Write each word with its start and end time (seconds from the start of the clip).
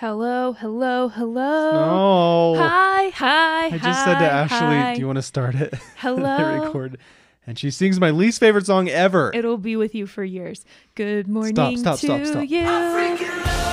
Hello, 0.00 0.52
hello, 0.52 1.08
hello. 1.08 1.72
No. 1.72 2.62
Hi, 2.62 3.08
hi. 3.08 3.66
I 3.66 3.78
just 3.78 4.04
said 4.04 4.20
to 4.20 4.30
Ashley, 4.30 4.76
hi. 4.76 4.94
"Do 4.94 5.00
you 5.00 5.08
want 5.08 5.16
to 5.16 5.22
start 5.22 5.56
it?" 5.56 5.74
Hello. 5.96 6.24
I 6.24 6.66
record, 6.66 6.98
and 7.48 7.58
she 7.58 7.72
sings 7.72 7.98
my 7.98 8.10
least 8.10 8.38
favorite 8.38 8.64
song 8.64 8.88
ever. 8.88 9.32
It'll 9.34 9.58
be 9.58 9.74
with 9.74 9.96
you 9.96 10.06
for 10.06 10.22
years. 10.22 10.64
Good 10.94 11.26
morning 11.26 11.78
stop, 11.78 11.98
to 11.98 12.06
stop, 12.06 12.24
stop. 12.24 12.48
you. 12.48 13.67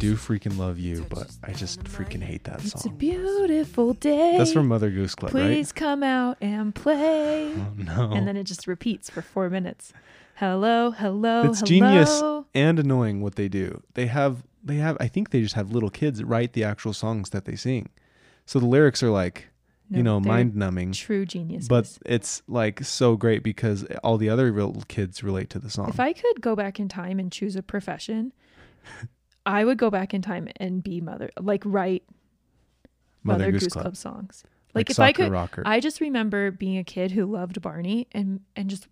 Do 0.00 0.14
freaking 0.16 0.56
love 0.58 0.78
you, 0.78 1.06
but 1.08 1.30
I 1.44 1.52
just 1.52 1.84
freaking 1.84 2.22
hate 2.22 2.44
that 2.44 2.64
It's 2.64 2.74
a 2.74 2.78
song. 2.78 2.96
beautiful 2.96 3.92
day. 3.94 4.34
That's 4.38 4.52
from 4.52 4.66
Mother 4.68 4.90
Goose 4.90 5.14
Club, 5.14 5.30
Please 5.32 5.72
come 5.72 6.02
out 6.02 6.38
and 6.40 6.74
play. 6.74 7.52
Oh 7.54 7.72
no. 7.76 8.10
And 8.12 8.26
then 8.26 8.36
it 8.36 8.44
just 8.44 8.66
repeats 8.66 9.10
for 9.10 9.22
four 9.22 9.50
minutes. 9.50 9.92
Hello, 10.36 10.90
hello, 10.90 11.42
it's 11.50 11.60
hello. 11.60 11.66
genius 11.66 12.22
and 12.54 12.78
annoying 12.78 13.20
what 13.20 13.34
they 13.34 13.48
do. 13.48 13.82
They 13.94 14.06
have 14.06 14.42
they 14.64 14.76
have 14.76 14.96
I 14.98 15.06
think 15.06 15.30
they 15.30 15.42
just 15.42 15.54
have 15.54 15.70
little 15.70 15.90
kids 15.90 16.24
write 16.24 16.54
the 16.54 16.64
actual 16.64 16.92
songs 16.94 17.30
that 17.30 17.44
they 17.44 17.56
sing. 17.56 17.90
So 18.46 18.58
the 18.58 18.66
lyrics 18.66 19.02
are 19.02 19.10
like, 19.10 19.48
you 19.90 20.02
know, 20.02 20.18
mind 20.18 20.56
numbing. 20.56 20.92
True 20.92 21.26
genius. 21.26 21.68
But 21.68 21.98
it's 22.06 22.42
like 22.48 22.82
so 22.84 23.16
great 23.16 23.42
because 23.42 23.84
all 24.02 24.16
the 24.16 24.30
other 24.30 24.50
real 24.50 24.82
kids 24.88 25.22
relate 25.22 25.50
to 25.50 25.58
the 25.58 25.68
song. 25.68 25.88
If 25.90 26.00
I 26.00 26.12
could 26.14 26.40
go 26.40 26.56
back 26.56 26.80
in 26.80 26.88
time 26.88 27.18
and 27.18 27.30
choose 27.30 27.54
a 27.54 27.62
profession, 27.62 28.32
I 29.46 29.64
would 29.64 29.78
go 29.78 29.90
back 29.90 30.12
in 30.14 30.22
time 30.22 30.48
and 30.56 30.82
be 30.82 31.00
mother, 31.00 31.30
like 31.40 31.62
write 31.64 32.02
Mother, 33.22 33.50
Goose, 33.52 33.66
Club. 33.68 33.96
songs. 33.96 34.44
Like, 34.74 34.88
Like 34.88 34.90
if 34.90 35.00
I 35.00 35.12
could, 35.12 35.30
Rocker. 35.32 35.62
I 35.66 35.80
just 35.80 36.00
remember 36.00 36.50
being 36.50 36.78
a 36.78 36.84
kid 36.84 37.10
who 37.10 37.26
loved 37.26 37.60
Barney 37.60 38.06
and 38.12 38.40
and 38.56 38.70
just 38.70 38.86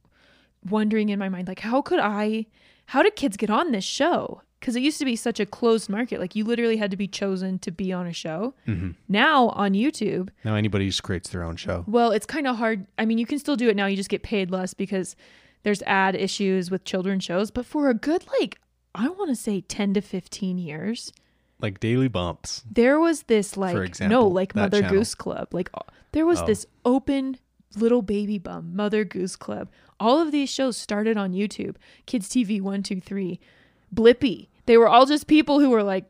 wondering 0.68 1.08
in 1.08 1.18
my 1.18 1.28
mind, 1.28 1.48
like, 1.48 1.60
how 1.60 1.80
could 1.82 2.00
I? 2.00 2.46
How 2.86 3.02
did 3.02 3.16
kids 3.16 3.36
get 3.36 3.50
on 3.50 3.70
this 3.72 3.84
show? 3.84 4.42
Because 4.58 4.74
it 4.74 4.80
used 4.82 4.98
to 4.98 5.04
be 5.04 5.14
such 5.14 5.38
a 5.38 5.46
closed 5.46 5.88
market. 5.88 6.18
Like 6.20 6.34
you 6.34 6.42
literally 6.44 6.78
had 6.78 6.90
to 6.90 6.96
be 6.96 7.06
chosen 7.06 7.58
to 7.60 7.70
be 7.70 7.92
on 7.92 8.06
a 8.08 8.12
show. 8.12 8.54
Mhm. 8.66 8.96
Now 9.08 9.50
on 9.50 9.72
YouTube, 9.72 10.30
Now 10.44 10.56
anybody 10.56 10.86
just 10.88 11.02
creates 11.04 11.28
their 11.28 11.44
own 11.44 11.54
show. 11.56 11.84
well, 11.86 12.10
it's 12.10 12.26
kind 12.26 12.46
of 12.48 12.56
hard. 12.56 12.86
I 12.98 13.04
mean, 13.04 13.18
you 13.18 13.26
can 13.26 13.38
still 13.38 13.54
do 13.56 13.68
it 13.68 13.76
now. 13.76 13.86
You 13.86 13.96
just 13.96 14.08
get 14.10 14.22
paid 14.24 14.50
less 14.50 14.74
because 14.74 15.14
there's 15.62 15.82
ad 15.82 16.16
issues 16.16 16.70
with 16.72 16.82
children's 16.84 17.22
shows. 17.24 17.50
But 17.52 17.66
for 17.66 17.88
a 17.88 17.94
good, 17.94 18.24
like, 18.40 18.58
I 18.98 19.08
want 19.08 19.30
to 19.30 19.36
say 19.36 19.60
10 19.60 19.94
to 19.94 20.00
15 20.00 20.58
years, 20.58 21.12
Like 21.60 21.78
daily 21.80 22.08
bumps. 22.08 22.64
there 22.70 22.98
was 22.98 23.22
this, 23.22 23.56
like, 23.56 23.74
no, 23.76 23.80
example, 23.82 24.32
like 24.32 24.54
Mother 24.54 24.80
channel. 24.80 24.96
Goose 24.98 25.14
Club. 25.14 25.48
Like, 25.52 25.70
uh, 25.72 25.80
there 26.12 26.26
was 26.26 26.40
Oh. 26.42 26.46
this 26.46 26.66
open 26.84 27.38
little 27.76 28.02
baby 28.02 28.38
bum, 28.38 28.74
Mother 28.74 29.04
Goose 29.04 29.36
Club. 29.36 29.68
All 30.00 30.20
of 30.20 30.32
these 30.32 30.50
shows 30.50 30.76
started 30.76 31.16
on 31.16 31.32
YouTube 31.32 31.76
Kids 32.06 32.28
TV 32.28 32.60
123, 32.60 33.38
Blippi. 33.94 34.48
They 34.66 34.76
were 34.76 34.88
all 34.88 35.06
just 35.06 35.26
people 35.26 35.60
who 35.60 35.70
were 35.70 35.82
like, 35.82 36.04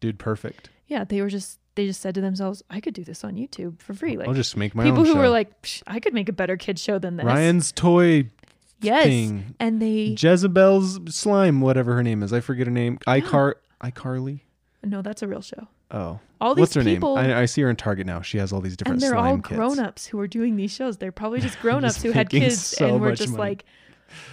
Dude, 0.00 0.18
perfect. 0.18 0.68
yeah, 0.88 1.04
they 1.04 1.20
were 1.22 1.28
just, 1.28 1.58
they 1.74 1.86
just 1.86 2.00
said 2.00 2.14
to 2.14 2.20
themselves, 2.20 2.62
I 2.70 2.80
could 2.80 2.94
do 2.94 3.04
this 3.04 3.24
on 3.24 3.34
YouTube 3.34 3.80
for 3.80 3.94
free. 3.94 4.16
Like, 4.16 4.28
I'll 4.28 4.34
just 4.34 4.56
make 4.56 4.74
my 4.74 4.84
people 4.84 5.04
who 5.04 5.12
show. 5.14 5.18
were 5.18 5.28
like, 5.28 5.50
I 5.86 6.00
could 6.00 6.14
make 6.14 6.28
a 6.28 6.32
better 6.32 6.56
kid 6.56 6.78
show 6.78 6.98
than 6.98 7.16
this. 7.16 7.26
Ryan's 7.26 7.72
toy 7.72 8.30
yes, 8.80 9.04
thing. 9.04 9.54
and 9.60 9.80
they 9.80 10.16
Jezebel's 10.18 11.00
slime, 11.14 11.60
whatever 11.60 11.94
her 11.94 12.02
name 12.02 12.22
is. 12.22 12.32
I 12.32 12.40
forget 12.40 12.66
her 12.66 12.72
name. 12.72 12.98
iCar 13.06 13.54
iCarly. 13.82 14.40
no, 14.84 15.02
that's 15.02 15.22
a 15.22 15.28
real 15.28 15.42
show. 15.42 15.68
Oh. 15.90 16.18
All 16.40 16.54
these 16.54 16.60
What's 16.62 16.74
her 16.74 16.82
people, 16.84 17.16
name? 17.16 17.30
I, 17.30 17.42
I 17.42 17.44
see 17.46 17.62
her 17.62 17.70
in 17.70 17.76
Target 17.76 18.06
now. 18.06 18.20
She 18.20 18.36
has 18.38 18.52
all 18.52 18.60
these 18.60 18.76
different 18.76 19.02
and 19.02 19.10
they're 19.12 19.18
all 19.18 19.36
kits. 19.38 19.48
grown-ups 19.48 20.06
who 20.06 20.18
are 20.20 20.26
doing 20.26 20.56
these 20.56 20.72
shows. 20.72 20.98
They're 20.98 21.12
probably 21.12 21.40
just 21.40 21.58
grown-ups 21.62 22.02
who 22.02 22.10
had 22.12 22.28
kids 22.28 22.60
so 22.60 22.88
and 22.94 23.00
were 23.00 23.14
just 23.14 23.32
money. 23.32 23.40
like, 23.50 23.64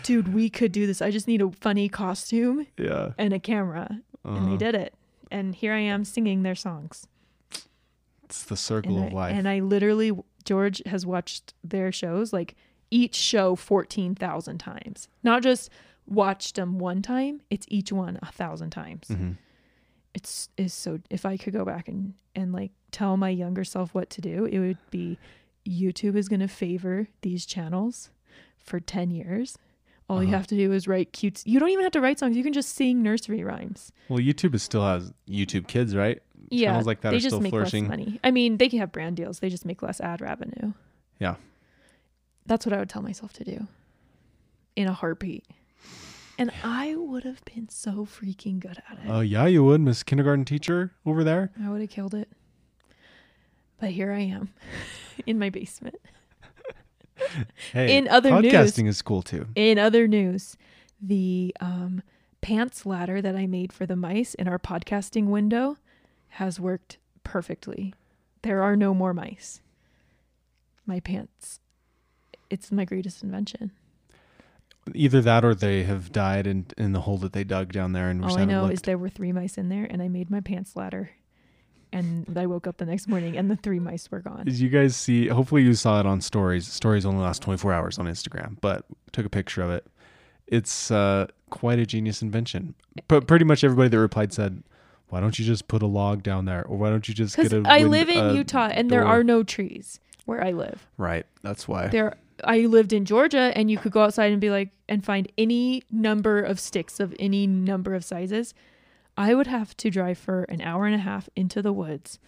dude, 0.02 0.34
we 0.34 0.50
could 0.50 0.72
do 0.74 0.86
this. 0.88 1.02
I 1.02 1.12
just 1.12 1.28
need 1.28 1.42
a 1.42 1.50
funny 1.52 1.88
costume 1.90 2.68
Yeah. 2.78 3.12
and 3.18 3.32
a 3.34 3.40
camera, 3.40 3.88
and 4.26 4.38
Uh-huh. 4.38 4.50
they 4.50 4.58
did 4.58 4.76
it. 4.76 4.94
And 5.32 5.56
here 5.56 5.74
I 5.74 5.80
am 5.80 6.04
singing 6.04 6.44
their 6.44 6.56
songs. 6.56 7.08
It's 8.24 8.44
the 8.44 8.58
circle 8.58 8.98
And 8.98 9.08
of 9.08 9.14
I, 9.14 9.16
life. 9.16 9.36
and 9.36 9.48
I 9.48 9.60
literally, 9.60 10.12
George 10.44 10.82
has 10.86 11.06
watched 11.06 11.54
their 11.64 11.92
shows 11.92 12.34
like 12.34 12.56
each 12.94 13.16
show 13.16 13.56
fourteen 13.56 14.14
thousand 14.16 14.60
times. 14.60 15.08
Not 15.24 15.42
just 15.44 15.70
watched 16.08 16.56
them 16.56 16.80
one 16.80 17.02
time; 17.02 17.42
it's 17.50 17.66
each 17.70 17.92
one 17.92 18.20
a 18.22 18.32
thousand 18.32 18.70
times. 18.70 19.08
Mhm. 19.10 19.38
it's 20.14 20.50
is 20.58 20.74
so 20.74 21.00
if 21.10 21.26
I 21.26 21.38
could 21.38 21.54
go 21.54 21.66
back 21.66 21.88
and 21.88 22.14
and 22.36 22.54
like 22.54 22.72
tell 22.92 23.18
my 23.18 23.30
younger 23.30 23.64
self 23.64 23.94
what 23.96 24.10
to 24.12 24.22
do, 24.22 24.46
it 24.46 24.60
would 24.60 24.78
be 24.92 25.18
YouTube 25.68 26.16
is 26.16 26.28
going 26.30 26.40
to 26.42 26.48
favor 26.48 27.08
these 27.22 27.46
channels 27.46 28.12
for 28.58 28.80
10 28.80 29.10
years. 29.12 29.58
All 30.10 30.22
you 30.22 30.28
Uh-huh. 30.28 30.38
have 30.38 30.48
to 30.48 30.56
do 30.56 30.72
is 30.74 30.88
write 30.88 31.14
cute 31.14 31.42
you 31.48 31.60
don't 31.60 31.70
even 31.70 31.84
have 31.84 31.94
to 31.94 32.02
write 32.02 32.20
songs. 32.20 32.36
You 32.38 32.44
can 32.44 32.54
just 32.54 32.70
sing 32.76 33.02
nursery 33.02 33.44
rhymes. 33.44 33.92
Well, 34.10 34.20
YouTube 34.20 34.54
is 34.54 34.62
still 34.62 34.84
has 34.84 35.14
YouTube 35.28 35.68
Kids, 35.68 35.96
right? 35.96 36.22
Yeah. 36.50 36.70
Channels 36.70 36.86
like 36.86 37.02
that 37.02 37.10
they 37.12 37.16
are 37.18 37.20
just 37.20 37.30
still 37.30 37.40
make 37.42 37.52
flourishing. 37.52 37.86
less 37.86 37.90
money. 37.98 38.20
I 38.24 38.30
mean, 38.32 38.58
they 38.58 38.70
can 38.70 38.78
have 38.80 38.92
brand 38.92 39.16
deals. 39.16 39.40
They 39.40 39.50
just 39.50 39.66
make 39.66 39.82
less 39.82 40.00
ad 40.02 40.22
revenue. 40.22 40.74
Yeah. 41.20 41.36
That's 42.46 42.66
what 42.66 42.74
I 42.74 42.80
would 42.80 42.90
tell 42.90 43.02
myself 43.02 43.34
to 43.34 43.44
do 43.44 43.68
in 44.76 44.88
a 44.88 44.94
heartbeat. 44.94 45.46
And 46.38 46.52
I 46.64 46.96
would 46.96 47.24
have 47.24 47.44
been 47.46 47.70
so 47.70 48.06
freaking 48.06 48.60
good 48.60 48.82
at 48.90 48.98
it. 49.04 49.08
Oh 49.08 49.20
yeah, 49.22 49.46
you 49.46 49.64
would, 49.64 49.82
Miss 49.82 50.04
Kindergarten 50.04 50.46
teacher 50.46 50.92
over 51.06 51.24
there. 51.24 51.52
I 51.64 51.70
would 51.70 51.82
have 51.82 51.90
killed 51.90 52.16
it. 52.16 52.30
But 53.80 53.92
here 53.92 54.12
I 54.12 54.22
am 54.22 54.54
in 55.26 55.40
my 55.40 55.50
basement. 55.50 55.96
Hey, 57.72 57.98
In 57.98 58.08
other 58.10 58.32
podcasting 58.32 58.88
is 58.88 59.02
cool 59.02 59.22
too. 59.22 59.48
In 59.56 59.80
other 59.80 60.08
news, 60.08 60.58
the 61.02 61.56
um, 61.62 62.02
pants 62.42 62.86
ladder 62.86 63.22
that 63.22 63.36
I 63.36 63.48
made 63.48 63.72
for 63.72 63.86
the 63.86 63.96
mice 63.96 64.34
in 64.34 64.48
our 64.48 64.60
podcasting 64.60 65.28
window 65.28 65.78
has 66.30 66.60
worked 66.60 66.98
perfectly. 67.24 67.94
There 68.42 68.62
are 68.62 68.76
no 68.76 68.94
more 68.94 69.14
mice. 69.14 69.62
My 70.86 71.00
pants. 71.00 71.60
It's 72.54 72.72
my 72.72 72.86
greatest 72.86 73.24
invention. 73.24 73.72
Either 74.94 75.22
that 75.22 75.44
or 75.44 75.56
they 75.56 75.84
have 75.84 76.12
died 76.12 76.46
in 76.46 76.68
in 76.78 76.92
the 76.94 77.02
hole 77.02 77.18
that 77.18 77.34
they 77.34 77.44
dug 77.44 77.72
down 77.72 77.94
there 77.94 78.10
and 78.10 78.24
All 78.24 78.38
I 78.38 78.46
know 78.46 78.68
is 78.68 78.84
there 78.84 78.98
were 78.98 79.10
three 79.10 79.32
mice 79.32 79.58
in 79.58 79.70
there, 79.70 79.88
and 79.90 80.04
I 80.04 80.08
made 80.08 80.30
my 80.30 80.40
pants 80.40 80.76
ladder. 80.76 81.10
And 81.92 82.38
I 82.38 82.46
woke 82.46 82.68
up 82.68 82.78
the 82.78 82.86
next 82.86 83.08
morning, 83.08 83.38
and 83.38 83.50
the 83.50 83.56
three 83.56 83.80
mice 83.80 84.10
were 84.12 84.20
gone. 84.20 84.46
Did 84.46 84.60
you 84.60 84.70
guys 84.70 84.96
see? 84.96 85.28
Hopefully, 85.28 85.64
you 85.64 85.74
saw 85.74 86.00
it 86.00 86.06
on 86.06 86.22
stories. 86.22 86.68
Stories 86.68 87.06
only 87.06 87.24
last 87.24 87.42
24 87.42 87.74
hours 87.74 87.98
on 87.98 88.06
Instagram, 88.06 88.58
but 88.62 88.86
took 89.12 89.26
a 89.26 89.30
picture 89.30 89.64
of 89.64 89.72
it. 89.72 89.88
It's 90.48 90.92
uh, 90.92 91.28
quite 91.50 91.80
a 91.80 91.86
genius 91.88 92.22
invention. 92.22 92.76
But 93.08 93.26
pretty 93.28 93.46
much 93.46 93.64
everybody 93.64 93.90
that 93.90 94.00
replied 94.00 94.32
said, 94.32 94.62
"Why 95.10 95.22
don't 95.22 95.40
you 95.40 95.46
just 95.46 95.68
put 95.68 95.82
a 95.82 95.88
log 95.88 96.22
down 96.22 96.46
there, 96.46 96.64
or 96.66 96.78
why 96.78 96.92
don't 96.92 97.08
you 97.08 97.16
just 97.16 97.36
get 97.36 97.52
a?" 97.52 97.64
I 97.66 97.80
wind- 97.80 97.92
live 97.92 98.10
in 98.10 98.36
Utah, 98.36 98.70
and 98.72 98.92
there 98.92 99.06
are 99.06 99.24
no 99.24 99.42
trees 99.44 100.00
where 100.26 100.44
I 100.44 100.52
live. 100.52 100.88
Right. 100.98 101.26
That's 101.42 101.68
why. 101.68 101.88
there 101.88 102.16
I 102.44 102.60
lived 102.60 102.94
in 102.94 103.06
Georgia 103.06 103.52
and 103.56 103.70
you 103.70 103.78
could 103.78 103.92
go 103.92 104.04
outside 104.04 104.32
and 104.32 104.42
be 104.42 104.50
like 104.50 104.70
and 104.88 105.04
find 105.04 105.32
any 105.38 105.84
number 105.92 106.42
of 106.42 106.60
sticks 106.60 107.00
of 107.00 107.16
any 107.20 107.48
number 107.48 107.94
of 107.96 108.04
sizes. 108.04 108.54
I 109.18 109.36
would 109.36 109.48
have 109.48 109.76
to 109.78 109.90
drive 109.90 110.18
for 110.18 110.44
an 110.44 110.62
hour 110.62 110.86
and 110.86 110.96
a 110.96 111.00
half 111.00 111.30
into 111.36 111.62
the 111.62 111.74
woods 111.74 112.20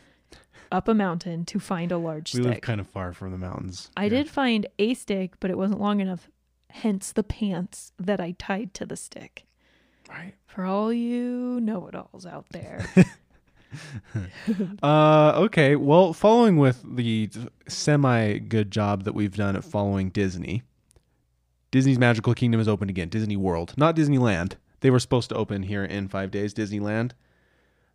up 0.72 0.88
a 0.88 0.94
mountain 0.94 1.46
to 1.46 1.60
find 1.60 1.92
a 1.92 1.98
large 1.98 2.34
we 2.34 2.42
live 2.42 2.54
stick. 2.54 2.64
kind 2.64 2.80
of 2.80 2.88
far 2.88 3.14
from 3.14 3.32
the 3.32 3.38
mountains. 3.38 3.90
I 3.96 4.10
did 4.10 4.30
find 4.30 4.68
a 4.80 4.94
stick, 4.94 5.34
but 5.40 5.52
it 5.52 5.58
wasn't 5.58 5.80
long 5.80 6.00
enough, 6.00 6.30
hence 6.70 7.12
the 7.12 7.24
pants 7.24 7.92
that 8.00 8.20
I 8.20 8.32
tied 8.38 8.74
to 8.76 8.86
the 8.86 8.96
stick. 8.98 9.46
Right. 10.10 10.34
For 10.46 10.66
all 10.66 10.94
you 10.94 11.60
know-it-alls 11.62 12.26
out 12.26 12.48
there. 12.52 12.86
Uh, 14.84 15.34
okay. 15.36 15.76
Well, 15.76 16.14
following 16.14 16.58
with 16.58 16.84
the 16.86 17.30
semi 17.68 18.38
good 18.38 18.72
job 18.72 19.04
that 19.04 19.14
we've 19.14 19.36
done 19.36 19.56
at 19.56 19.64
following 19.64 20.10
Disney, 20.10 20.64
Disney's 21.72 22.00
Magical 22.00 22.34
Kingdom 22.34 22.62
is 22.62 22.68
open 22.68 22.90
again. 22.90 23.10
Disney 23.10 23.36
World, 23.36 23.74
not 23.78 23.96
Disneyland. 23.96 24.54
They 24.82 24.92
were 24.92 25.00
supposed 25.00 25.30
to 25.30 25.36
open 25.36 25.64
here 25.64 25.84
in 25.84 26.08
five 26.08 26.32
days, 26.32 26.54
Disneyland, 26.54 27.12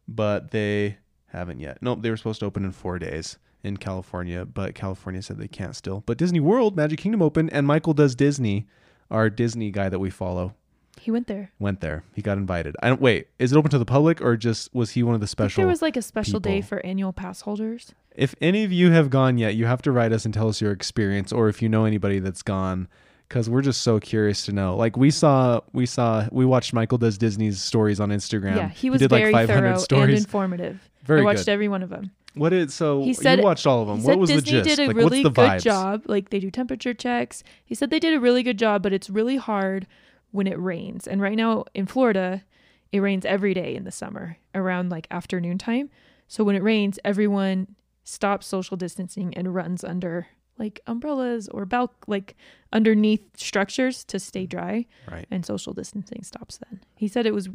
but 0.09 0.51
they 0.51 0.99
haven't 1.29 1.61
yet. 1.61 1.79
Nope, 1.81 2.03
they 2.03 2.11
were 2.11 2.17
supposed 2.17 2.41
to 2.41 2.47
open 2.47 2.65
in 2.65 2.73
four 2.73 2.99
days 2.99 3.39
in 3.63 3.77
California, 3.77 4.45
but 4.45 4.75
California 4.75 5.23
said 5.23 5.39
they 5.39 5.49
can't 5.49 5.77
still. 5.77 6.03
But 6.07 6.19
Disney 6.19 6.41
World, 6.41 6.77
Magic 6.77 6.99
Kingdom 6.99 7.23
open, 7.23 7.49
and 7.51 7.67
Michael 7.67 7.95
Does 7.95 8.15
Disney, 8.15 8.67
our 9.11 9.31
Disney 9.31 9.71
guy 9.71 9.89
that 9.89 9.99
we 9.99 10.11
follow, 10.11 10.55
he 10.99 11.11
went 11.11 11.27
there. 11.29 11.51
went 11.59 11.81
there. 11.81 12.05
He 12.15 12.23
got 12.23 12.37
invited. 12.39 12.77
I 12.83 12.89
don't 12.89 13.01
wait. 13.01 13.29
Is 13.39 13.53
it 13.53 13.57
open 13.57 13.71
to 13.71 13.79
the 13.79 13.85
public 13.87 14.21
or 14.21 14.37
just 14.37 14.75
was 14.75 14.91
he 14.93 15.03
one 15.03 15.15
of 15.15 15.21
the 15.21 15.25
I 15.25 15.29
think 15.29 15.31
special? 15.31 15.61
there 15.63 15.69
was 15.69 15.83
like 15.83 15.97
a 15.97 16.03
special 16.03 16.41
day 16.41 16.61
for 16.61 16.85
annual 16.85 17.13
pass 17.13 17.41
holders. 17.43 17.95
If 18.15 18.35
any 18.41 18.65
of 18.65 18.73
you 18.73 18.91
have 18.91 19.09
gone 19.09 19.39
yet, 19.39 19.55
you 19.55 19.67
have 19.67 19.83
to 19.83 19.93
write 19.93 20.13
us 20.13 20.25
and 20.25 20.35
tell 20.35 20.49
us 20.49 20.61
your 20.61 20.73
experience, 20.73 21.33
or 21.33 21.49
if 21.49 21.63
you 21.63 21.69
know 21.69 21.85
anybody 21.85 22.19
that's 22.19 22.43
gone, 22.43 22.89
because 23.29 23.49
we're 23.49 23.63
just 23.63 23.81
so 23.81 23.99
curious 24.01 24.45
to 24.47 24.53
know. 24.53 24.77
Like 24.77 24.97
we 24.97 25.11
saw, 25.11 25.61
we 25.73 25.87
saw, 25.87 26.27
we 26.33 26.45
watched 26.45 26.73
Michael 26.73 26.99
does 26.99 27.17
Disney's 27.17 27.63
stories 27.63 28.01
on 28.01 28.11
Instagram. 28.11 28.57
Yeah, 28.57 28.69
he 28.69 28.91
was 28.91 29.01
did 29.01 29.11
very 29.11 29.33
like 29.33 29.47
500 29.47 29.79
thorough 29.79 30.03
and 30.03 30.13
informative. 30.13 30.81
Very 31.05 31.21
good. 31.21 31.23
I 31.23 31.25
watched 31.33 31.47
good. 31.47 31.53
every 31.53 31.69
one 31.69 31.83
of 31.83 31.89
them. 31.89 32.11
What 32.35 32.53
is 32.53 32.75
so? 32.75 33.03
He 33.03 33.15
said- 33.15 33.39
you 33.39 33.45
watched 33.45 33.67
all 33.67 33.81
of 33.83 33.89
them. 33.89 34.01
He 34.01 34.07
What 34.07 34.19
was 34.19 34.31
Disney 34.31 34.59
the 34.59 34.63
gist? 34.65 34.77
did 34.77 34.85
a 34.85 34.87
like, 34.89 34.97
really 34.97 35.23
good 35.23 35.33
vibes? 35.35 35.63
job. 35.63 36.03
Like 36.07 36.29
they 36.31 36.39
do 36.41 36.51
temperature 36.51 36.93
checks. 36.93 37.43
He 37.65 37.75
said 37.75 37.91
they 37.91 37.99
did 37.99 38.13
a 38.15 38.21
really 38.21 38.43
good 38.43 38.59
job, 38.59 38.83
but 38.83 38.93
it's 38.93 39.09
really 39.09 39.37
hard 39.37 39.87
when 40.31 40.47
it 40.47 40.59
rains. 40.59 41.07
And 41.07 41.21
right 41.21 41.37
now 41.37 41.65
in 41.75 41.87
Florida, 41.87 42.45
it 42.93 43.01
rains 43.01 43.25
every 43.25 43.55
day 43.55 43.75
in 43.75 43.85
the 43.85 43.91
summer 43.93 44.37
around 44.55 44.91
like 44.91 45.07
afternoon 45.11 45.59
time. 45.59 45.91
So 46.29 46.45
when 46.45 46.57
it 46.57 46.63
rains, 46.63 46.99
everyone 47.05 47.75
stops 48.05 48.47
social 48.47 48.77
distancing 48.77 49.35
and 49.35 49.55
runs 49.55 49.85
under 49.85 50.29
like 50.59 50.81
umbrellas 50.87 51.49
or 51.49 51.65
bal- 51.65 51.95
like 52.07 52.37
underneath 52.73 53.23
structures 53.37 54.05
to 54.05 54.19
stay 54.19 54.47
dry 54.47 54.87
Right. 55.11 55.27
and 55.31 55.45
social 55.47 55.73
distancing 55.73 56.23
stops 56.23 56.59
then. 56.59 56.81
He 56.97 57.09
said 57.09 57.27
it 57.27 57.35
was 57.35 57.49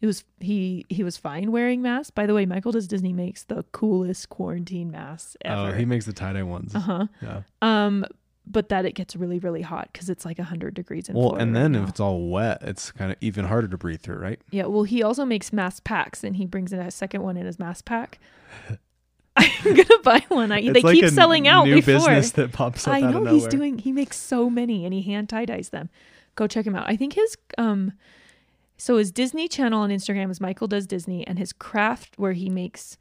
it 0.00 0.06
was 0.06 0.24
he 0.40 0.84
he 0.88 1.02
was 1.04 1.16
fine 1.16 1.52
wearing 1.52 1.80
masks. 1.80 2.10
By 2.10 2.26
the 2.26 2.34
way, 2.34 2.44
Michael 2.44 2.72
Does 2.72 2.88
Disney 2.88 3.12
makes 3.12 3.44
the 3.44 3.62
coolest 3.72 4.28
quarantine 4.28 4.90
masks 4.90 5.36
Oh, 5.44 5.66
ever. 5.66 5.76
he 5.76 5.84
makes 5.84 6.06
the 6.06 6.12
tie 6.12 6.32
dye 6.32 6.42
ones. 6.42 6.74
uh-huh. 6.74 7.06
Yeah. 7.22 7.42
Um 7.62 8.04
but 8.46 8.68
that 8.68 8.84
it 8.84 8.92
gets 8.94 9.16
really 9.16 9.38
really 9.38 9.62
hot 9.62 9.88
cuz 9.94 10.08
it's 10.10 10.24
like 10.24 10.38
100 10.38 10.74
degrees 10.74 11.08
in 11.08 11.14
Well, 11.14 11.30
Florida 11.30 11.42
and 11.42 11.56
then 11.56 11.72
now. 11.72 11.82
if 11.84 11.88
it's 11.90 12.00
all 12.00 12.28
wet, 12.28 12.58
it's 12.62 12.92
kind 12.92 13.10
of 13.10 13.16
even 13.20 13.46
harder 13.46 13.68
to 13.68 13.78
breathe 13.78 14.00
through, 14.00 14.18
right? 14.18 14.40
Yeah, 14.50 14.66
well 14.66 14.82
he 14.84 15.02
also 15.02 15.24
makes 15.24 15.52
mask 15.52 15.84
packs 15.84 16.22
and 16.24 16.36
he 16.36 16.46
brings 16.46 16.72
in 16.72 16.78
a 16.80 16.90
second 16.90 17.22
one 17.22 17.36
in 17.36 17.46
his 17.46 17.58
mask 17.58 17.84
pack. 17.84 18.18
I'm 19.36 19.74
going 19.74 19.76
to 19.88 20.00
buy 20.04 20.24
one. 20.28 20.52
I, 20.52 20.60
they 20.60 20.80
like 20.80 20.94
keep 20.94 21.08
selling 21.08 21.48
out 21.48 21.64
new 21.64 21.76
before. 21.76 21.94
business 21.94 22.30
that 22.32 22.52
pops 22.52 22.86
up 22.86 22.94
I 22.94 23.00
know 23.00 23.24
he's 23.24 23.46
doing. 23.48 23.78
He 23.78 23.90
makes 23.90 24.16
so 24.16 24.48
many, 24.48 24.84
and 24.84 24.94
he 24.94 25.02
hand 25.02 25.28
tie 25.28 25.44
dyes 25.44 25.70
them. 25.70 25.90
Go 26.36 26.46
check 26.46 26.66
him 26.66 26.76
out. 26.76 26.88
I 26.88 26.94
think 26.96 27.14
his 27.14 27.36
um, 27.58 27.94
so 28.76 28.96
his 28.96 29.10
Disney 29.10 29.48
channel 29.48 29.80
on 29.80 29.90
Instagram 29.90 30.30
is 30.30 30.40
Michael 30.40 30.68
Does 30.68 30.86
Disney, 30.86 31.26
and 31.26 31.38
his 31.38 31.52
craft 31.52 32.16
where 32.16 32.32
he 32.32 32.48
makes 32.48 32.96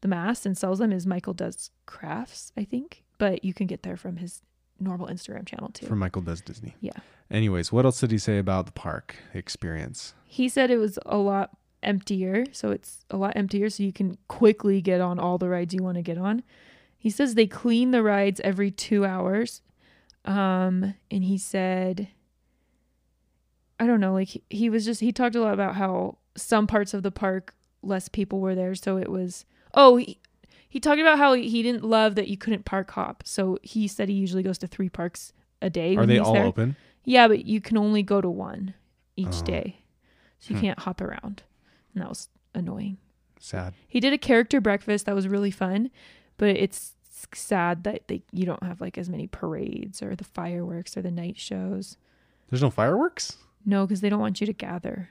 the 0.00 0.08
masks 0.08 0.44
and 0.44 0.58
sells 0.58 0.80
them 0.80 0.90
is 0.90 1.06
Michael 1.06 1.34
Does 1.34 1.70
Crafts. 1.86 2.52
I 2.56 2.64
think, 2.64 3.04
but 3.18 3.44
you 3.44 3.54
can 3.54 3.68
get 3.68 3.84
there 3.84 3.96
from 3.96 4.16
his 4.16 4.42
normal 4.80 5.08
Instagram 5.08 5.46
channel 5.46 5.70
too. 5.70 5.86
From 5.86 5.98
Michael 5.98 6.22
Does 6.22 6.40
Disney. 6.40 6.74
Yeah. 6.80 6.92
Anyways, 7.30 7.72
what 7.72 7.84
else 7.84 8.00
did 8.00 8.10
he 8.10 8.18
say 8.18 8.38
about 8.38 8.66
the 8.66 8.72
park 8.72 9.16
experience? 9.34 10.14
he 10.26 10.48
said 10.48 10.70
it 10.70 10.76
was 10.76 10.98
a 11.06 11.16
lot 11.16 11.50
emptier, 11.82 12.44
so 12.52 12.70
it's 12.70 13.04
a 13.10 13.16
lot 13.16 13.34
emptier, 13.36 13.70
so 13.70 13.82
you 13.82 13.92
can 13.92 14.18
quickly 14.28 14.82
get 14.82 15.00
on 15.00 15.18
all 15.18 15.38
the 15.38 15.48
rides 15.48 15.72
you 15.72 15.82
want 15.82 15.96
to 15.96 16.02
get 16.02 16.18
on. 16.18 16.42
He 16.98 17.08
says 17.08 17.34
they 17.34 17.46
clean 17.46 17.90
the 17.90 18.02
rides 18.02 18.40
every 18.40 18.70
two 18.70 19.06
hours. 19.06 19.62
Um, 20.26 20.94
and 21.10 21.24
he 21.24 21.38
said, 21.38 22.08
I 23.78 23.86
don't 23.86 24.00
know, 24.00 24.12
like 24.12 24.28
he, 24.28 24.42
he 24.50 24.68
was 24.68 24.84
just, 24.84 25.00
he 25.00 25.12
talked 25.12 25.36
a 25.36 25.40
lot 25.40 25.54
about 25.54 25.76
how 25.76 26.18
some 26.36 26.66
parts 26.66 26.92
of 26.92 27.02
the 27.02 27.12
park, 27.12 27.54
less 27.82 28.08
people 28.08 28.40
were 28.40 28.54
there. 28.54 28.74
So 28.74 28.96
it 28.96 29.08
was, 29.08 29.44
oh, 29.72 29.96
he, 29.96 30.18
he 30.76 30.80
talked 30.80 31.00
about 31.00 31.16
how 31.16 31.32
he 31.32 31.62
didn't 31.62 31.84
love 31.84 32.16
that 32.16 32.28
you 32.28 32.36
couldn't 32.36 32.66
park 32.66 32.90
hop. 32.90 33.22
So 33.24 33.58
he 33.62 33.88
said 33.88 34.10
he 34.10 34.14
usually 34.14 34.42
goes 34.42 34.58
to 34.58 34.66
three 34.66 34.90
parks 34.90 35.32
a 35.62 35.70
day. 35.70 35.96
Are 35.96 36.04
they 36.04 36.18
all 36.18 36.34
there. 36.34 36.44
open? 36.44 36.76
Yeah, 37.02 37.28
but 37.28 37.46
you 37.46 37.62
can 37.62 37.78
only 37.78 38.02
go 38.02 38.20
to 38.20 38.28
one 38.28 38.74
each 39.16 39.40
Oh. 39.40 39.44
day. 39.44 39.80
So 40.38 40.50
you 40.52 40.56
Hmm. 40.56 40.66
can't 40.66 40.78
hop 40.80 41.00
around. 41.00 41.44
And 41.94 42.02
that 42.02 42.10
was 42.10 42.28
annoying. 42.54 42.98
Sad. 43.40 43.72
He 43.88 44.00
did 44.00 44.12
a 44.12 44.18
character 44.18 44.60
breakfast 44.60 45.06
that 45.06 45.14
was 45.14 45.26
really 45.26 45.50
fun, 45.50 45.90
but 46.36 46.50
it's 46.50 46.92
sad 47.32 47.84
that 47.84 48.06
they 48.08 48.22
you 48.30 48.44
don't 48.44 48.62
have 48.62 48.78
like 48.82 48.98
as 48.98 49.08
many 49.08 49.26
parades 49.26 50.02
or 50.02 50.14
the 50.14 50.24
fireworks 50.24 50.94
or 50.94 51.00
the 51.00 51.10
night 51.10 51.38
shows. 51.38 51.96
There's 52.50 52.60
no 52.60 52.68
fireworks? 52.68 53.38
No, 53.64 53.86
because 53.86 54.02
they 54.02 54.10
don't 54.10 54.20
want 54.20 54.42
you 54.42 54.46
to 54.46 54.52
gather. 54.52 55.08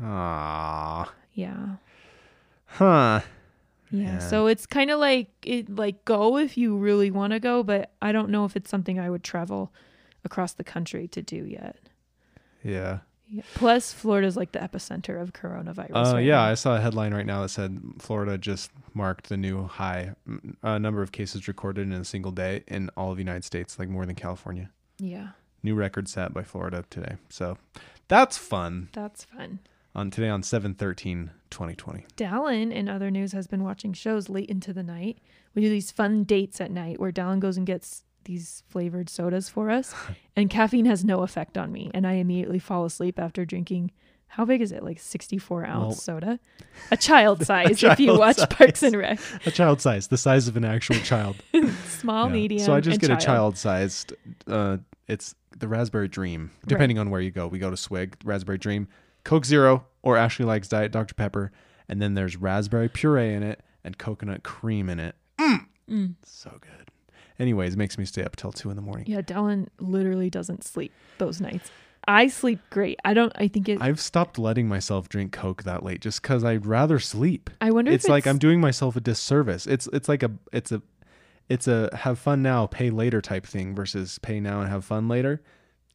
Ah. 0.00 1.12
Yeah. 1.32 1.76
Huh. 2.66 3.22
Yeah. 3.94 4.14
Yeah. 4.14 4.18
So 4.18 4.46
it's 4.48 4.66
kind 4.66 4.90
of 4.90 4.98
like 4.98 5.28
it 5.42 5.74
like 5.74 6.04
go 6.04 6.36
if 6.36 6.58
you 6.58 6.76
really 6.76 7.10
want 7.10 7.32
to 7.32 7.40
go, 7.40 7.62
but 7.62 7.92
I 8.02 8.12
don't 8.12 8.30
know 8.30 8.44
if 8.44 8.56
it's 8.56 8.70
something 8.70 8.98
I 8.98 9.08
would 9.08 9.22
travel 9.22 9.72
across 10.24 10.54
the 10.54 10.64
country 10.64 11.06
to 11.08 11.22
do 11.22 11.44
yet. 11.44 11.76
Yeah. 12.62 12.98
Yeah. 13.28 13.42
Plus 13.54 13.92
Florida's 13.92 14.36
like 14.36 14.52
the 14.52 14.58
epicenter 14.58 15.20
of 15.20 15.32
coronavirus. 15.32 15.90
Uh, 15.94 16.12
right 16.14 16.24
yeah, 16.24 16.36
now. 16.36 16.44
I 16.44 16.54
saw 16.54 16.76
a 16.76 16.80
headline 16.80 17.14
right 17.14 17.24
now 17.24 17.42
that 17.42 17.48
said 17.48 17.80
Florida 17.98 18.36
just 18.36 18.70
marked 18.92 19.28
the 19.28 19.36
new 19.36 19.64
high 19.64 20.14
uh, 20.62 20.78
number 20.78 21.02
of 21.02 21.12
cases 21.12 21.48
recorded 21.48 21.86
in 21.86 21.92
a 21.92 22.04
single 22.04 22.32
day 22.32 22.64
in 22.68 22.90
all 22.96 23.12
of 23.12 23.16
the 23.16 23.22
United 23.22 23.44
States, 23.44 23.78
like 23.78 23.88
more 23.88 24.04
than 24.04 24.14
California. 24.14 24.70
Yeah. 24.98 25.28
New 25.62 25.74
record 25.74 26.08
set 26.08 26.34
by 26.34 26.42
Florida 26.42 26.84
today. 26.90 27.16
So 27.30 27.56
that's 28.08 28.36
fun. 28.36 28.90
That's 28.92 29.24
fun. 29.24 29.60
On 29.94 30.10
today 30.10 30.28
on 30.28 30.42
713 30.42 31.30
2020. 31.54 32.04
Dallin, 32.16 32.70
in 32.72 32.88
other 32.88 33.10
news, 33.10 33.32
has 33.32 33.46
been 33.46 33.62
watching 33.64 33.92
shows 33.94 34.28
late 34.28 34.50
into 34.50 34.72
the 34.72 34.82
night. 34.82 35.18
We 35.54 35.62
do 35.62 35.70
these 35.70 35.90
fun 35.90 36.24
dates 36.24 36.60
at 36.60 36.70
night 36.70 37.00
where 37.00 37.12
Dallin 37.12 37.40
goes 37.40 37.56
and 37.56 37.66
gets 37.66 38.04
these 38.24 38.62
flavored 38.68 39.08
sodas 39.08 39.48
for 39.48 39.70
us, 39.70 39.94
and 40.36 40.50
caffeine 40.50 40.86
has 40.86 41.04
no 41.04 41.22
effect 41.22 41.56
on 41.58 41.72
me, 41.72 41.90
and 41.94 42.06
I 42.06 42.12
immediately 42.14 42.58
fall 42.58 42.84
asleep 42.84 43.18
after 43.18 43.44
drinking. 43.44 43.90
How 44.28 44.44
big 44.44 44.60
is 44.62 44.72
it? 44.72 44.82
Like 44.82 44.98
sixty-four 44.98 45.64
ounce 45.64 45.82
Well- 45.82 45.92
soda, 45.92 46.40
a 46.90 46.96
child 46.96 47.44
size. 47.46 47.82
if 47.84 48.00
you 48.00 48.18
watch 48.18 48.36
size. 48.36 48.46
Parks 48.48 48.82
and 48.82 48.96
Rec, 48.96 49.20
A 49.46 49.50
child 49.52 49.80
size, 49.80 50.08
the 50.08 50.16
size 50.18 50.48
of 50.48 50.56
an 50.56 50.64
actual 50.64 50.96
child. 50.96 51.36
small, 51.86 52.26
Yeah. 52.26 52.32
medium. 52.32 52.64
So 52.64 52.74
I 52.74 52.80
just 52.80 53.00
get 53.00 53.10
a 53.10 53.16
child 53.16 53.56
sized. 53.56 54.12
Uh, 54.48 54.78
it's 55.06 55.34
the 55.56 55.68
Raspberry 55.68 56.08
Dream. 56.08 56.50
Depending 56.66 56.98
on 56.98 57.10
where 57.10 57.20
you 57.20 57.30
go, 57.30 57.46
we 57.46 57.58
go 57.60 57.70
to 57.70 57.76
Swig, 57.76 58.16
Raspberry 58.24 58.58
Dream, 58.58 58.88
Coke 59.24 59.44
Zero, 59.44 59.86
or 60.02 60.16
Ashley 60.16 60.44
likes 60.44 60.68
Diet 60.68 60.92
Dr 60.92 61.14
Pepper, 61.14 61.50
and 61.88 62.00
then 62.00 62.14
there's 62.14 62.36
raspberry 62.36 62.88
puree 62.88 63.32
in 63.32 63.42
it 63.42 63.62
and 63.82 63.98
coconut 63.98 64.42
cream 64.42 64.88
in 64.88 65.00
it. 65.00 65.16
Mm. 65.40 66.14
So 66.24 66.58
good. 66.60 66.90
Anyways, 67.38 67.74
it 67.74 67.78
makes 67.78 67.98
me 67.98 68.04
stay 68.04 68.22
up 68.22 68.36
till 68.36 68.52
two 68.52 68.70
in 68.70 68.76
the 68.76 68.82
morning. 68.82 69.06
Yeah, 69.06 69.20
Dallin 69.20 69.68
literally 69.78 70.30
doesn't 70.30 70.64
sleep 70.64 70.92
those 71.18 71.40
nights. 71.40 71.70
I 72.06 72.28
sleep 72.28 72.60
great. 72.70 73.00
I 73.04 73.14
don't. 73.14 73.32
I 73.36 73.48
think 73.48 73.68
it. 73.68 73.80
I, 73.80 73.88
I've 73.88 74.00
stopped 74.00 74.38
letting 74.38 74.68
myself 74.68 75.08
drink 75.08 75.32
Coke 75.32 75.62
that 75.64 75.82
late 75.82 76.00
just 76.00 76.22
because 76.22 76.44
I'd 76.44 76.66
rather 76.66 76.98
sleep. 76.98 77.50
I 77.60 77.70
wonder 77.70 77.90
It's 77.90 78.04
if 78.04 78.10
like 78.10 78.26
I'm 78.26 78.38
doing 78.38 78.60
myself 78.60 78.94
a 78.94 79.00
disservice. 79.00 79.66
It's 79.66 79.88
it's 79.92 80.08
like 80.08 80.22
a 80.22 80.30
it's 80.52 80.70
a 80.70 80.82
it's 81.48 81.66
a 81.66 81.90
have 81.94 82.18
fun 82.18 82.42
now, 82.42 82.66
pay 82.66 82.90
later 82.90 83.20
type 83.20 83.46
thing 83.46 83.74
versus 83.74 84.18
pay 84.18 84.38
now 84.38 84.60
and 84.60 84.70
have 84.70 84.84
fun 84.84 85.08
later. 85.08 85.42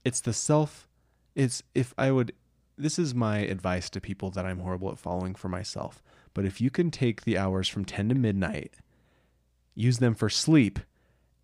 It's 0.03 0.21
the 0.21 0.33
self. 0.33 0.87
It's 1.35 1.63
if 1.75 1.93
I 1.97 2.11
would. 2.11 2.33
This 2.79 2.97
is 2.97 3.13
my 3.13 3.39
advice 3.39 3.89
to 3.91 4.01
people 4.01 4.29
that 4.31 4.45
I'm 4.45 4.59
horrible 4.59 4.89
at 4.91 4.97
following 4.99 5.35
for 5.35 5.49
myself. 5.49 6.01
But 6.33 6.45
if 6.45 6.61
you 6.61 6.69
can 6.69 6.91
take 6.91 7.23
the 7.23 7.37
hours 7.37 7.67
from 7.67 7.83
10 7.85 8.09
to 8.09 8.15
midnight, 8.15 8.73
use 9.75 9.97
them 9.99 10.15
for 10.15 10.29
sleep, 10.29 10.79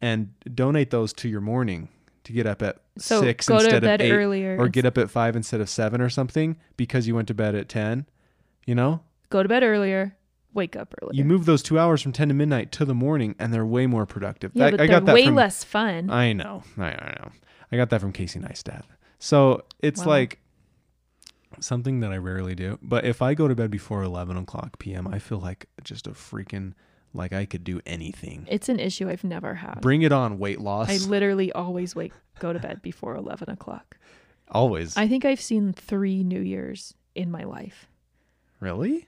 and 0.02 0.34
donate 0.54 0.92
those 0.92 1.12
to 1.14 1.28
your 1.30 1.42
morning 1.42 1.90
to 2.24 2.32
get 2.34 2.46
up 2.46 2.62
at 2.62 2.78
so 2.98 3.22
six 3.22 3.48
go 3.48 3.58
to 3.60 3.64
instead 3.66 3.82
bed 3.84 4.02
of 4.02 4.08
eight, 4.08 4.12
earlier 4.12 4.58
or 4.60 4.68
get 4.68 4.86
up 4.86 4.98
at 4.98 5.10
five 5.12 5.36
instead 5.36 5.62
of 5.62 5.70
seven 5.70 6.02
or 6.02 6.10
something 6.10 6.58
because 6.78 7.08
you 7.08 7.14
went 7.16 7.28
to 7.28 7.34
bed 7.34 7.54
at 7.56 7.70
10. 7.70 8.06
You 8.66 8.74
know, 8.76 9.02
go 9.30 9.44
to 9.44 9.50
bed 9.50 9.62
earlier, 9.64 10.16
wake 10.54 10.76
up 10.76 10.94
earlier. 11.02 11.14
you 11.16 11.24
move 11.26 11.46
those 11.46 11.62
two 11.62 11.78
hours 11.78 12.02
from 12.02 12.12
10 12.14 12.30
to 12.30 12.34
midnight 12.34 12.72
to 12.74 12.86
the 12.86 12.96
morning 12.96 13.36
and 13.40 13.54
they're 13.54 13.66
way 13.66 13.86
more 13.88 14.06
productive. 14.06 14.52
yeah, 14.54 14.66
That- 14.72 14.78
but 14.78 14.82
I 14.82 15.00
they're 15.00 15.14
way 15.14 15.26
from, 15.26 15.36
less 15.36 15.64
fun. 15.64 16.10
I 16.10 16.34
know. 16.34 16.64
I, 16.78 16.86
I 16.92 17.16
know. 17.20 17.32
I 17.72 17.78
got 17.78 17.90
that 17.92 18.02
from 18.02 18.12
Casey 18.12 18.40
Neistat. 18.40 18.84
So 19.20 19.64
it's 19.82 20.02
Wow. 20.02 20.08
like 20.14 20.40
something 21.60 22.00
that 22.02 22.12
I 22.12 22.18
rarely 22.18 22.56
do. 22.56 22.78
But 22.82 23.06
if 23.06 23.22
I 23.22 23.34
go 23.34 23.48
to 23.48 23.56
bed 23.56 23.72
before 23.72 24.04
11 24.04 24.38
o'clock 24.38 24.80
p.m., 24.80 25.08
I 25.08 25.20
feel 25.20 25.40
like 25.40 25.68
just 25.84 26.08
a 26.08 26.12
freaking, 26.12 26.74
like 27.14 27.34
I 27.34 27.46
could 27.46 27.64
do 27.64 27.82
anything. 27.86 28.46
It's 28.50 28.70
an 28.70 28.80
issue 28.80 29.10
I've 29.10 29.24
never 29.24 29.56
had. 29.56 29.82
Bring 29.82 30.02
it 30.02 30.12
on, 30.12 30.38
weight 30.40 30.60
loss. 30.60 30.90
I 30.90 30.98
literally 31.10 31.52
always 31.52 31.96
wake 31.96 32.14
go 32.40 32.52
to 32.54 32.60
bed 32.60 32.82
before 32.82 33.16
eleven 33.16 33.50
o'clock. 33.50 33.98
Always. 34.50 34.96
I 34.98 35.08
think 35.08 35.26
I've 35.26 35.42
seen 35.42 35.74
three 35.74 36.24
New 36.24 36.42
Years 36.42 36.94
in 37.16 37.32
my 37.32 37.44
life. 37.44 37.88
really? 38.60 39.08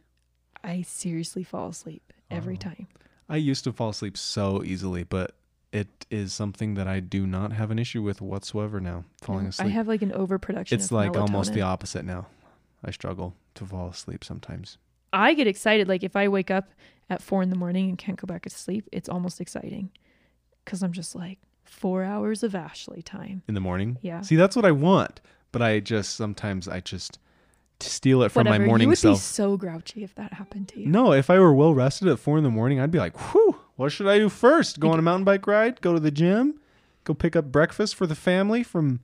I 0.63 0.81
seriously 0.81 1.43
fall 1.43 1.69
asleep 1.69 2.11
every 2.31 2.55
Oh. 2.55 2.57
time. 2.57 2.87
I 3.29 3.35
used 3.37 3.63
to 3.65 3.71
fall 3.73 3.89
asleep 3.89 4.17
so 4.17 4.63
easily, 4.63 5.03
but 5.03 5.35
it 5.71 6.05
is 6.09 6.33
something 6.33 6.73
that 6.75 6.87
I 6.87 6.99
do 6.99 7.27
not 7.27 7.51
have 7.53 7.71
an 7.71 7.77
issue 7.79 8.01
with 8.01 8.21
whatsoever 8.21 8.79
now, 8.79 9.03
falling 9.21 9.47
asleep. 9.47 9.67
I 9.67 9.69
have 9.71 9.87
like 9.87 10.01
an 10.01 10.11
overproduction. 10.13 10.77
it's 10.79 10.91
like 10.91 11.15
almost 11.15 11.53
the 11.53 11.61
opposite 11.61 12.05
now. 12.05 12.27
I 12.83 12.91
struggle 12.91 13.35
to 13.55 13.65
fall 13.65 13.89
asleep 13.89 14.23
sometimes. 14.23 14.77
I 15.13 15.33
get 15.33 15.47
excited. 15.47 15.87
Like 15.87 16.03
if 16.03 16.15
I 16.15 16.27
wake 16.27 16.51
up 16.51 16.69
at 17.09 17.21
four 17.21 17.41
in 17.41 17.49
the 17.49 17.55
morning 17.55 17.89
and 17.89 17.97
can't 17.97 18.19
go 18.19 18.25
back 18.25 18.43
to 18.43 18.49
sleep, 18.49 18.87
it's 18.91 19.09
almost 19.09 19.39
exciting 19.41 19.89
because 20.63 20.83
I'm 20.83 20.91
just 20.91 21.15
like 21.15 21.39
four 21.63 22.03
hours 22.03 22.43
of 22.43 22.55
Ashley 22.55 23.01
time. 23.01 23.41
in 23.47 23.53
the 23.53 23.59
morning. 23.61 23.97
Yeah. 24.01 24.21
See, 24.21 24.35
that's 24.35 24.55
what 24.55 24.65
I 24.65 24.71
want, 24.71 25.21
but 25.51 25.61
I 25.61 25.79
just 25.79 26.15
sometimes 26.15 26.67
I 26.67 26.79
just 26.81 27.19
to 27.79 27.89
steal 27.89 28.23
it 28.23 28.29
from 28.29 28.45
Whatever. 28.45 28.63
my 28.63 28.65
morning 28.67 28.85
you 28.87 28.89
would 28.89 29.01
be 29.01 29.15
so 29.15 29.55
grouchy 29.55 30.03
if 30.03 30.15
that 30.15 30.33
happened 30.33 30.67
to 30.69 30.79
you. 30.79 30.87
No, 30.87 31.13
if 31.13 31.29
I 31.29 31.39
were 31.39 31.53
well 31.53 31.73
rested 31.75 32.07
at 32.07 32.19
four 32.19 32.37
in 32.37 32.43
the 32.43 32.49
morning, 32.49 32.79
I'd 32.79 32.91
be 32.91 32.97
like, 32.97 33.15
"Whew, 33.33 33.55
what 33.75 33.91
should 33.91 34.07
I 34.07 34.17
do 34.17 34.29
first? 34.29 34.79
Go 34.79 34.89
on 34.91 34.99
a 34.99 35.03
mountain 35.03 35.25
bike 35.25 35.45
ride? 35.45 35.79
Go 35.81 35.93
to 35.93 35.99
the 35.99 36.09
gym? 36.11 36.59
Go 37.03 37.13
pick 37.13 37.35
up 37.35 37.51
breakfast 37.51 37.95
for 37.95 38.07
the 38.07 38.15
family 38.15 38.63
from 38.63 38.99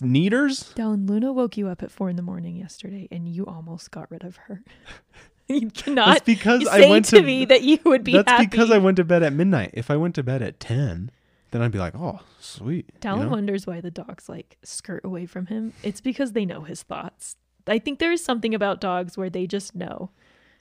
Neaters? 0.00 0.72
Dallin, 0.74 1.08
Luna 1.08 1.32
woke 1.32 1.56
you 1.56 1.68
up 1.68 1.82
at 1.82 1.90
four 1.90 2.08
in 2.10 2.16
the 2.16 2.22
morning 2.22 2.56
yesterday, 2.56 3.08
and 3.10 3.28
you 3.28 3.44
almost 3.46 3.90
got 3.90 4.10
rid 4.10 4.24
of 4.24 4.36
her. 4.36 4.62
you 5.48 5.70
cannot 5.70 6.06
That's 6.06 6.20
because 6.24 6.66
I 6.68 6.88
went 6.88 7.06
to, 7.06 7.16
to 7.16 7.22
me 7.22 7.44
that 7.46 7.62
you 7.62 7.78
would 7.84 8.04
be 8.04 8.12
That's 8.12 8.30
happy. 8.30 8.46
because 8.46 8.70
I 8.70 8.78
went 8.78 8.96
to 8.98 9.04
bed 9.04 9.22
at 9.22 9.32
midnight. 9.32 9.70
If 9.74 9.90
I 9.90 9.96
went 9.96 10.14
to 10.14 10.22
bed 10.22 10.42
at 10.42 10.60
10, 10.60 11.10
then 11.50 11.62
I'd 11.62 11.72
be 11.72 11.78
like, 11.78 11.94
oh, 11.96 12.20
sweet. 12.38 12.86
you 13.04 13.10
know? 13.16 13.28
wonders 13.28 13.66
why 13.66 13.80
the 13.80 13.90
dogs 13.90 14.28
like 14.28 14.56
skirt 14.62 15.04
away 15.04 15.26
from 15.26 15.46
him. 15.46 15.72
It's 15.82 16.00
because 16.00 16.32
they 16.32 16.44
know 16.44 16.62
his 16.62 16.82
thoughts. 16.82 17.36
I 17.66 17.78
think 17.78 17.98
there 17.98 18.12
is 18.12 18.24
something 18.24 18.54
about 18.54 18.80
dogs 18.80 19.16
where 19.18 19.28
they 19.30 19.46
just 19.46 19.74
know. 19.74 20.10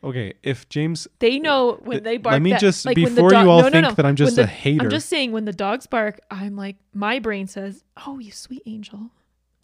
Okay, 0.04 0.34
if 0.44 0.68
James 0.70 1.08
They 1.20 1.40
know 1.40 1.72
uh, 1.72 1.76
when 1.78 1.92
Th- 1.98 2.04
they 2.04 2.12
let 2.14 2.24
bark. 2.24 2.42
me 2.42 2.52
that- 2.52 2.62
just- 2.62 2.86
like 2.86 2.96
before 2.96 3.30
dog- 3.32 3.44
you 3.46 3.52
all 3.52 3.58
no, 3.62 3.66
no, 3.68 3.72
think 3.72 3.84
no. 3.84 3.92
that 3.96 4.06
I'm 4.06 4.16
just 4.16 4.38
When 4.38 4.46
a 4.46 4.48
the- 4.48 4.52
hater. 4.54 4.84
I'm 4.86 4.90
just 4.90 5.10
saying 5.10 5.32
when 5.34 5.46
the 5.46 5.52
dogs 5.54 5.88
bark, 5.88 6.20
I'm 6.32 6.56
like 6.56 6.78
my 6.94 7.20
brain 7.20 7.48
says, 7.48 7.84
"Oh, 8.08 8.18
you 8.20 8.32
sweet 8.32 8.62
angel, 8.66 9.12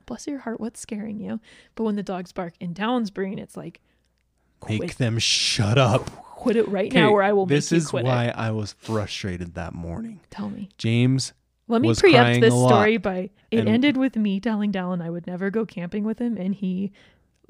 bless 0.05 0.27
your 0.27 0.39
heart. 0.39 0.59
What's 0.59 0.79
scaring 0.79 1.19
you?" 1.19 1.39
But 1.75 1.83
when 1.83 1.95
the 1.95 2.03
dogs 2.03 2.31
bark 2.31 2.53
in 2.59 2.73
Dallin's 2.73 3.11
brain, 3.11 3.39
it's 3.39 3.55
like, 3.57 3.81
make 4.67 4.79
quit, 4.79 4.97
them 4.97 5.19
shut 5.19 5.77
up. 5.77 6.09
quit 6.35 6.55
it 6.55 6.67
right 6.67 6.91
now, 6.93 7.09
or 7.11 7.23
I 7.23 7.31
will 7.33 7.45
This 7.45 7.71
make 7.71 7.77
you 7.81 7.85
is 7.85 7.93
why 7.93 8.25
it. 8.25 8.35
I 8.37 8.51
was 8.51 8.73
frustrated 8.73 9.55
that 9.55 9.73
morning. 9.73 10.19
Tell 10.29 10.49
me. 10.49 10.69
James, 10.77 11.33
Let 11.67 11.81
me 11.81 11.93
preempt 11.95 12.41
this 12.41 12.53
story 12.53 12.97
by 12.97 13.29
it 13.51 13.59
And- 13.59 13.69
ended 13.69 13.97
with 13.97 14.15
me 14.15 14.39
telling 14.39 14.71
Dallin 14.71 15.01
I 15.01 15.09
would 15.09 15.25
never 15.27 15.49
go 15.49 15.65
camping 15.65 16.03
with 16.03 16.19
him, 16.19 16.37
and 16.37 16.53
he 16.55 16.91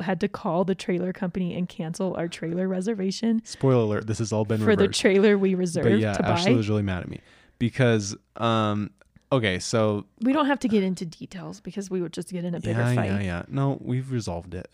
had 0.01 0.19
to 0.19 0.27
call 0.27 0.65
the 0.65 0.75
trailer 0.75 1.13
company 1.13 1.55
and 1.57 1.69
cancel 1.69 2.13
our 2.15 2.27
trailer 2.27 2.67
reservation 2.67 3.41
spoiler 3.45 3.83
alert, 3.83 4.07
this 4.07 4.17
has 4.19 4.33
all 4.33 4.43
been 4.43 4.62
for 4.62 4.75
the 4.75 4.89
trailer 4.89 5.38
we 5.38 5.55
reserved 5.55 5.88
but 5.89 6.00
yeah, 6.00 6.12
to 6.12 6.25
Ashley 6.25 6.51
buy. 6.51 6.57
was 6.57 6.67
really 6.67 6.81
mad 6.81 7.01
at 7.03 7.07
me 7.09 7.21
because 7.59 8.13
um 8.35 8.89
okay, 9.36 9.60
so 9.60 10.06
we 10.22 10.34
don't 10.34 10.48
have 10.48 10.60
to 10.60 10.68
get 10.68 10.84
into 10.84 11.06
details 11.06 11.62
because 11.62 11.89
we 11.89 12.01
would 12.01 12.13
just 12.13 12.32
get 12.32 12.44
in 12.46 12.56
a 12.56 12.60
bigger 12.60 12.80
yeah, 12.80 12.96
fight. 12.96 13.06
yeah, 13.06 13.20
yeah. 13.20 13.44
No, 13.48 13.77
we've 13.82 14.12
resolved 14.12 14.54
it. 14.54 14.70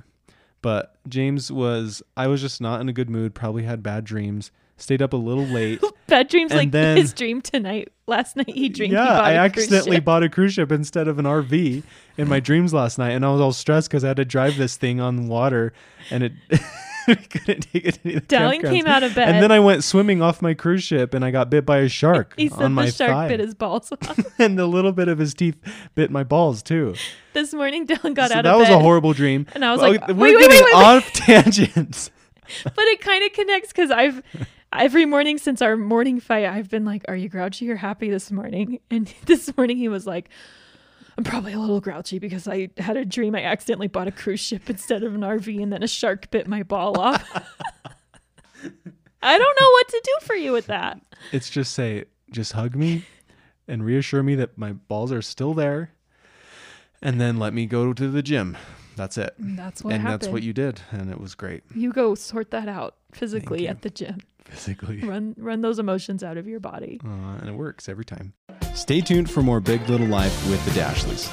But 0.61 0.95
James 1.07 1.51
was 1.51 2.03
I 2.15 2.27
was 2.27 2.41
just 2.41 2.61
not 2.61 2.81
in 2.81 2.89
a 2.89 2.93
good 2.93 3.09
mood, 3.09 3.33
probably 3.33 3.63
had 3.63 3.81
bad 3.81 4.03
dreams, 4.03 4.51
stayed 4.77 5.01
up 5.01 5.13
a 5.13 5.17
little 5.17 5.45
late. 5.45 5.81
Bad 6.07 6.27
dreams 6.27 6.51
like 6.51 6.71
then- 6.71 6.97
his 6.97 7.13
dream 7.13 7.41
tonight. 7.41 7.89
Last 8.05 8.35
night 8.35 8.49
he 8.49 8.67
dreamed. 8.67 8.91
he 8.91 8.97
yeah, 8.97 9.05
bought 9.05 9.23
I 9.23 9.35
accidentally 9.35 10.01
bought 10.01 10.23
a 10.23 10.29
cruise 10.29 10.53
ship 10.53 10.69
instead 10.69 11.07
of 11.07 11.17
an 11.19 11.25
RV 11.25 11.83
in 12.17 12.27
my 12.27 12.39
dreams 12.41 12.73
last 12.73 12.97
night, 12.97 13.11
and 13.11 13.25
I 13.25 13.31
was 13.31 13.39
all 13.39 13.53
stressed 13.53 13.89
because 13.89 14.03
I 14.03 14.09
had 14.09 14.17
to 14.17 14.25
drive 14.25 14.57
this 14.57 14.75
thing 14.75 14.99
on 14.99 15.27
water, 15.27 15.71
and 16.09 16.23
it 16.23 16.33
we 17.33 17.39
couldn't 17.39 17.61
take 17.71 17.85
it 17.85 17.93
to 17.95 18.03
the 18.03 18.21
Dallin 18.21 18.61
came 18.61 18.87
out 18.87 19.03
of 19.03 19.15
bed. 19.15 19.29
and 19.29 19.41
then 19.43 19.51
I 19.51 19.59
went 19.59 19.83
swimming 19.83 20.21
off 20.21 20.41
my 20.41 20.53
cruise 20.53 20.83
ship, 20.83 21.13
and 21.13 21.23
I 21.25 21.31
got 21.31 21.49
bit 21.49 21.65
by 21.65 21.79
a 21.79 21.89
shark 21.89 22.33
He 22.37 22.49
said 22.49 22.61
on 22.61 22.73
my 22.73 22.85
the 22.87 22.91
shark 22.91 23.11
thigh, 23.11 23.27
bit 23.27 23.39
his 23.39 23.53
balls 23.53 23.91
off. 24.09 24.19
and 24.39 24.57
the 24.57 24.65
little 24.67 24.91
bit 24.91 25.07
of 25.07 25.17
his 25.17 25.33
teeth 25.33 25.57
bit 25.95 26.11
my 26.11 26.23
balls 26.23 26.61
too. 26.63 26.95
this 27.33 27.53
morning, 27.53 27.85
Dallin 27.87 28.13
got 28.13 28.29
So 28.31 28.37
out 28.37 28.39
of 28.39 28.43
bed. 28.43 28.51
that 28.51 28.55
was 28.57 28.69
a 28.69 28.79
horrible 28.79 29.13
dream. 29.13 29.47
And 29.53 29.63
I 29.65 29.71
was 29.71 29.81
Well, 29.81 29.91
like, 29.91 30.07
we're 30.09 30.15
wait, 30.15 30.35
wait, 30.37 30.49
wait, 30.49 30.63
wait. 30.65 30.75
off 30.75 31.11
tangents. 31.13 32.11
but 32.63 32.73
it 32.77 33.01
kind 33.01 33.23
of 33.23 33.33
connects 33.33 33.69
because 33.69 33.91
I've 33.91 34.21
every 34.73 35.05
morning 35.05 35.37
since 35.37 35.61
our 35.61 35.77
morning 35.77 36.19
fight, 36.19 36.45
I've 36.45 36.69
been 36.69 36.83
like, 36.85 37.03
"Are 37.07 37.15
you 37.15 37.29
grouchy 37.29 37.69
or 37.69 37.75
happy 37.77 38.09
this 38.09 38.31
morning?" 38.31 38.79
And 38.89 39.13
this 39.25 39.55
morning 39.55 39.77
he 39.77 39.87
was 39.87 40.05
like, 40.05 40.29
"I'm 41.17 41.23
probably 41.23 41.53
a 41.53 41.59
little 41.59 41.79
grouchy 41.81 42.19
because 42.19 42.47
I 42.47 42.69
had 42.77 42.97
a 42.97 43.05
dream 43.05 43.35
I 43.35 43.43
accidentally 43.43 43.87
bought 43.87 44.07
a 44.07 44.11
cruise 44.11 44.39
ship 44.39 44.69
instead 44.69 45.03
of 45.03 45.13
an 45.13 45.21
RV, 45.21 45.61
and 45.61 45.71
then 45.71 45.83
a 45.83 45.87
shark 45.87 46.29
bit 46.31 46.47
my 46.47 46.63
ball 46.63 46.99
off." 46.99 47.23
I 49.23 49.37
don't 49.37 49.59
know 49.59 49.69
what 49.69 49.87
to 49.89 50.01
do 50.03 50.25
for 50.25 50.35
you 50.35 50.51
with 50.51 50.67
that. 50.67 50.99
It's 51.31 51.49
just 51.49 51.73
say, 51.73 52.05
just 52.31 52.53
hug 52.53 52.75
me 52.75 53.05
and 53.67 53.85
reassure 53.85 54.23
me 54.23 54.35
that 54.35 54.57
my 54.57 54.73
balls 54.73 55.11
are 55.11 55.21
still 55.21 55.53
there, 55.53 55.91
and 57.01 57.21
then 57.21 57.37
let 57.37 57.53
me 57.53 57.65
go 57.65 57.93
to 57.93 58.07
the 58.09 58.23
gym. 58.23 58.57
That's 58.95 59.17
it. 59.17 59.33
That's 59.39 59.83
what 59.83 59.93
and 59.93 60.01
happened. 60.01 60.21
that's 60.21 60.31
what 60.31 60.43
you 60.43 60.53
did, 60.53 60.81
and 60.91 61.09
it 61.09 61.19
was 61.19 61.35
great 61.35 61.63
you 61.73 61.91
go 61.93 62.13
sort 62.15 62.51
that 62.51 62.67
out 62.67 62.95
physically 63.13 63.67
at 63.67 63.81
the 63.81 63.89
gym. 63.89 64.17
physically. 64.45 64.99
Run 64.99 65.35
run 65.37 65.61
those 65.61 65.79
emotions 65.79 66.23
out 66.23 66.37
of 66.37 66.47
your 66.47 66.59
body. 66.59 66.99
Uh, 67.03 67.37
and 67.39 67.47
it 67.49 67.53
works 67.53 67.87
every 67.87 68.05
time. 68.05 68.33
Stay 68.73 69.01
tuned 69.01 69.29
for 69.29 69.41
more 69.41 69.59
Big 69.59 69.87
Little 69.89 70.07
Life 70.07 70.49
with 70.49 70.63
the 70.65 70.71
Dashleys. 70.71 71.29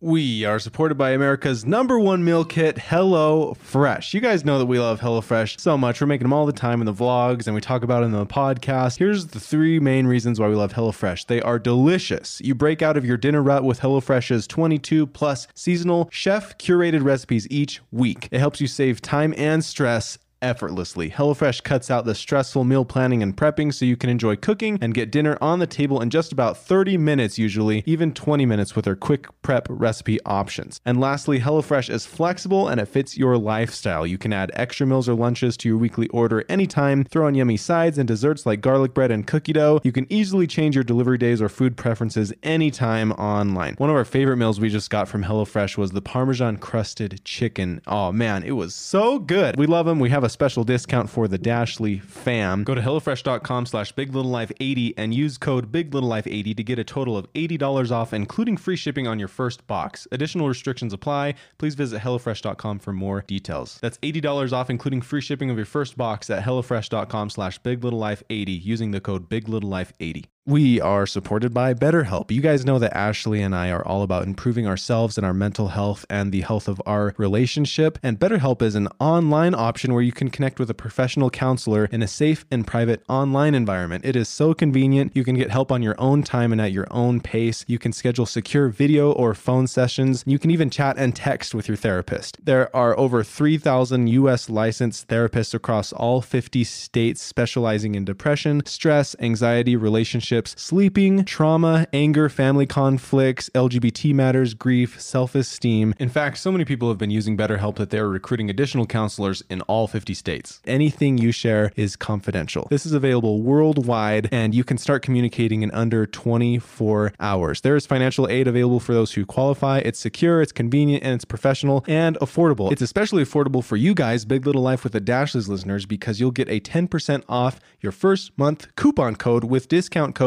We 0.00 0.44
are 0.44 0.58
supported 0.58 0.96
by 0.96 1.12
America's 1.12 1.64
number 1.64 1.98
one 1.98 2.22
meal 2.22 2.44
kit, 2.44 2.76
Hello 2.76 3.54
Fresh. 3.54 4.12
You 4.12 4.20
guys 4.20 4.44
know 4.44 4.58
that 4.58 4.66
we 4.66 4.78
love 4.78 5.00
Hello 5.00 5.22
Fresh 5.22 5.56
so 5.56 5.78
much. 5.78 5.98
We're 5.98 6.06
making 6.06 6.26
them 6.26 6.32
all 6.34 6.44
the 6.44 6.52
time 6.52 6.82
in 6.82 6.84
the 6.84 6.92
vlogs 6.92 7.46
and 7.46 7.54
we 7.54 7.62
talk 7.62 7.82
about 7.82 8.02
it 8.02 8.06
in 8.06 8.12
the 8.12 8.26
podcast. 8.26 8.98
Here's 8.98 9.28
the 9.28 9.40
three 9.40 9.80
main 9.80 10.06
reasons 10.06 10.38
why 10.38 10.48
we 10.48 10.56
love 10.56 10.72
Hello 10.72 10.92
Fresh. 10.92 11.24
They 11.24 11.40
are 11.40 11.58
delicious. 11.58 12.38
You 12.42 12.54
break 12.54 12.82
out 12.82 12.98
of 12.98 13.06
your 13.06 13.16
dinner 13.16 13.42
rut 13.42 13.64
with 13.64 13.80
Hello 13.80 13.98
Fresh's 14.00 14.46
22 14.46 15.06
plus 15.06 15.48
seasonal 15.54 16.10
chef 16.12 16.58
curated 16.58 17.02
recipes 17.02 17.46
each 17.50 17.80
week. 17.90 18.28
It 18.30 18.40
helps 18.40 18.60
you 18.60 18.66
save 18.66 19.00
time 19.00 19.32
and 19.38 19.64
stress 19.64 20.18
effortlessly. 20.44 21.10
HelloFresh 21.10 21.62
cuts 21.64 21.90
out 21.90 22.04
the 22.04 22.14
stressful 22.14 22.64
meal 22.64 22.84
planning 22.84 23.22
and 23.22 23.34
prepping 23.36 23.72
so 23.72 23.86
you 23.86 23.96
can 23.96 24.10
enjoy 24.10 24.36
cooking 24.36 24.78
and 24.80 24.94
get 24.94 25.10
dinner 25.10 25.38
on 25.40 25.58
the 25.58 25.66
table 25.66 26.02
in 26.02 26.10
just 26.10 26.30
about 26.30 26.58
30 26.58 26.98
minutes, 26.98 27.38
usually, 27.38 27.82
even 27.86 28.12
20 28.12 28.44
minutes 28.44 28.76
with 28.76 28.84
their 28.84 28.94
quick 28.94 29.26
prep 29.40 29.66
recipe 29.70 30.20
options. 30.26 30.80
And 30.84 31.00
lastly, 31.00 31.40
HelloFresh 31.40 31.88
is 31.88 32.04
flexible 32.04 32.68
and 32.68 32.78
it 32.78 32.86
fits 32.86 33.16
your 33.16 33.38
lifestyle. 33.38 34.06
You 34.06 34.18
can 34.18 34.32
add 34.32 34.50
extra 34.54 34.86
meals 34.86 35.08
or 35.08 35.14
lunches 35.14 35.56
to 35.58 35.68
your 35.68 35.78
weekly 35.78 36.08
order 36.08 36.44
anytime, 36.48 37.04
throw 37.04 37.26
on 37.26 37.34
yummy 37.34 37.56
sides 37.56 37.96
and 37.96 38.06
desserts 38.06 38.44
like 38.44 38.60
garlic 38.60 38.92
bread 38.92 39.10
and 39.10 39.26
cookie 39.26 39.54
dough. 39.54 39.80
You 39.82 39.92
can 39.92 40.06
easily 40.12 40.46
change 40.46 40.74
your 40.74 40.84
delivery 40.84 41.16
days 41.16 41.40
or 41.40 41.48
food 41.48 41.78
preferences 41.78 42.34
anytime 42.42 43.12
online. 43.12 43.76
One 43.78 43.88
of 43.88 43.96
our 43.96 44.04
favorite 44.04 44.36
meals 44.36 44.60
we 44.60 44.68
just 44.68 44.90
got 44.90 45.08
from 45.08 45.24
HelloFresh 45.24 45.78
was 45.78 45.92
the 45.92 46.02
Parmesan 46.02 46.58
crusted 46.58 47.24
chicken. 47.24 47.80
Oh 47.86 48.12
man, 48.12 48.44
it 48.44 48.52
was 48.52 48.74
so 48.74 49.18
good. 49.18 49.56
We 49.56 49.66
love 49.66 49.86
them. 49.86 50.00
We 50.00 50.10
have 50.10 50.24
a 50.24 50.33
special 50.34 50.64
discount 50.64 51.08
for 51.08 51.26
the 51.28 51.38
Dashley 51.38 52.02
fam. 52.02 52.64
Go 52.64 52.74
to 52.74 52.82
HelloFresh.com 52.82 53.66
slash 53.66 53.94
BigLittleLife80 53.94 54.94
and 54.98 55.14
use 55.14 55.38
code 55.38 55.72
BigLittleLife80 55.72 56.56
to 56.56 56.62
get 56.62 56.78
a 56.78 56.84
total 56.84 57.16
of 57.16 57.32
$80 57.32 57.90
off, 57.90 58.12
including 58.12 58.56
free 58.56 58.76
shipping 58.76 59.06
on 59.06 59.18
your 59.18 59.28
first 59.28 59.66
box. 59.66 60.06
Additional 60.12 60.48
restrictions 60.48 60.92
apply. 60.92 61.34
Please 61.56 61.74
visit 61.74 62.02
HelloFresh.com 62.02 62.80
for 62.80 62.92
more 62.92 63.22
details. 63.22 63.78
That's 63.80 63.96
$80 63.98 64.52
off, 64.52 64.68
including 64.68 65.00
free 65.00 65.22
shipping 65.22 65.48
of 65.48 65.56
your 65.56 65.66
first 65.66 65.96
box 65.96 66.28
at 66.28 66.42
HelloFresh.com 66.42 67.30
slash 67.30 67.60
BigLittleLife80 67.62 68.62
using 68.62 68.90
the 68.90 69.00
code 69.00 69.30
BigLittleLife80. 69.30 70.26
We 70.46 70.78
are 70.78 71.06
supported 71.06 71.54
by 71.54 71.72
BetterHelp. 71.72 72.30
You 72.30 72.42
guys 72.42 72.66
know 72.66 72.78
that 72.78 72.94
Ashley 72.94 73.40
and 73.40 73.54
I 73.54 73.70
are 73.70 73.82
all 73.82 74.02
about 74.02 74.24
improving 74.24 74.66
ourselves 74.66 75.16
and 75.16 75.24
our 75.24 75.32
mental 75.32 75.68
health 75.68 76.04
and 76.10 76.32
the 76.32 76.42
health 76.42 76.68
of 76.68 76.82
our 76.84 77.14
relationship. 77.16 77.98
And 78.02 78.20
BetterHelp 78.20 78.60
is 78.60 78.74
an 78.74 78.88
online 79.00 79.54
option 79.54 79.94
where 79.94 80.02
you 80.02 80.12
can 80.12 80.28
connect 80.28 80.58
with 80.58 80.68
a 80.68 80.74
professional 80.74 81.30
counselor 81.30 81.86
in 81.86 82.02
a 82.02 82.06
safe 82.06 82.44
and 82.50 82.66
private 82.66 83.02
online 83.08 83.54
environment. 83.54 84.04
It 84.04 84.16
is 84.16 84.28
so 84.28 84.52
convenient. 84.52 85.16
You 85.16 85.24
can 85.24 85.34
get 85.34 85.50
help 85.50 85.72
on 85.72 85.82
your 85.82 85.98
own 85.98 86.22
time 86.22 86.52
and 86.52 86.60
at 86.60 86.72
your 86.72 86.88
own 86.90 87.20
pace. 87.20 87.64
You 87.66 87.78
can 87.78 87.94
schedule 87.94 88.26
secure 88.26 88.68
video 88.68 89.12
or 89.12 89.32
phone 89.32 89.66
sessions. 89.66 90.24
You 90.26 90.38
can 90.38 90.50
even 90.50 90.68
chat 90.68 90.98
and 90.98 91.16
text 91.16 91.54
with 91.54 91.68
your 91.68 91.78
therapist. 91.78 92.36
There 92.44 92.68
are 92.76 92.94
over 92.98 93.24
3,000 93.24 94.08
US 94.08 94.50
licensed 94.50 95.08
therapists 95.08 95.54
across 95.54 95.90
all 95.94 96.20
50 96.20 96.64
states 96.64 97.22
specializing 97.22 97.94
in 97.94 98.04
depression, 98.04 98.60
stress, 98.66 99.16
anxiety, 99.20 99.74
relationships, 99.74 100.33
sleeping, 100.56 101.24
trauma, 101.24 101.86
anger, 101.92 102.28
family 102.28 102.66
conflicts, 102.66 103.48
LGBT 103.54 104.12
matters, 104.14 104.54
grief, 104.54 105.00
self 105.00 105.34
esteem. 105.34 105.94
In 105.98 106.08
fact, 106.08 106.38
so 106.38 106.50
many 106.50 106.64
people 106.64 106.88
have 106.88 106.98
been 106.98 107.10
using 107.10 107.36
BetterHelp 107.36 107.76
that 107.76 107.90
they 107.90 107.98
are 107.98 108.08
recruiting 108.08 108.50
additional 108.50 108.86
counselors 108.86 109.42
in 109.48 109.60
all 109.62 109.86
50 109.86 110.12
states. 110.14 110.60
Anything 110.66 111.18
you 111.18 111.30
share 111.30 111.70
is 111.76 111.94
confidential. 111.94 112.66
This 112.70 112.84
is 112.84 112.92
available 112.92 113.42
worldwide, 113.42 114.28
and 114.32 114.54
you 114.54 114.64
can 114.64 114.76
start 114.76 115.02
communicating 115.02 115.62
in 115.62 115.70
under 115.70 116.06
24 116.06 117.12
hours. 117.20 117.60
There 117.60 117.76
is 117.76 117.86
financial 117.86 118.28
aid 118.28 118.48
available 118.48 118.80
for 118.80 118.94
those 118.94 119.12
who 119.12 119.24
qualify. 119.24 119.78
It's 119.78 119.98
secure, 120.00 120.42
it's 120.42 120.52
convenient, 120.52 121.04
and 121.04 121.14
it's 121.14 121.24
professional 121.24 121.84
and 121.86 122.18
affordable. 122.18 122.72
It's 122.72 122.82
especially 122.82 123.22
affordable 123.22 123.62
for 123.62 123.76
you 123.76 123.94
guys, 123.94 124.24
Big 124.24 124.46
Little 124.46 124.62
Life 124.62 124.82
with 124.82 124.92
the 124.94 125.00
Dashleys 125.00 125.48
listeners, 125.48 125.86
because 125.86 126.18
you'll 126.18 126.30
get 126.30 126.48
a 126.48 126.60
10% 126.60 127.22
off 127.28 127.60
your 127.80 127.92
first 127.92 128.36
month 128.36 128.74
coupon 128.74 129.14
code 129.14 129.44
with 129.44 129.68
discount 129.68 130.14
code 130.14 130.23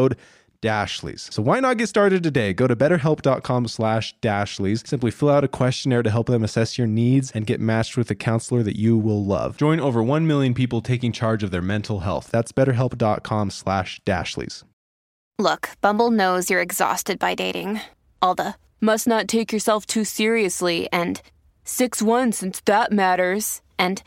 Dashleys. 0.62 1.32
So 1.32 1.42
why 1.42 1.60
not 1.60 1.78
get 1.78 1.88
started 1.88 2.24
today? 2.24 2.54
Go 2.54 2.68
to 2.68 2.76
betterhelp.com 2.76 3.68
slash 3.68 4.16
Dashleys. 4.22 4.88
Simply 4.88 5.12
fill 5.12 5.30
out 5.30 5.44
a 5.44 5.48
questionnaire 5.48 6.04
to 6.04 6.10
help 6.10 6.28
them 6.28 6.44
assess 6.44 6.78
your 6.78 6.88
needs 6.88 7.32
and 7.32 7.46
get 7.46 7.60
matched 7.60 7.98
with 7.98 8.10
a 8.10 8.16
counselor 8.16 8.64
that 8.64 8.76
you 8.76 8.98
will 8.98 9.24
love. 9.24 9.58
Join 9.58 9.80
over 9.80 10.02
1 10.02 10.26
million 10.26 10.54
people 10.54 10.82
taking 10.82 11.12
charge 11.12 11.44
of 11.44 11.52
their 11.52 11.62
mental 11.62 12.00
health. 12.02 12.30
That's 12.32 12.52
betterhelp.com 12.52 13.52
slash 13.52 14.02
Dashleys. 14.06 14.64
Look, 15.40 15.70
Bumble 15.82 16.10
knows 16.10 16.50
you're 16.50 16.62
exhausted 16.62 17.20
by 17.20 17.36
dating. 17.36 17.82
All 18.22 18.34
the 18.34 18.56
must 18.82 19.08
not 19.08 19.28
take 19.28 19.54
yourself 19.54 19.86
too 19.86 20.04
seriously 20.04 20.90
and 20.92 21.22
6 21.64 22.02
1 22.02 22.32
since 22.32 22.62
that 22.62 22.92
matters. 22.92 23.62
And 23.78 24.02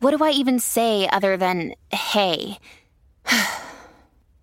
what 0.00 0.16
do 0.16 0.24
I 0.24 0.30
even 0.30 0.58
say 0.58 1.08
other 1.10 1.36
than 1.36 1.74
hey? 1.90 2.58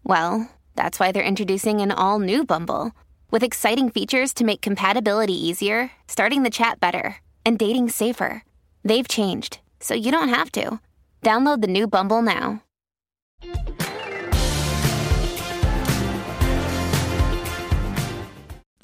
well, 0.03 0.48
that's 0.79 0.98
why 0.98 1.12
they're 1.12 1.21
introducing 1.21 1.81
an 1.81 1.91
all 1.91 2.19
new 2.19 2.45
Bumble 2.45 2.93
With 3.31 3.43
exciting 3.43 3.89
features 3.89 4.33
to 4.36 4.45
make 4.45 4.62
compatibility 4.62 5.33
easier, 5.33 5.91
starting 6.07 6.43
the 6.43 6.50
chat 6.50 6.79
better, 6.79 7.17
and 7.45 7.59
dating 7.59 7.89
safer. 7.89 8.43
They've 8.86 9.07
changed, 9.07 9.59
so 9.81 9.93
you 9.93 10.09
don't 10.09 10.29
have 10.29 10.51
to. 10.53 10.79
Download 11.21 11.62
the 11.62 11.67
new 11.67 11.86
Bumble 11.86 12.21
now. 12.21 12.63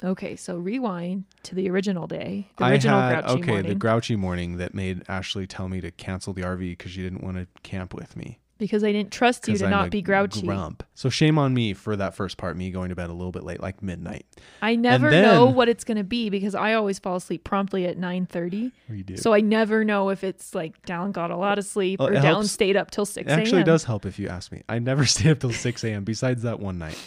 Okay, 0.04 0.36
so 0.36 0.58
rewind 0.58 1.24
to 1.44 1.54
the 1.54 1.70
original 1.70 2.06
day, 2.06 2.50
the 2.58 2.64
I 2.64 2.76
had 2.76 2.82
grouchy 2.82 3.38
okay 3.38 3.50
morning, 3.52 3.68
the 3.70 3.74
grouchy 3.74 4.16
morning 4.16 4.58
that 4.58 4.74
made 4.74 5.02
Ashley 5.08 5.46
tell 5.46 5.70
me 5.70 5.80
to 5.80 5.90
cancel 5.90 6.34
the 6.34 6.42
RV 6.42 6.58
because 6.58 6.92
she 6.92 7.02
didn't 7.02 7.24
want 7.24 7.38
to 7.38 7.46
camp 7.62 7.94
with 7.94 8.16
me. 8.16 8.38
Because 8.58 8.82
I 8.84 8.92
didn't 8.92 9.12
trust 9.12 9.48
you 9.48 9.56
to 9.56 9.64
I'm 9.64 9.70
not 9.70 9.90
be 9.90 10.02
grouchy. 10.02 10.46
Grump. 10.46 10.82
So 10.94 11.08
shame 11.08 11.38
on 11.38 11.52
me 11.54 11.74
for 11.74 11.96
that 11.96 12.14
first 12.14 12.36
part, 12.36 12.56
me 12.56 12.70
going 12.70 12.88
to 12.88 12.94
bed 12.94 13.10
a 13.10 13.12
little 13.12 13.32
bit 13.32 13.42
late, 13.44 13.60
like 13.60 13.82
midnight. 13.82 14.26
I 14.62 14.76
never 14.76 15.10
know 15.10 15.46
what 15.46 15.68
it's 15.68 15.84
gonna 15.84 16.04
be 16.04 16.30
because 16.30 16.54
I 16.54 16.74
always 16.74 16.98
fall 16.98 17.16
asleep 17.16 17.44
promptly 17.44 17.86
at 17.86 17.98
nine 17.98 18.26
thirty. 18.26 18.72
Or 18.88 18.94
you 18.94 19.02
do. 19.02 19.16
So 19.16 19.34
I 19.34 19.40
never 19.40 19.84
know 19.84 20.08
if 20.10 20.24
it's 20.24 20.54
like 20.54 20.80
Dallin 20.86 21.12
got 21.12 21.30
a 21.30 21.36
lot 21.36 21.58
of 21.58 21.64
sleep 21.64 22.00
Well, 22.00 22.08
or 22.08 22.12
Dallin 22.12 22.22
helps- 22.22 22.50
stayed 22.52 22.76
up 22.76 22.90
till 22.90 23.06
six 23.06 23.30
it 23.30 23.34
actually 23.38 23.64
does 23.64 23.84
help 23.84 24.06
if 24.06 24.18
you 24.18 24.28
ask 24.28 24.52
me. 24.52 24.62
I 24.68 24.78
never 24.78 25.04
stay 25.06 25.30
up 25.30 25.40
till 25.40 25.52
six 25.52 25.84
a.m. 25.84 26.04
Besides 26.04 26.42
that 26.42 26.60
one 26.60 26.78
night 26.78 26.98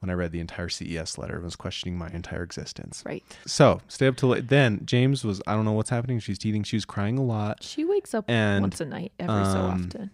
when 0.00 0.10
I 0.10 0.12
read 0.12 0.30
the 0.32 0.40
entire 0.40 0.68
CES 0.68 1.16
letter 1.18 1.36
and 1.36 1.44
was 1.44 1.56
questioning 1.56 1.96
my 1.96 2.08
entire 2.10 2.42
existence. 2.42 3.02
Right. 3.06 3.24
So 3.46 3.80
stay 3.88 4.06
up 4.06 4.16
till 4.16 4.28
late. 4.30 4.48
Then 4.48 4.82
James 4.84 5.24
was 5.24 5.40
I 5.46 5.54
don't 5.54 5.64
know 5.64 5.72
what's 5.72 5.90
happening. 5.90 6.18
She's 6.20 6.38
teething. 6.38 6.64
She 6.64 6.76
was 6.76 6.84
crying 6.84 7.18
a 7.18 7.22
lot. 7.24 7.62
She 7.62 7.84
wakes 7.84 8.14
up 8.14 8.24
And, 8.28 8.62
once 8.62 8.80
a 8.80 8.84
night 8.84 9.12
every 9.18 9.44
so 9.44 9.58
um, 9.58 9.86
often. 9.86 10.10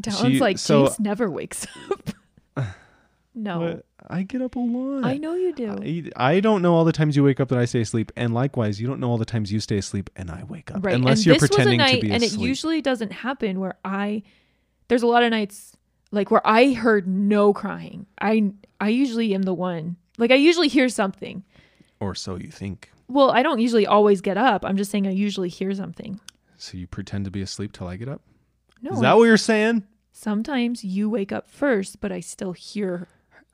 Dallin's 0.00 0.34
she- 0.34 0.40
like 0.40 0.58
so- 0.58 0.86
James 0.86 1.00
never 1.00 1.30
wakes 1.30 1.66
up. 1.90 2.10
no, 3.34 3.82
I 4.08 4.22
get 4.22 4.42
up 4.42 4.56
a 4.56 4.58
lot. 4.58 5.04
I 5.04 5.16
know 5.18 5.34
you 5.34 5.52
do. 5.52 6.12
I, 6.16 6.34
I 6.34 6.40
don't 6.40 6.62
know 6.62 6.74
all 6.74 6.84
the 6.84 6.92
times 6.92 7.14
you 7.16 7.22
wake 7.24 7.40
up 7.40 7.48
that 7.48 7.58
I 7.58 7.64
stay 7.66 7.80
asleep, 7.82 8.10
and 8.16 8.34
likewise, 8.34 8.80
you 8.80 8.86
don't 8.86 9.00
know 9.00 9.10
all 9.10 9.18
the 9.18 9.24
times 9.24 9.52
you 9.52 9.60
stay 9.60 9.78
asleep 9.78 10.10
and 10.16 10.30
I 10.30 10.44
wake 10.44 10.70
up. 10.74 10.84
right. 10.84 10.94
Unless 10.94 11.18
and 11.18 11.26
you're 11.26 11.34
this 11.36 11.48
pretending 11.48 11.78
was 11.80 11.90
a 11.90 11.92
night, 11.92 12.00
to 12.00 12.06
be 12.06 12.12
and 12.12 12.22
asleep. 12.22 12.40
it 12.40 12.44
usually 12.48 12.82
doesn't 12.82 13.12
happen 13.12 13.60
where 13.60 13.76
I. 13.84 14.22
There's 14.88 15.02
a 15.02 15.06
lot 15.06 15.22
of 15.22 15.30
nights 15.30 15.76
like 16.10 16.30
where 16.30 16.46
I 16.46 16.72
heard 16.72 17.06
no 17.06 17.52
crying. 17.52 18.06
I 18.20 18.52
I 18.80 18.88
usually 18.88 19.34
am 19.34 19.42
the 19.42 19.54
one. 19.54 19.96
Like 20.16 20.30
I 20.30 20.36
usually 20.36 20.68
hear 20.68 20.88
something. 20.88 21.44
or 22.00 22.14
so 22.14 22.36
you 22.36 22.50
think. 22.50 22.90
Well, 23.08 23.30
I 23.30 23.42
don't 23.42 23.58
usually 23.60 23.86
always 23.86 24.20
get 24.20 24.36
up. 24.36 24.64
I'm 24.64 24.76
just 24.76 24.90
saying 24.90 25.06
I 25.06 25.10
usually 25.10 25.48
hear 25.48 25.72
something. 25.74 26.20
So 26.56 26.76
you 26.76 26.86
pretend 26.86 27.24
to 27.26 27.30
be 27.30 27.40
asleep 27.42 27.72
till 27.72 27.86
I 27.86 27.96
get 27.96 28.08
up. 28.08 28.20
No, 28.82 28.92
Is 28.92 29.00
that 29.00 29.16
what 29.16 29.24
you're 29.24 29.36
saying? 29.36 29.84
sometimes 30.12 30.82
you 30.84 31.08
wake 31.08 31.30
up 31.32 31.48
first, 31.48 32.00
but 32.00 32.10
I 32.10 32.20
still 32.20 32.52
hear 32.52 33.06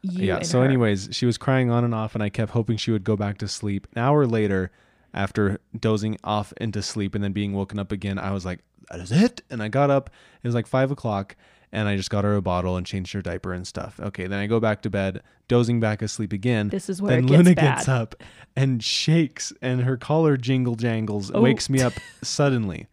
you. 0.03 0.25
yeah. 0.27 0.43
So, 0.43 0.61
her. 0.61 0.65
anyways, 0.65 1.09
she 1.13 1.27
was 1.27 1.37
crying 1.39 1.71
on 1.71 1.85
and 1.85 1.95
off, 1.95 2.15
and 2.15 2.23
I 2.23 2.29
kept 2.31 2.53
hoping 2.53 2.77
she 2.79 2.91
would 2.91 3.05
go 3.05 3.17
back 3.17 3.39
to 3.39 3.49
sleep. 3.49 3.87
An 3.95 4.03
hour 4.03 4.27
later, 4.27 4.71
after 5.13 5.61
dozing 5.79 6.17
off 6.25 6.53
into 6.59 6.83
sleep 6.83 7.15
and 7.15 7.23
then 7.23 7.33
being 7.33 7.53
woken 7.53 7.79
up 7.79 7.93
again, 7.93 8.19
I 8.19 8.31
was 8.33 8.45
like, 8.47 8.61
"That 8.91 9.01
is 9.01 9.13
it." 9.13 9.43
And 9.51 9.63
I 9.63 9.69
got 9.69 9.91
up. 9.91 10.11
It 10.43 10.49
was 10.49 10.55
like 10.55 10.67
five 10.67 10.91
o'clock, 10.91 11.37
and 11.73 11.87
I 11.89 11.97
just 11.97 12.11
got 12.11 12.25
her 12.25 12.35
a 12.35 12.43
bottle 12.43 12.77
and 12.77 12.87
changed 12.87 13.13
her 13.13 13.23
diaper 13.23 13.53
and 13.53 13.67
stuff. 13.67 14.01
Okay. 14.01 14.27
Then 14.27 14.39
I 14.39 14.47
go 14.47 14.59
back 14.61 14.83
to 14.83 14.91
bed, 14.91 15.23
dozing 15.49 15.81
back 15.81 16.01
asleep 16.03 16.33
again. 16.33 16.69
This 16.71 16.89
is 16.89 17.01
where 17.03 17.11
then 17.11 17.25
it 17.25 17.29
gets 17.29 17.39
Luna 17.39 17.55
bad. 17.55 17.77
gets 17.77 17.89
up 17.89 18.15
and 18.57 18.83
shakes, 18.83 19.53
and 19.63 19.83
her 19.83 19.97
collar 19.97 20.37
jingle 20.37 20.75
jangles, 20.77 21.31
Oh. 21.35 21.41
wakes 21.43 21.69
me 21.71 21.81
up 21.83 21.93
suddenly. 22.23 22.89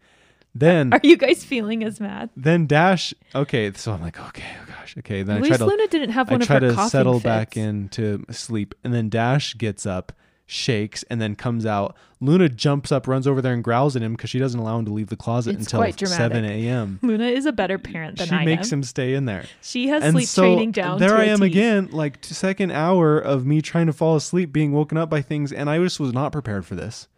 Then 0.54 0.92
Are 0.92 1.00
you 1.02 1.16
guys 1.16 1.42
feeling 1.44 1.82
as 1.82 1.98
mad? 1.98 2.28
then 2.36 2.66
Dash. 2.66 3.14
Okay, 3.34 3.72
so 3.74 3.92
I'm 3.92 4.02
like, 4.02 4.20
okay, 4.20 4.44
oh 4.62 4.66
gosh, 4.66 4.94
okay. 4.98 5.22
Then 5.22 5.36
At 5.38 5.44
I 5.44 5.46
try 5.46 5.48
least 5.50 5.58
to 5.60 5.66
Luna 5.66 5.86
didn't 5.88 6.10
have 6.10 6.28
I 6.28 6.32
one 6.34 6.42
of 6.42 6.46
try 6.46 6.56
her 6.56 6.60
to 6.68 6.74
coughing 6.74 6.90
settle 6.90 7.20
back 7.20 7.54
fits. 7.54 7.64
into 7.64 8.24
sleep, 8.30 8.74
and 8.84 8.92
then 8.92 9.08
Dash 9.08 9.56
gets 9.56 9.86
up, 9.86 10.12
shakes, 10.44 11.04
and 11.04 11.22
then 11.22 11.36
comes 11.36 11.64
out. 11.64 11.96
Luna 12.20 12.50
jumps 12.50 12.92
up, 12.92 13.08
runs 13.08 13.26
over 13.26 13.40
there, 13.40 13.54
and 13.54 13.64
growls 13.64 13.96
at 13.96 14.02
him 14.02 14.12
because 14.12 14.28
she 14.28 14.38
doesn't 14.38 14.60
allow 14.60 14.78
him 14.78 14.84
to 14.84 14.92
leave 14.92 15.08
the 15.08 15.16
closet 15.16 15.54
It's 15.54 15.64
until 15.64 15.80
quite 15.80 15.96
dramatic. 15.96 16.18
seven 16.18 16.44
a.m. 16.44 16.98
Luna 17.00 17.28
is 17.28 17.46
a 17.46 17.52
better 17.52 17.78
parent 17.78 18.18
than 18.18 18.28
I 18.30 18.34
am. 18.34 18.38
She 18.40 18.42
I 18.42 18.44
makes 18.56 18.70
am. 18.70 18.80
him 18.80 18.82
stay 18.82 19.14
in 19.14 19.24
there. 19.24 19.46
She 19.62 19.88
has 19.88 20.02
sleep 20.12 20.28
training 20.28 20.72
down. 20.72 20.98
there 21.00 21.08
to 21.08 21.14
I 21.16 21.24
a 21.24 21.28
am 21.32 21.40
T. 21.40 21.46
again, 21.46 21.88
like 21.92 22.20
t- 22.20 22.34
second 22.34 22.72
hour 22.72 23.18
of 23.18 23.46
me 23.46 23.62
trying 23.62 23.86
to 23.86 23.94
fall 23.94 24.16
asleep, 24.16 24.52
being 24.52 24.72
woken 24.72 24.98
up 24.98 25.08
by 25.08 25.22
things, 25.22 25.50
and 25.50 25.70
I 25.70 25.78
just 25.78 25.98
was 25.98 26.12
not 26.12 26.30
prepared 26.30 26.66
for 26.66 26.74
this 26.74 27.08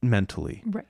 mentally, 0.00 0.62
Right. 0.64 0.86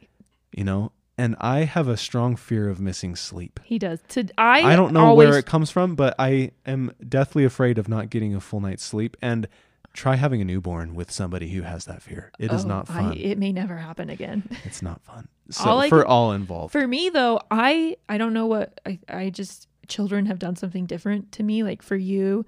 you 0.53 0.65
know. 0.65 0.93
And 1.21 1.37
I 1.41 1.61
have 1.65 1.87
a 1.89 1.97
strong 1.97 2.35
fear 2.37 2.69
of 2.69 2.81
missing 2.81 3.15
sleep. 3.17 3.61
He 3.65 3.79
does. 3.79 4.01
To 4.11 4.27
I 4.39 4.73
I 4.73 4.77
don't 4.77 4.93
know 4.93 5.05
always, 5.07 5.29
where 5.29 5.39
it 5.39 5.47
comes 5.47 5.71
from, 5.71 5.95
but 5.95 6.15
I 6.19 6.53
am 6.67 6.93
deathly 7.07 7.45
afraid 7.45 7.79
of 7.79 7.89
not 7.89 8.11
getting 8.11 8.35
a 8.35 8.41
full 8.41 8.61
night's 8.61 8.85
sleep. 8.85 9.17
And 9.21 9.47
try 9.93 10.15
having 10.15 10.41
a 10.41 10.45
newborn 10.45 10.95
with 10.95 11.11
somebody 11.11 11.51
who 11.51 11.63
has 11.63 11.85
that 11.87 12.01
fear. 12.01 12.31
It 12.39 12.53
is 12.53 12.65
Oh, 12.65 12.69
not 12.69 12.89
I- 12.91 12.95
fun. 12.95 13.17
it 13.17 13.39
may 13.39 13.53
never 13.53 13.77
happen 13.77 14.09
again. 14.09 14.45
it's 14.65 14.83
not 14.83 15.03
fun. 15.03 15.27
So 15.51 15.65
All 15.69 15.89
for 15.89 16.03
can- 16.03 16.11
all 16.11 16.33
involved. 16.33 16.73
For 16.73 16.87
me 16.87 17.11
though, 17.11 17.41
I 17.51 17.97
I 18.09 18.17
don't 18.17 18.33
know 18.33 18.47
what 18.47 18.81
I 18.87 18.99
I 19.09 19.31
just 19.31 19.67
children 19.89 20.27
have 20.27 20.39
done 20.39 20.55
something 20.57 20.87
different 20.87 21.33
to 21.33 21.43
me. 21.43 21.63
Like 21.65 21.83
for 21.83 21.97
you, 21.97 22.47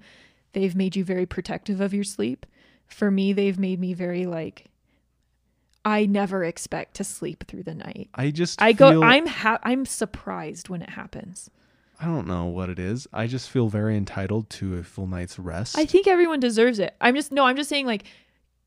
they've 0.53 0.75
made 0.75 0.95
you 0.95 1.03
very 1.03 1.25
protective 1.25 1.81
of 1.81 1.93
your 1.93 2.05
sleep. 2.05 2.45
For 2.87 3.11
me, 3.11 3.33
they've 3.33 3.59
made 3.59 3.79
me 3.79 3.93
very 3.93 4.25
like 4.25 4.69
I 5.85 6.05
never 6.05 6.43
expect 6.43 6.95
to 6.95 7.03
sleep 7.03 7.45
through 7.47 7.63
the 7.63 7.75
night. 7.75 8.09
I 8.15 8.31
just 8.31 8.61
I 8.61 8.73
go 8.73 9.03
I'm 9.03 9.27
ha- 9.27 9.59
I'm 9.63 9.85
surprised 9.85 10.69
when 10.69 10.81
it 10.81 10.91
happens. 10.91 11.49
I 11.99 12.05
don't 12.05 12.27
know 12.27 12.45
what 12.45 12.69
it 12.69 12.79
is. 12.79 13.07
I 13.13 13.27
just 13.27 13.49
feel 13.49 13.69
very 13.69 13.95
entitled 13.95 14.49
to 14.51 14.77
a 14.77 14.83
full 14.83 15.07
night's 15.07 15.37
rest. 15.37 15.77
I 15.77 15.85
think 15.85 16.07
everyone 16.07 16.39
deserves 16.39 16.79
it. 16.79 16.95
I'm 17.01 17.15
just 17.15 17.31
no, 17.31 17.45
I'm 17.45 17.55
just 17.55 17.69
saying 17.69 17.85
like 17.85 18.05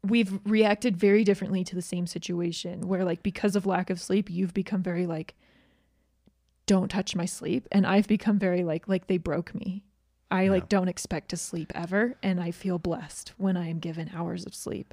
we've 0.03 0.39
reacted 0.45 0.97
very 0.97 1.25
differently 1.25 1.65
to 1.65 1.75
the 1.75 1.83
same 1.83 2.07
situation 2.07 2.87
where 2.87 3.05
like 3.05 3.23
because 3.23 3.57
of 3.57 3.67
lack 3.67 3.91
of 3.91 4.01
sleep, 4.01 4.31
you've 4.31 4.55
become 4.55 4.83
very 4.83 5.07
like 5.07 5.35
don't 6.67 6.91
touch 6.91 7.15
my 7.17 7.25
sleep 7.25 7.67
and 7.73 7.87
I've 7.87 8.09
become 8.09 8.39
very 8.39 8.63
like 8.63 8.89
like 8.89 9.07
they 9.07 9.19
broke 9.19 9.55
me. 9.55 9.85
I 10.31 10.49
like 10.49 10.69
don't 10.69 10.89
expect 10.89 11.29
to 11.31 11.37
sleep 11.37 11.73
ever 11.75 12.17
and 12.23 12.41
I 12.41 12.51
feel 12.51 12.79
blessed 12.79 13.33
when 13.37 13.57
I 13.57 13.69
am 13.69 13.79
given 13.79 14.11
hours 14.15 14.45
of 14.45 14.55
sleep. 14.55 14.93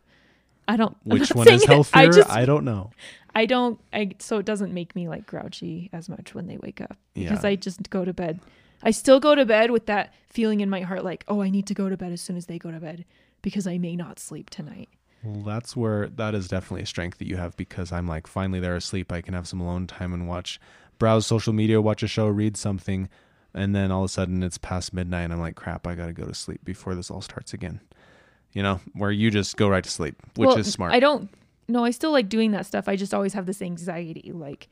I 0.68 0.78
don't 0.78 0.96
Which 1.04 1.30
one 1.34 1.48
is 1.48 1.66
healthier? 1.66 2.02
I 2.04 2.06
just 2.08 2.30
I 2.30 2.46
don't 2.46 2.66
know. 2.66 2.92
I 3.36 3.46
don't 3.46 3.80
I 3.92 4.12
so 4.20 4.38
it 4.40 4.46
doesn't 4.46 4.74
make 4.74 4.96
me 4.96 5.08
like 5.08 5.26
grouchy 5.26 5.90
as 5.92 6.08
much 6.10 6.34
when 6.34 6.48
they 6.48 6.58
wake 6.58 6.82
up 6.82 6.98
because 7.14 7.44
Yeah. 7.44 7.50
I 7.50 7.56
just 7.56 7.90
go 7.90 8.06
to 8.06 8.14
bed. 8.14 8.40
I 8.82 8.92
still 8.92 9.20
go 9.20 9.34
to 9.36 9.46
bed 9.46 9.72
with 9.72 9.86
that 9.88 10.14
feeling 10.30 10.60
in 10.62 10.70
my 10.70 10.82
heart 10.82 11.04
like, 11.06 11.24
"Oh, 11.28 11.42
I 11.42 11.50
need 11.50 11.68
to 11.68 11.74
go 11.74 11.90
to 11.90 11.96
bed 11.98 12.12
as 12.12 12.22
soon 12.22 12.36
as 12.36 12.48
they 12.48 12.60
go 12.60 12.70
to 12.72 12.80
bed 12.80 13.06
because 13.42 13.66
I 13.66 13.78
may 13.78 13.96
not 13.96 14.20
sleep 14.20 14.50
tonight." 14.50 14.90
Well, 15.24 15.42
that's 15.42 15.76
where 15.76 16.08
that 16.10 16.36
is 16.36 16.50
definitely 16.50 16.84
a 16.84 16.86
strength 16.86 17.18
that 17.20 17.28
you 17.28 17.38
have 17.38 17.56
because 17.56 17.92
I'm 17.94 18.08
like 18.08 18.28
finally 18.28 18.60
they're 18.60 18.76
asleep. 18.76 19.12
I 19.12 19.22
can 19.22 19.34
have 19.34 19.48
some 19.48 19.62
alone 19.62 19.88
time 19.88 20.14
and 20.14 20.28
watch, 20.28 20.60
browse 21.00 21.26
social 21.26 21.54
media, 21.54 21.82
watch 21.82 22.04
a 22.04 22.08
show, 22.08 22.28
read 22.28 22.58
something, 22.58 23.08
and 23.54 23.74
then 23.74 23.90
all 23.90 24.04
of 24.04 24.10
a 24.10 24.14
sudden 24.14 24.44
it's 24.44 24.58
past 24.58 24.94
midnight. 24.94 25.24
and 25.24 25.34
I'm 25.34 25.40
like, 25.40 25.56
crap, 25.56 25.88
I 25.88 25.96
got 25.96 26.08
to 26.08 26.14
go 26.14 26.26
to 26.26 26.34
sleep 26.34 26.66
before 26.66 26.94
this 26.94 27.10
all 27.10 27.22
starts 27.22 27.54
again. 27.54 27.80
You 28.54 28.64
know, 28.64 28.80
where 28.94 29.12
you 29.12 29.32
just 29.32 29.58
go 29.58 29.68
right 29.68 29.84
to 29.84 29.90
sleep, 29.90 30.16
which 30.36 30.48
Well, 30.48 30.58
is 30.58 30.72
smart. 30.72 30.94
I 30.94 31.00
don't 31.00 31.30
no, 31.68 31.86
I 31.86 31.92
still 31.92 32.12
like 32.12 32.30
doing 32.30 32.52
that 32.52 32.66
stuff. 32.66 32.88
I 32.88 32.96
just 32.96 33.14
always 33.14 33.34
have 33.34 33.46
this 33.46 33.62
anxiety 33.62 34.32
like 34.34 34.70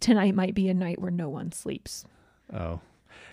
tonight 0.00 0.34
might 0.34 0.54
be 0.54 0.68
a 0.68 0.74
night 0.74 1.00
where 1.00 1.10
no 1.10 1.28
one 1.28 1.52
sleeps. 1.52 2.04
Oh. 2.52 2.80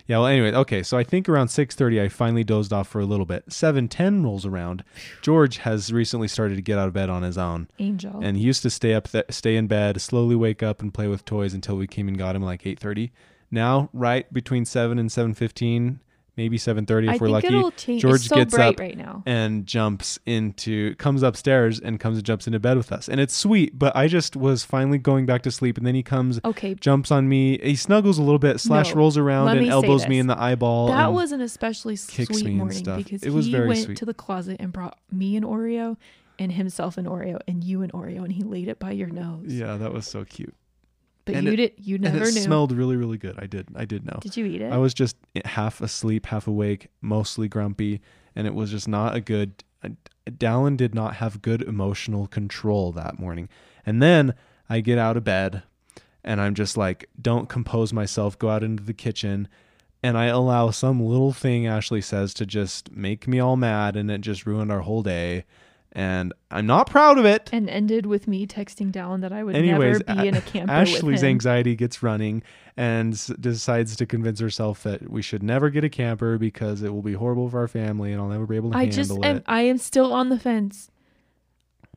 Yeah, 0.06 0.18
well 0.18 0.26
anyway, 0.26 0.52
okay, 0.52 0.82
so 0.82 0.98
I 0.98 1.04
think 1.04 1.28
around 1.28 1.48
6:30 1.48 2.00
I 2.02 2.08
finally 2.08 2.44
dozed 2.44 2.72
off 2.72 2.88
for 2.88 3.00
a 3.00 3.04
little 3.04 3.26
bit. 3.26 3.50
7:10 3.50 4.24
rolls 4.24 4.44
around. 4.44 4.84
George 5.22 5.58
has 5.58 5.92
recently 5.92 6.28
started 6.28 6.56
to 6.56 6.62
get 6.62 6.78
out 6.78 6.88
of 6.88 6.94
bed 6.94 7.08
on 7.08 7.22
his 7.22 7.38
own. 7.38 7.68
Angel. 7.78 8.20
And 8.22 8.36
he 8.36 8.42
used 8.42 8.62
to 8.62 8.70
stay 8.70 8.94
up 8.94 9.08
th- 9.10 9.26
stay 9.30 9.56
in 9.56 9.66
bed, 9.68 10.00
slowly 10.00 10.34
wake 10.34 10.62
up 10.62 10.82
and 10.82 10.92
play 10.92 11.08
with 11.08 11.24
toys 11.24 11.54
until 11.54 11.76
we 11.76 11.86
came 11.86 12.08
and 12.08 12.18
got 12.18 12.36
him 12.36 12.42
like 12.42 12.66
8:30. 12.66 13.10
Now, 13.50 13.90
right 13.92 14.32
between 14.32 14.64
7 14.64 14.98
and 14.98 15.10
7:15, 15.10 16.00
maybe 16.36 16.56
7:30 16.58 17.04
if 17.04 17.10
I 17.10 17.12
we're 17.12 17.18
think 17.18 17.30
lucky. 17.30 17.46
it'll 17.48 17.70
change. 17.72 18.02
George 18.02 18.20
it's 18.20 18.26
so 18.28 18.36
gets 18.36 18.54
bright 18.54 18.74
up 18.74 18.80
right 18.80 18.96
now. 18.96 19.22
and 19.26 19.66
jumps 19.66 20.18
into 20.26 20.94
comes 20.96 21.22
upstairs 21.22 21.78
and 21.80 22.00
comes 22.00 22.16
and 22.18 22.24
jumps 22.26 22.46
into 22.46 22.58
bed 22.58 22.76
with 22.76 22.90
us. 22.92 23.08
And 23.08 23.20
it's 23.20 23.34
sweet, 23.36 23.78
but 23.78 23.94
I 23.96 24.08
just 24.08 24.36
was 24.36 24.64
finally 24.64 24.98
going 24.98 25.26
back 25.26 25.42
to 25.42 25.50
sleep 25.50 25.76
and 25.78 25.86
then 25.86 25.94
he 25.94 26.02
comes 26.02 26.40
Okay. 26.44 26.74
jumps 26.74 27.10
on 27.10 27.28
me. 27.28 27.58
He 27.62 27.76
snuggles 27.76 28.18
a 28.18 28.22
little 28.22 28.38
bit, 28.38 28.60
slash 28.60 28.90
No, 28.90 28.96
rolls 28.96 29.16
around 29.18 29.48
and 29.56 29.66
elbows 29.68 30.08
me 30.08 30.18
in 30.18 30.26
the 30.26 30.40
eyeball. 30.40 30.88
That 30.88 31.12
was 31.12 31.32
an 31.32 31.40
especially 31.40 31.94
kicks 31.96 32.28
sweet 32.38 32.44
me 32.46 32.52
morning 32.54 32.78
stuff. 32.78 32.98
because 32.98 33.22
It 33.22 33.30
was 33.32 33.46
he 33.46 33.52
very 33.52 33.68
went 33.68 33.80
sweet. 33.80 33.96
to 33.98 34.04
the 34.04 34.14
closet 34.14 34.56
and 34.60 34.72
brought 34.72 34.98
me 35.10 35.36
an 35.36 35.44
Oreo 35.44 35.96
and 36.38 36.50
himself 36.52 36.96
an 36.96 37.04
Oreo 37.04 37.38
and 37.46 37.62
you 37.62 37.82
an 37.82 37.90
Oreo 37.90 38.24
and 38.24 38.32
he 38.32 38.42
laid 38.42 38.68
it 38.68 38.78
by 38.78 38.90
your 38.92 39.08
nose. 39.08 39.52
Yeah, 39.52 39.76
that 39.76 39.92
was 39.92 40.06
so 40.06 40.24
cute. 40.24 40.54
But 41.24 41.36
and 41.36 41.46
you 41.46 41.52
it- 41.52 41.56
did 41.56 41.72
you 41.78 41.98
never 41.98 42.18
And 42.18 42.26
it 42.28 42.34
knew. 42.34 42.40
smelled 42.40 42.72
really 42.72 42.96
really 42.96 43.18
good. 43.18 43.38
I 43.38 43.46
did. 43.46 43.68
I 43.76 43.84
did 43.84 44.04
know. 44.04 44.18
Did 44.20 44.36
you 44.36 44.44
eat 44.46 44.60
it? 44.62 44.72
I 44.72 44.76
was 44.78 44.92
just 44.94 45.16
half 45.44 45.80
asleep, 45.80 46.26
half 46.26 46.46
awake, 46.46 46.88
mostly 47.00 47.48
grumpy, 47.48 48.00
and 48.34 48.46
it 48.46 48.54
was 48.54 48.70
just 48.70 48.88
not 48.88 49.14
a 49.14 49.20
good. 49.20 49.62
Uh, 49.84 49.90
Dallin 50.28 50.76
did 50.76 50.94
not 50.94 51.16
have 51.16 51.42
good 51.42 51.62
emotional 51.62 52.26
control 52.28 52.92
that 52.92 53.18
morning. 53.18 53.48
And 53.84 54.00
then 54.02 54.34
I 54.70 54.80
get 54.80 54.96
out 54.98 55.16
of 55.16 55.24
bed 55.24 55.62
and 56.24 56.40
I'm 56.40 56.54
just 56.54 56.76
like, 56.76 57.08
don't 57.20 57.48
compose 57.48 57.92
myself, 57.92 58.38
go 58.38 58.48
out 58.48 58.62
into 58.62 58.84
the 58.84 58.94
kitchen, 58.94 59.48
and 60.04 60.16
I 60.16 60.26
allow 60.26 60.70
some 60.70 61.00
little 61.04 61.32
thing 61.32 61.66
Ashley 61.66 62.00
says 62.00 62.32
to 62.34 62.46
just 62.46 62.92
make 62.92 63.26
me 63.26 63.40
all 63.40 63.56
mad 63.56 63.96
and 63.96 64.08
it 64.10 64.20
just 64.20 64.46
ruined 64.46 64.70
our 64.70 64.80
whole 64.82 65.02
day. 65.02 65.44
And 65.94 66.32
I'm 66.50 66.66
not 66.66 66.88
proud 66.88 67.18
of 67.18 67.26
it. 67.26 67.50
And 67.52 67.68
ended 67.68 68.06
with 68.06 68.26
me 68.26 68.46
texting 68.46 68.90
Dallin 68.90 69.20
that 69.20 69.32
I 69.32 69.44
would 69.44 69.54
Anyways, 69.54 70.00
never 70.06 70.20
be 70.22 70.26
A- 70.26 70.30
in 70.30 70.34
a 70.36 70.40
camper 70.40 70.72
Ashley's 70.72 71.22
anxiety 71.22 71.76
gets 71.76 72.02
running 72.02 72.42
and 72.78 73.12
s- 73.12 73.26
decides 73.38 73.94
to 73.96 74.06
convince 74.06 74.40
herself 74.40 74.82
that 74.84 75.10
we 75.10 75.20
should 75.20 75.42
never 75.42 75.68
get 75.68 75.84
a 75.84 75.90
camper 75.90 76.38
because 76.38 76.82
it 76.82 76.94
will 76.94 77.02
be 77.02 77.12
horrible 77.12 77.50
for 77.50 77.58
our 77.58 77.68
family 77.68 78.10
and 78.12 78.22
I'll 78.22 78.28
never 78.28 78.46
be 78.46 78.56
able 78.56 78.70
to 78.70 78.76
I 78.78 78.84
handle 78.86 78.96
just 78.96 79.10
it. 79.18 79.24
am. 79.24 79.42
I 79.46 79.60
am 79.62 79.76
still 79.76 80.14
on 80.14 80.30
the 80.30 80.38
fence. 80.38 80.90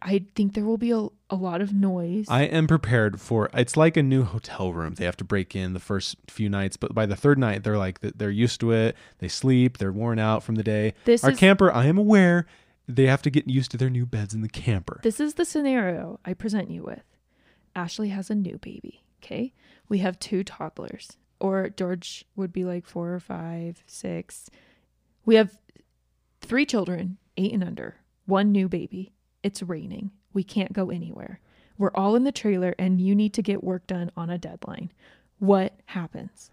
I 0.02 0.26
think 0.36 0.54
there 0.54 0.66
will 0.66 0.78
be 0.78 0.92
a, 0.92 1.08
a 1.30 1.36
lot 1.36 1.62
of 1.62 1.74
noise. 1.74 2.26
I 2.30 2.44
am 2.44 2.68
prepared 2.68 3.22
for 3.22 3.50
it's 3.54 3.78
like 3.78 3.96
a 3.96 4.04
new 4.04 4.24
hotel 4.24 4.74
room. 4.74 4.96
They 4.96 5.06
have 5.06 5.18
to 5.18 5.24
break 5.24 5.56
in 5.56 5.74
the 5.74 5.80
first 5.80 6.18
few 6.28 6.50
nights, 6.50 6.76
but 6.78 6.94
by 6.94 7.06
the 7.06 7.16
third 7.16 7.40
night 7.40 7.64
they're 7.64 7.78
like 7.78 8.00
they're 8.02 8.30
used 8.30 8.60
to 8.60 8.72
it. 8.72 8.96
They 9.20 9.30
sleep, 9.30 9.78
they're 9.78 9.94
worn 9.94 10.20
out 10.20 10.44
from 10.44 10.56
the 10.56 10.64
day. 10.64 10.94
This 11.06 11.24
Our 11.24 11.32
is- 11.32 11.40
camper, 11.40 11.72
I 11.72 11.86
am 11.86 11.98
aware, 11.98 12.46
they 12.88 13.08
have 13.08 13.22
to 13.24 13.30
get 13.30 13.50
used 13.50 13.72
to 13.72 13.78
their 13.78 13.90
new 13.90 14.06
beds 14.06 14.34
in 14.34 14.42
the 14.42 14.50
camper. 14.50 15.00
This 15.04 15.20
is 15.20 15.36
the 15.36 15.46
scenario 15.46 16.20
I 16.26 16.34
present 16.34 16.70
you 16.70 16.84
with. 16.84 17.04
Ashley 17.76 18.10
has 18.10 18.30
a 18.30 18.36
new 18.36 18.58
baby. 18.58 19.04
Okay. 19.24 19.54
We 19.90 20.00
have 20.00 20.20
two 20.20 20.44
toddlers, 20.44 21.18
or 21.40 21.70
George 21.70 22.26
would 22.36 22.54
be 22.54 22.64
like 22.64 22.86
four 22.86 23.14
or 23.14 23.20
five, 23.20 23.84
six. 23.88 24.50
We 25.26 25.36
have 25.36 25.58
three 26.42 26.66
children, 26.66 27.18
eight 27.38 27.54
and 27.54 27.64
under, 27.64 27.96
one 28.26 28.52
new 28.52 28.70
baby. 28.70 29.14
It's 29.44 29.64
raining. 29.64 30.12
We 30.34 30.44
can't 30.44 30.74
go 30.74 30.90
anywhere. 30.90 31.40
We're 31.78 31.92
all 31.94 32.16
in 32.16 32.24
the 32.24 32.32
trailer, 32.32 32.74
and 32.80 33.02
you 33.02 33.16
need 33.16 33.34
to 33.34 33.42
get 33.42 33.64
work 33.64 33.88
done 33.88 34.12
on 34.16 34.30
a 34.30 34.38
deadline. 34.38 34.92
What 35.40 35.80
happens? 35.88 36.52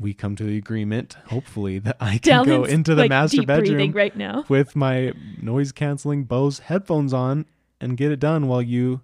We 0.00 0.14
come 0.14 0.36
to 0.36 0.44
the 0.44 0.56
agreement, 0.56 1.16
hopefully, 1.26 1.78
that 1.80 1.96
I 2.00 2.18
can 2.18 2.44
go 2.44 2.64
into 2.64 2.94
the 2.94 3.02
like, 3.02 3.10
master 3.10 3.42
bedroom 3.42 3.92
right 3.92 4.14
now. 4.16 4.44
with 4.48 4.76
my 4.76 5.12
noise 5.40 5.72
canceling 5.72 6.24
Bose 6.24 6.60
headphones 6.60 7.12
on 7.12 7.46
and 7.80 7.96
get 7.96 8.12
it 8.12 8.20
done 8.20 8.46
while 8.46 8.62
you. 8.62 9.00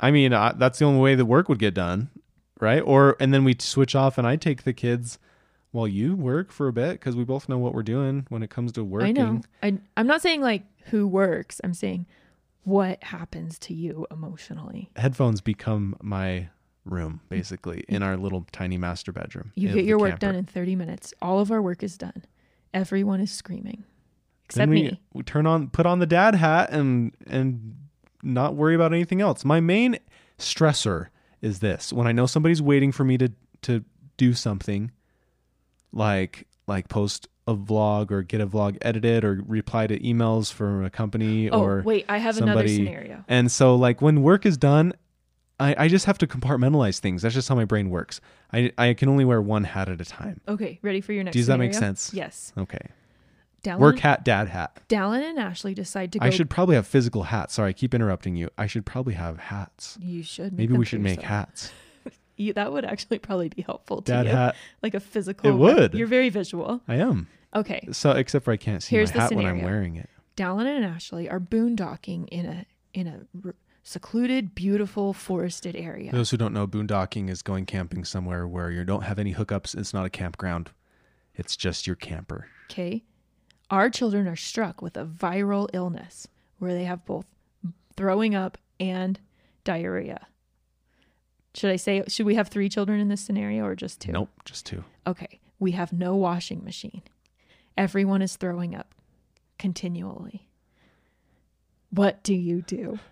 I 0.00 0.10
mean, 0.10 0.32
uh, 0.32 0.54
that's 0.56 0.78
the 0.78 0.84
only 0.84 1.00
way 1.00 1.14
the 1.14 1.24
work 1.24 1.48
would 1.48 1.58
get 1.58 1.74
done, 1.74 2.10
right? 2.60 2.80
Or 2.80 3.16
and 3.20 3.32
then 3.32 3.44
we 3.44 3.56
switch 3.58 3.94
off 3.94 4.18
and 4.18 4.26
I 4.26 4.36
take 4.36 4.64
the 4.64 4.72
kids 4.72 5.18
while 5.70 5.88
you 5.88 6.14
work 6.14 6.52
for 6.52 6.68
a 6.68 6.72
bit 6.72 6.92
because 6.92 7.16
we 7.16 7.24
both 7.24 7.48
know 7.48 7.58
what 7.58 7.74
we're 7.74 7.82
doing 7.82 8.26
when 8.28 8.42
it 8.42 8.50
comes 8.50 8.72
to 8.72 8.84
working. 8.84 9.18
I 9.18 9.22
know. 9.22 9.40
I, 9.62 9.78
I'm 9.96 10.06
not 10.06 10.22
saying 10.22 10.40
like 10.40 10.62
who 10.86 11.06
works. 11.06 11.60
I'm 11.64 11.74
saying 11.74 12.06
what 12.64 13.02
happens 13.02 13.58
to 13.60 13.74
you 13.74 14.06
emotionally. 14.10 14.90
Headphones 14.96 15.40
become 15.40 15.96
my 16.02 16.48
room 16.84 17.20
mm. 17.24 17.28
basically 17.28 17.84
in 17.88 18.02
our 18.02 18.16
little 18.16 18.46
tiny 18.52 18.78
master 18.78 19.12
bedroom. 19.12 19.52
You 19.54 19.72
get 19.72 19.84
your 19.84 19.98
work 19.98 20.12
camper. 20.12 20.26
done 20.26 20.34
in 20.36 20.44
30 20.44 20.76
minutes. 20.76 21.14
All 21.22 21.40
of 21.40 21.50
our 21.50 21.62
work 21.62 21.82
is 21.82 21.96
done. 21.96 22.24
Everyone 22.72 23.20
is 23.20 23.30
screaming, 23.30 23.84
except 24.46 24.68
we, 24.68 24.82
me. 24.82 25.00
we 25.12 25.22
turn 25.22 25.46
on 25.46 25.68
put 25.68 25.86
on 25.86 26.00
the 26.00 26.06
dad 26.06 26.34
hat 26.34 26.70
and 26.70 27.14
and 27.26 27.76
not 28.22 28.56
worry 28.56 28.74
about 28.74 28.92
anything 28.92 29.20
else. 29.20 29.44
My 29.44 29.60
main 29.60 29.98
stressor 30.38 31.08
is 31.40 31.60
this. 31.60 31.92
When 31.92 32.06
I 32.06 32.12
know 32.12 32.26
somebody's 32.26 32.60
waiting 32.60 32.90
for 32.90 33.04
me 33.04 33.16
to 33.18 33.32
to 33.62 33.84
do 34.16 34.32
something 34.32 34.90
like 35.92 36.46
like 36.66 36.88
post 36.88 37.28
a 37.46 37.54
vlog 37.54 38.10
or 38.10 38.22
get 38.22 38.40
a 38.40 38.46
vlog 38.46 38.78
edited 38.80 39.24
or 39.24 39.42
reply 39.46 39.86
to 39.86 39.98
emails 40.00 40.52
from 40.52 40.84
a 40.84 40.90
company 40.90 41.50
Oh, 41.50 41.62
or 41.62 41.82
wait, 41.82 42.06
I 42.08 42.18
have 42.18 42.38
another 42.38 42.66
scenario. 42.66 43.24
And 43.28 43.52
so 43.52 43.76
like 43.76 44.00
when 44.00 44.22
work 44.22 44.46
is 44.46 44.56
done, 44.56 44.94
I, 45.60 45.74
I 45.84 45.88
just 45.88 46.06
have 46.06 46.18
to 46.18 46.26
compartmentalize 46.26 46.98
things. 46.98 47.22
That's 47.22 47.34
just 47.34 47.48
how 47.48 47.54
my 47.54 47.64
brain 47.64 47.90
works. 47.90 48.20
I 48.52 48.72
I 48.76 48.94
can 48.94 49.08
only 49.08 49.24
wear 49.24 49.40
one 49.40 49.64
hat 49.64 49.88
at 49.88 50.00
a 50.00 50.04
time. 50.04 50.40
Okay, 50.48 50.78
ready 50.82 51.00
for 51.00 51.12
your 51.12 51.24
next 51.24 51.36
Does 51.36 51.46
that 51.46 51.58
make 51.58 51.74
sense? 51.74 52.12
Yes. 52.12 52.52
Okay. 52.58 52.80
Dallin, 53.62 53.78
Work 53.78 53.98
hat, 54.00 54.24
dad 54.24 54.48
hat. 54.48 54.78
Dallin 54.90 55.22
and 55.22 55.38
Ashley 55.38 55.72
decide 55.72 56.12
to 56.12 56.18
go. 56.18 56.26
I 56.26 56.30
should 56.30 56.50
probably 56.50 56.74
have 56.74 56.86
physical 56.86 57.22
hats. 57.22 57.54
Sorry, 57.54 57.70
I 57.70 57.72
keep 57.72 57.94
interrupting 57.94 58.36
you. 58.36 58.50
I 58.58 58.66
should 58.66 58.84
probably 58.84 59.14
have 59.14 59.38
hats. 59.38 59.96
You 60.02 60.22
should. 60.22 60.52
Make 60.52 60.58
Maybe 60.68 60.74
we 60.76 60.84
should 60.84 61.00
make 61.00 61.16
yourself. 61.16 61.28
hats. 61.28 61.72
You, 62.36 62.52
that 62.54 62.72
would 62.72 62.84
actually 62.84 63.20
probably 63.20 63.48
be 63.48 63.62
helpful 63.62 64.02
to 64.02 64.10
Dad 64.10 64.26
you. 64.26 64.32
hat. 64.32 64.56
Like 64.82 64.94
a 64.94 64.98
physical. 64.98 65.50
It 65.50 65.54
would. 65.54 65.94
You're 65.94 66.08
very 66.08 66.30
visual. 66.30 66.80
I 66.88 66.96
am. 66.96 67.28
Okay. 67.54 67.86
So 67.92 68.10
except 68.10 68.44
for 68.44 68.50
I 68.50 68.56
can't 68.56 68.82
see 68.82 68.96
Here's 68.96 69.14
my 69.14 69.20
hat 69.22 69.32
when 69.32 69.46
I'm 69.46 69.62
wearing 69.62 69.94
it. 69.94 70.10
Dallin 70.36 70.66
and 70.66 70.84
Ashley 70.84 71.30
are 71.30 71.38
boondocking 71.38 72.28
in 72.30 72.44
a 72.46 72.66
in 72.92 73.06
a 73.06 73.20
r- 73.44 73.54
secluded, 73.84 74.54
beautiful, 74.54 75.12
forested 75.12 75.76
area. 75.76 76.10
For 76.10 76.16
those 76.16 76.30
who 76.30 76.36
don't 76.38 76.54
know, 76.54 76.66
boondocking 76.66 77.30
is 77.30 77.42
going 77.42 77.66
camping 77.66 78.04
somewhere 78.04 78.48
where 78.48 78.70
you 78.70 78.82
don't 78.82 79.02
have 79.02 79.18
any 79.18 79.34
hookups. 79.34 79.76
It's 79.76 79.94
not 79.94 80.06
a 80.06 80.10
campground. 80.10 80.70
It's 81.36 81.56
just 81.56 81.86
your 81.86 81.94
camper. 81.94 82.48
Okay. 82.70 83.04
Our 83.70 83.90
children 83.90 84.26
are 84.26 84.36
struck 84.36 84.82
with 84.82 84.96
a 84.96 85.04
viral 85.04 85.68
illness 85.72 86.26
where 86.58 86.72
they 86.72 86.84
have 86.84 87.04
both 87.04 87.26
throwing 87.96 88.34
up 88.34 88.58
and 88.80 89.20
diarrhea. 89.62 90.26
Should 91.54 91.70
I 91.70 91.76
say, 91.76 92.02
should 92.08 92.26
we 92.26 92.34
have 92.34 92.48
three 92.48 92.68
children 92.68 92.98
in 92.98 93.08
this 93.08 93.20
scenario 93.20 93.64
or 93.64 93.76
just 93.76 94.00
two? 94.00 94.12
Nope, 94.12 94.30
just 94.44 94.66
two. 94.66 94.82
Okay. 95.06 95.40
We 95.58 95.72
have 95.72 95.92
no 95.92 96.16
washing 96.16 96.64
machine. 96.64 97.02
Everyone 97.76 98.22
is 98.22 98.36
throwing 98.36 98.74
up 98.74 98.94
continually. 99.58 100.48
What 101.90 102.22
do 102.22 102.34
you 102.34 102.62
do? 102.62 102.98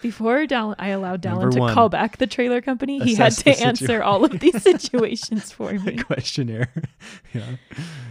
Before 0.00 0.46
Dallin, 0.46 0.76
I 0.78 0.88
allowed 0.88 1.22
Dallin 1.22 1.50
to 1.52 1.58
one, 1.58 1.74
call 1.74 1.88
back 1.88 2.18
the 2.18 2.26
trailer 2.26 2.60
company. 2.60 3.00
He 3.00 3.14
had 3.16 3.32
to 3.32 3.50
answer 3.64 4.02
all 4.02 4.24
of 4.24 4.38
these 4.38 4.62
situations 4.72 5.50
for 5.50 5.72
me. 5.72 5.96
questionnaire. 6.04 6.72
yeah. 7.34 7.56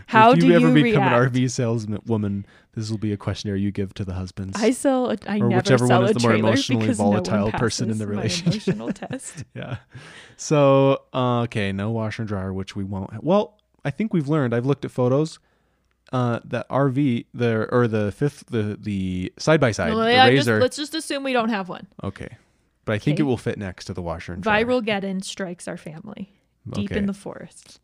How 0.07 0.31
if 0.31 0.39
do 0.39 0.47
you 0.47 0.53
ever 0.55 0.67
you 0.67 0.73
become 0.83 1.03
react? 1.03 1.35
an 1.35 1.41
RV 1.43 1.51
saleswoman, 1.51 2.45
this 2.73 2.89
will 2.91 2.97
be 2.97 3.13
a 3.13 3.17
questionnaire 3.17 3.55
you 3.55 3.71
give 3.71 3.93
to 3.95 4.03
the 4.05 4.13
husbands. 4.13 4.61
I 4.61 4.71
sell. 4.71 5.11
A, 5.11 5.17
I 5.27 5.35
Or 5.39 5.47
never 5.47 5.55
whichever 5.61 5.87
sell 5.87 6.01
one 6.01 6.09
is 6.09 6.11
a 6.11 6.13
the 6.15 6.19
more 6.21 6.31
trailer 6.31 6.47
emotionally 6.49 6.81
because 6.81 6.99
no 6.99 7.05
volatile 7.05 7.51
person 7.53 7.89
in 7.89 7.97
the 7.97 8.05
my 8.05 8.11
relationship. 8.11 8.67
emotional 8.75 8.91
test. 8.93 9.43
yeah. 9.55 9.77
So, 10.35 11.03
uh, 11.13 11.41
okay, 11.43 11.71
no 11.71 11.91
washer 11.91 12.21
and 12.23 12.27
dryer, 12.29 12.53
which 12.53 12.75
we 12.75 12.83
won't. 12.83 13.11
ha- 13.13 13.19
Well, 13.21 13.57
I 13.85 13.91
think 13.91 14.13
we've 14.13 14.27
learned. 14.27 14.53
I've 14.53 14.65
looked 14.65 14.85
at 14.85 14.91
photos. 14.91 15.39
Uh, 16.13 16.39
that 16.45 16.67
RV, 16.69 17.25
the 17.33 17.67
or 17.71 17.87
the 17.87 18.11
fifth, 18.13 18.45
the 18.47 18.77
the 18.79 19.33
side 19.37 19.59
by 19.59 19.71
side, 19.71 19.93
the 19.93 20.11
yeah, 20.11 20.29
just- 20.31 20.47
let's 20.47 20.77
just 20.77 20.95
assume 20.95 21.23
we 21.23 21.33
don't 21.33 21.49
have 21.49 21.67
one. 21.67 21.85
okay, 22.03 22.37
but 22.85 22.93
I 22.93 22.97
think 22.99 23.19
it 23.19 23.23
will 23.23 23.35
fit 23.37 23.57
next 23.57 23.85
to 23.85 23.93
the 23.93 24.01
washer 24.01 24.31
and 24.33 24.41
dryer. 24.41 24.63
Viral 24.65 24.85
get-in 24.85 25.21
strikes 25.21 25.67
our 25.67 25.75
family 25.77 26.31
deep 26.69 26.91
Okay. 26.91 26.99
in 26.99 27.07
the 27.07 27.13
forest. 27.13 27.81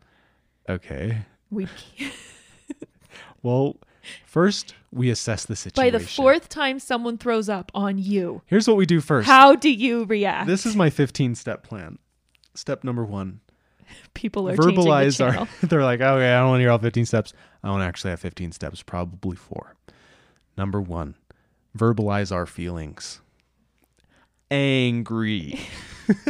Okay. 0.70 1.18
We 1.50 1.68
Well, 3.42 3.76
first 4.26 4.74
we 4.92 5.10
assess 5.10 5.46
the 5.46 5.56
situation. 5.56 5.92
by 5.92 5.98
the 5.98 6.04
fourth 6.06 6.48
time 6.50 6.80
someone 6.80 7.18
throws 7.18 7.50
up 7.50 7.72
on 7.76 7.98
you. 7.98 8.42
Here's 8.46 8.68
what 8.68 8.78
we 8.78 8.86
do 8.86 9.02
first. 9.02 9.28
How 9.28 9.56
do 9.56 9.70
you 9.70 10.06
react? 10.06 10.48
This 10.48 10.66
is 10.66 10.76
my 10.76 10.90
15 10.90 11.36
step 11.36 11.64
plan. 11.64 12.00
Step 12.56 12.84
number 12.84 13.04
one: 13.04 13.42
people 14.14 14.50
are 14.50 14.56
verbalize 14.56 15.18
the 15.18 15.40
our. 15.40 15.48
they're 15.64 15.84
like, 15.84 16.02
okay, 16.02 16.34
I 16.34 16.40
don't 16.40 16.50
want 16.50 16.60
to 16.60 16.64
hear 16.64 16.72
all 16.72 16.78
15 16.78 17.06
steps. 17.06 17.34
I 17.64 17.68
don't 17.68 17.82
actually 17.82 18.12
have 18.12 18.20
15 18.20 18.52
steps. 18.52 18.84
Probably 18.84 19.36
four. 19.36 19.76
Number 20.58 20.82
one: 20.82 21.16
verbalize 21.78 22.32
our 22.32 22.46
feelings. 22.46 23.22
Angry. 24.52 25.60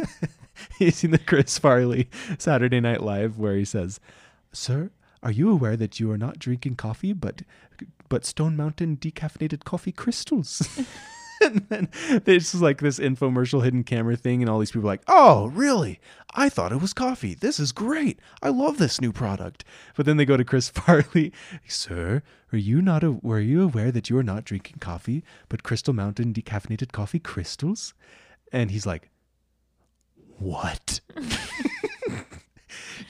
you 0.79 0.91
seen 0.91 1.11
the 1.11 1.17
Chris 1.17 1.57
Farley 1.57 2.09
Saturday 2.37 2.79
Night 2.79 3.01
Live 3.01 3.37
where 3.37 3.55
he 3.55 3.65
says, 3.65 3.99
"Sir, 4.51 4.91
are 5.21 5.31
you 5.31 5.49
aware 5.49 5.75
that 5.75 5.99
you 5.99 6.11
are 6.11 6.17
not 6.17 6.39
drinking 6.39 6.75
coffee, 6.75 7.13
but 7.13 7.41
but 8.09 8.25
Stone 8.25 8.55
Mountain 8.55 8.97
decaffeinated 8.97 9.63
coffee 9.63 9.91
crystals?" 9.91 10.85
and 11.69 11.69
then 11.69 11.89
there's 12.25 12.53
like 12.62 12.79
this 12.79 12.99
infomercial 12.99 13.63
hidden 13.63 13.84
camera 13.84 14.15
thing, 14.15 14.41
and 14.41 14.49
all 14.49 14.60
these 14.60 14.71
people 14.71 14.88
are 14.88 14.93
like, 14.93 15.03
"Oh, 15.08 15.47
really? 15.47 15.99
I 16.34 16.49
thought 16.49 16.71
it 16.71 16.82
was 16.82 16.93
coffee. 16.93 17.34
This 17.34 17.60
is 17.60 17.71
great. 17.71 18.19
I 18.41 18.49
love 18.49 18.77
this 18.77 19.01
new 19.01 19.12
product." 19.12 19.63
But 19.95 20.06
then 20.06 20.17
they 20.17 20.25
go 20.25 20.38
to 20.38 20.45
Chris 20.45 20.69
Farley, 20.75 21.32
"Sir, 21.67 22.23
are 22.51 22.58
you 22.58 22.82
not 22.82 23.03
a, 23.03 23.12
were 23.12 23.39
you 23.39 23.62
aware 23.63 23.91
that 23.91 24.10
you 24.10 24.17
are 24.17 24.23
not 24.23 24.45
drinking 24.45 24.77
coffee, 24.79 25.23
but 25.49 25.63
Crystal 25.63 25.93
Mountain 25.93 26.34
decaffeinated 26.34 26.91
coffee 26.91 27.19
crystals?" 27.19 27.93
And 28.51 28.71
he's 28.71 28.86
like, 28.86 29.10
"What?" 30.38 31.01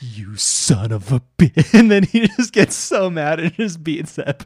you 0.03 0.35
son 0.35 0.91
of 0.91 1.11
a 1.11 1.21
bitch. 1.37 1.73
And 1.79 1.89
then 1.89 2.03
he 2.03 2.27
just 2.27 2.53
gets 2.53 2.75
so 2.75 3.09
mad 3.09 3.39
and 3.39 3.53
just 3.53 3.83
beats 3.83 4.19
up 4.19 4.43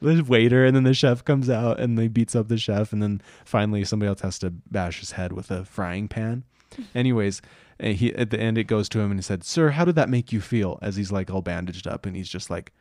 the 0.00 0.22
waiter. 0.22 0.64
And 0.64 0.74
then 0.74 0.84
the 0.84 0.94
chef 0.94 1.24
comes 1.24 1.50
out 1.50 1.80
and 1.80 1.98
he 1.98 2.08
beats 2.08 2.34
up 2.34 2.48
the 2.48 2.56
chef. 2.56 2.92
And 2.92 3.02
then 3.02 3.20
finally, 3.44 3.84
somebody 3.84 4.08
else 4.08 4.20
has 4.20 4.38
to 4.40 4.50
bash 4.50 5.00
his 5.00 5.12
head 5.12 5.32
with 5.32 5.50
a 5.50 5.64
frying 5.64 6.08
pan. 6.08 6.44
Anyways, 6.94 7.42
eh, 7.80 7.92
he 7.92 8.14
at 8.14 8.30
the 8.30 8.40
end, 8.40 8.56
it 8.56 8.64
goes 8.64 8.88
to 8.90 9.00
him 9.00 9.10
and 9.10 9.18
he 9.18 9.22
said, 9.22 9.44
Sir, 9.44 9.70
how 9.70 9.84
did 9.84 9.96
that 9.96 10.08
make 10.08 10.32
you 10.32 10.40
feel? 10.40 10.78
As 10.80 10.96
he's 10.96 11.12
like 11.12 11.30
all 11.30 11.42
bandaged 11.42 11.86
up 11.86 12.06
and 12.06 12.16
he's 12.16 12.28
just 12.28 12.48
like 12.48 12.72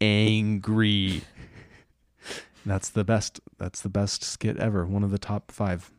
angry. 0.00 1.22
That's 2.66 2.90
the 2.90 3.04
best. 3.04 3.40
That's 3.58 3.80
the 3.80 3.88
best 3.88 4.22
skit 4.22 4.56
ever. 4.58 4.86
One 4.86 5.04
of 5.04 5.10
the 5.10 5.18
top 5.18 5.50
five 5.50 5.90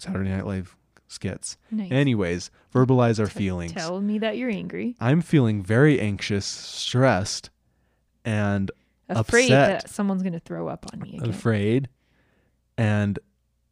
Saturday 0.00 0.30
Night 0.30 0.46
Live 0.46 0.76
skits. 1.08 1.56
Nice. 1.70 1.90
Anyways, 1.90 2.50
verbalize 2.72 3.18
our 3.18 3.26
T- 3.26 3.32
feelings. 3.32 3.72
Tell 3.72 4.00
me 4.00 4.18
that 4.20 4.36
you're 4.36 4.50
angry. 4.50 4.94
I'm 5.00 5.20
feeling 5.22 5.62
very 5.62 6.00
anxious, 6.00 6.46
stressed, 6.46 7.50
and 8.24 8.70
Afraid 9.08 9.46
Upset. 9.52 9.82
that 9.82 9.90
someone's 9.90 10.22
going 10.22 10.34
to 10.34 10.40
throw 10.40 10.68
up 10.68 10.86
on 10.92 11.00
me 11.00 11.16
again. 11.16 11.30
afraid 11.30 11.88
and 12.76 13.18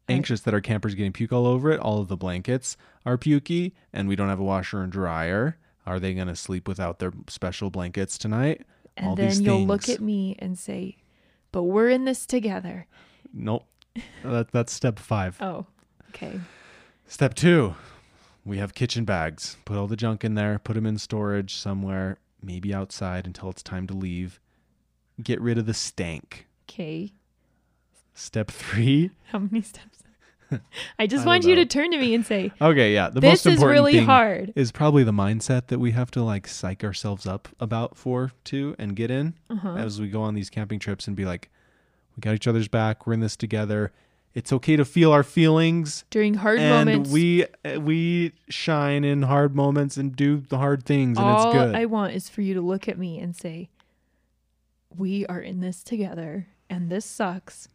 anxious 0.09 0.41
that 0.41 0.53
our 0.53 0.61
camper's 0.61 0.95
getting 0.95 1.13
puke 1.13 1.31
all 1.31 1.45
over 1.45 1.69
it. 1.71 1.79
All 1.79 1.99
of 2.01 2.07
the 2.07 2.17
blankets 2.17 2.75
are 3.05 3.17
pukey, 3.17 3.73
and 3.93 4.07
we 4.07 4.15
don't 4.15 4.29
have 4.29 4.39
a 4.39 4.43
washer 4.43 4.81
and 4.81 4.91
dryer. 4.91 5.57
Are 5.85 5.99
they 5.99 6.13
going 6.13 6.27
to 6.27 6.35
sleep 6.35 6.67
without 6.67 6.99
their 6.99 7.13
special 7.27 7.69
blankets 7.69 8.17
tonight? 8.17 8.65
and 8.97 9.07
all 9.09 9.15
then 9.15 9.43
you'll 9.43 9.65
look 9.65 9.87
at 9.89 10.01
me 10.01 10.35
and 10.39 10.57
say, 10.57 10.97
but 11.51 11.63
we're 11.63 11.89
in 11.89 12.05
this 12.05 12.25
together. 12.25 12.87
Nope. 13.31 13.65
that, 14.23 14.51
that's 14.51 14.73
step 14.73 14.97
five. 14.99 15.37
Oh, 15.39 15.67
okay. 16.09 16.39
Step 17.07 17.33
two, 17.33 17.75
we 18.45 18.57
have 18.57 18.73
kitchen 18.73 19.05
bags. 19.05 19.57
Put 19.65 19.77
all 19.77 19.87
the 19.87 19.95
junk 19.95 20.23
in 20.23 20.35
there, 20.35 20.59
put 20.59 20.73
them 20.73 20.85
in 20.85 20.97
storage 20.97 21.55
somewhere, 21.55 22.17
maybe 22.41 22.73
outside 22.73 23.25
until 23.25 23.49
it's 23.49 23.63
time 23.63 23.87
to 23.87 23.93
leave. 23.93 24.39
Get 25.21 25.39
rid 25.41 25.57
of 25.57 25.65
the 25.65 25.73
stank. 25.73 26.47
Okay. 26.69 27.13
Step 28.13 28.51
three. 28.51 29.11
How 29.31 29.39
many 29.39 29.61
steps? 29.61 29.99
I 30.97 31.07
just 31.07 31.23
I 31.23 31.27
want 31.27 31.43
you 31.43 31.55
to 31.55 31.65
turn 31.65 31.91
to 31.91 31.97
me 31.97 32.13
and 32.15 32.25
say, 32.25 32.51
Okay, 32.61 32.93
yeah. 32.93 33.09
The 33.09 33.19
this 33.19 33.29
most 33.31 33.45
is 33.47 33.53
important 33.55 33.73
really 33.73 33.93
thing 33.93 34.05
hard. 34.05 34.53
is 34.55 34.71
probably 34.71 35.03
the 35.03 35.11
mindset 35.11 35.67
that 35.67 35.79
we 35.79 35.91
have 35.91 36.09
to 36.11 36.23
like 36.23 36.47
psych 36.47 36.83
ourselves 36.85 37.25
up 37.27 37.49
about 37.59 37.97
for 37.97 38.31
too 38.45 38.73
and 38.79 38.95
get 38.95 39.11
in 39.11 39.33
Uh-huh. 39.49 39.75
as 39.75 39.99
we 39.99 40.07
go 40.09 40.21
on 40.21 40.35
these 40.35 40.49
camping 40.49 40.79
trips 40.79 41.07
and 41.07 41.15
be 41.17 41.25
like, 41.25 41.49
we 42.15 42.21
got 42.21 42.33
each 42.35 42.47
other's 42.47 42.67
back. 42.69 43.05
We're 43.05 43.13
in 43.13 43.19
this 43.19 43.35
together. 43.35 43.91
It's 44.37 44.53
okay 44.53 44.75
to 44.75 44.85
feel 44.85 45.11
our 45.11 45.23
feelings, 45.23 46.05
During 46.11 46.35
hard 46.35 46.59
and 46.59 46.69
moments, 46.69 47.09
we 47.09 47.47
we 47.79 48.33
shine 48.49 49.03
in 49.03 49.23
hard 49.23 49.55
moments 49.55 49.97
and 49.97 50.15
do 50.15 50.37
the 50.37 50.59
hard 50.59 50.83
things, 50.83 51.17
and 51.17 51.25
all 51.25 51.47
it's 51.47 51.57
good. 51.57 51.75
I 51.75 51.85
want 51.85 52.13
is 52.13 52.29
for 52.29 52.41
you 52.41 52.53
to 52.53 52.61
look 52.61 52.87
at 52.87 52.99
me 52.99 53.17
and 53.17 53.35
say, 53.35 53.69
we 54.95 55.25
are 55.25 55.39
in 55.39 55.59
this 55.61 55.81
together 55.81 56.49
and 56.69 56.91
this 56.91 57.03
sucks, 57.03 57.67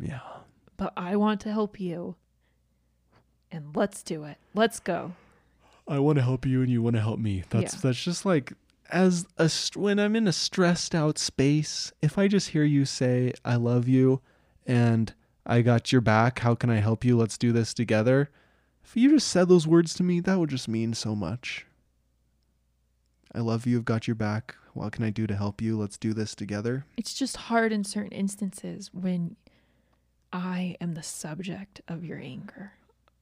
yeah. 0.00 0.18
but 0.76 0.92
I 0.96 1.14
want 1.14 1.40
to 1.42 1.52
help 1.52 1.78
you. 1.78 2.16
And 3.52 3.76
let's 3.76 4.02
do 4.02 4.24
it. 4.24 4.36
Let's 4.52 4.80
go. 4.80 5.12
I 5.86 6.00
want 6.00 6.18
to 6.18 6.24
help 6.24 6.44
you 6.44 6.60
and 6.60 6.68
you 6.68 6.82
want 6.82 6.96
to 6.96 7.02
help 7.02 7.20
me. 7.20 7.44
That's 7.50 7.74
Yeah. 7.74 7.80
that's 7.84 8.02
just 8.02 8.26
like 8.26 8.52
as 8.90 9.26
a 9.38 9.48
when 9.78 10.00
I'm 10.00 10.16
in 10.16 10.26
a 10.26 10.32
stressed 10.32 10.92
out 10.92 11.18
space, 11.18 11.92
if 12.02 12.18
I 12.18 12.26
just 12.26 12.48
hear 12.48 12.64
you 12.64 12.84
say 12.84 13.32
I 13.44 13.54
love 13.54 13.86
you 13.86 14.22
and 14.66 15.14
I 15.46 15.62
got 15.62 15.92
your 15.92 16.00
back, 16.00 16.40
how 16.40 16.54
can 16.54 16.70
I 16.70 16.76
help 16.76 17.04
you? 17.04 17.16
Let's 17.16 17.38
do 17.38 17.52
this 17.52 17.74
together. 17.74 18.30
If 18.84 18.96
you 18.96 19.10
just 19.10 19.28
said 19.28 19.48
those 19.48 19.66
words 19.66 19.94
to 19.94 20.02
me, 20.02 20.20
that 20.20 20.38
would 20.38 20.50
just 20.50 20.68
mean 20.68 20.94
so 20.94 21.14
much. 21.14 21.66
I 23.34 23.40
love 23.40 23.66
you, 23.66 23.78
I've 23.78 23.84
got 23.84 24.08
your 24.08 24.16
back. 24.16 24.56
What 24.74 24.92
can 24.92 25.04
I 25.04 25.10
do 25.10 25.26
to 25.26 25.36
help 25.36 25.60
you? 25.60 25.78
Let's 25.78 25.96
do 25.96 26.12
this 26.12 26.34
together. 26.34 26.84
It's 26.96 27.14
just 27.14 27.36
hard 27.36 27.72
in 27.72 27.84
certain 27.84 28.12
instances 28.12 28.90
when 28.92 29.36
I 30.32 30.76
am 30.80 30.94
the 30.94 31.02
subject 31.02 31.80
of 31.88 32.04
your 32.04 32.18
anger. 32.18 32.72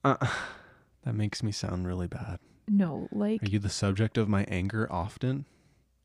Uh, 0.03 0.15
that 1.03 1.15
makes 1.15 1.43
me 1.43 1.51
sound 1.51 1.87
really 1.87 2.07
bad. 2.07 2.39
No, 2.67 3.07
like, 3.11 3.41
Are 3.41 3.47
you 3.47 3.59
the 3.59 3.69
subject 3.69 4.17
of 4.17 4.29
my 4.29 4.43
anger 4.47 4.87
often? 4.91 5.45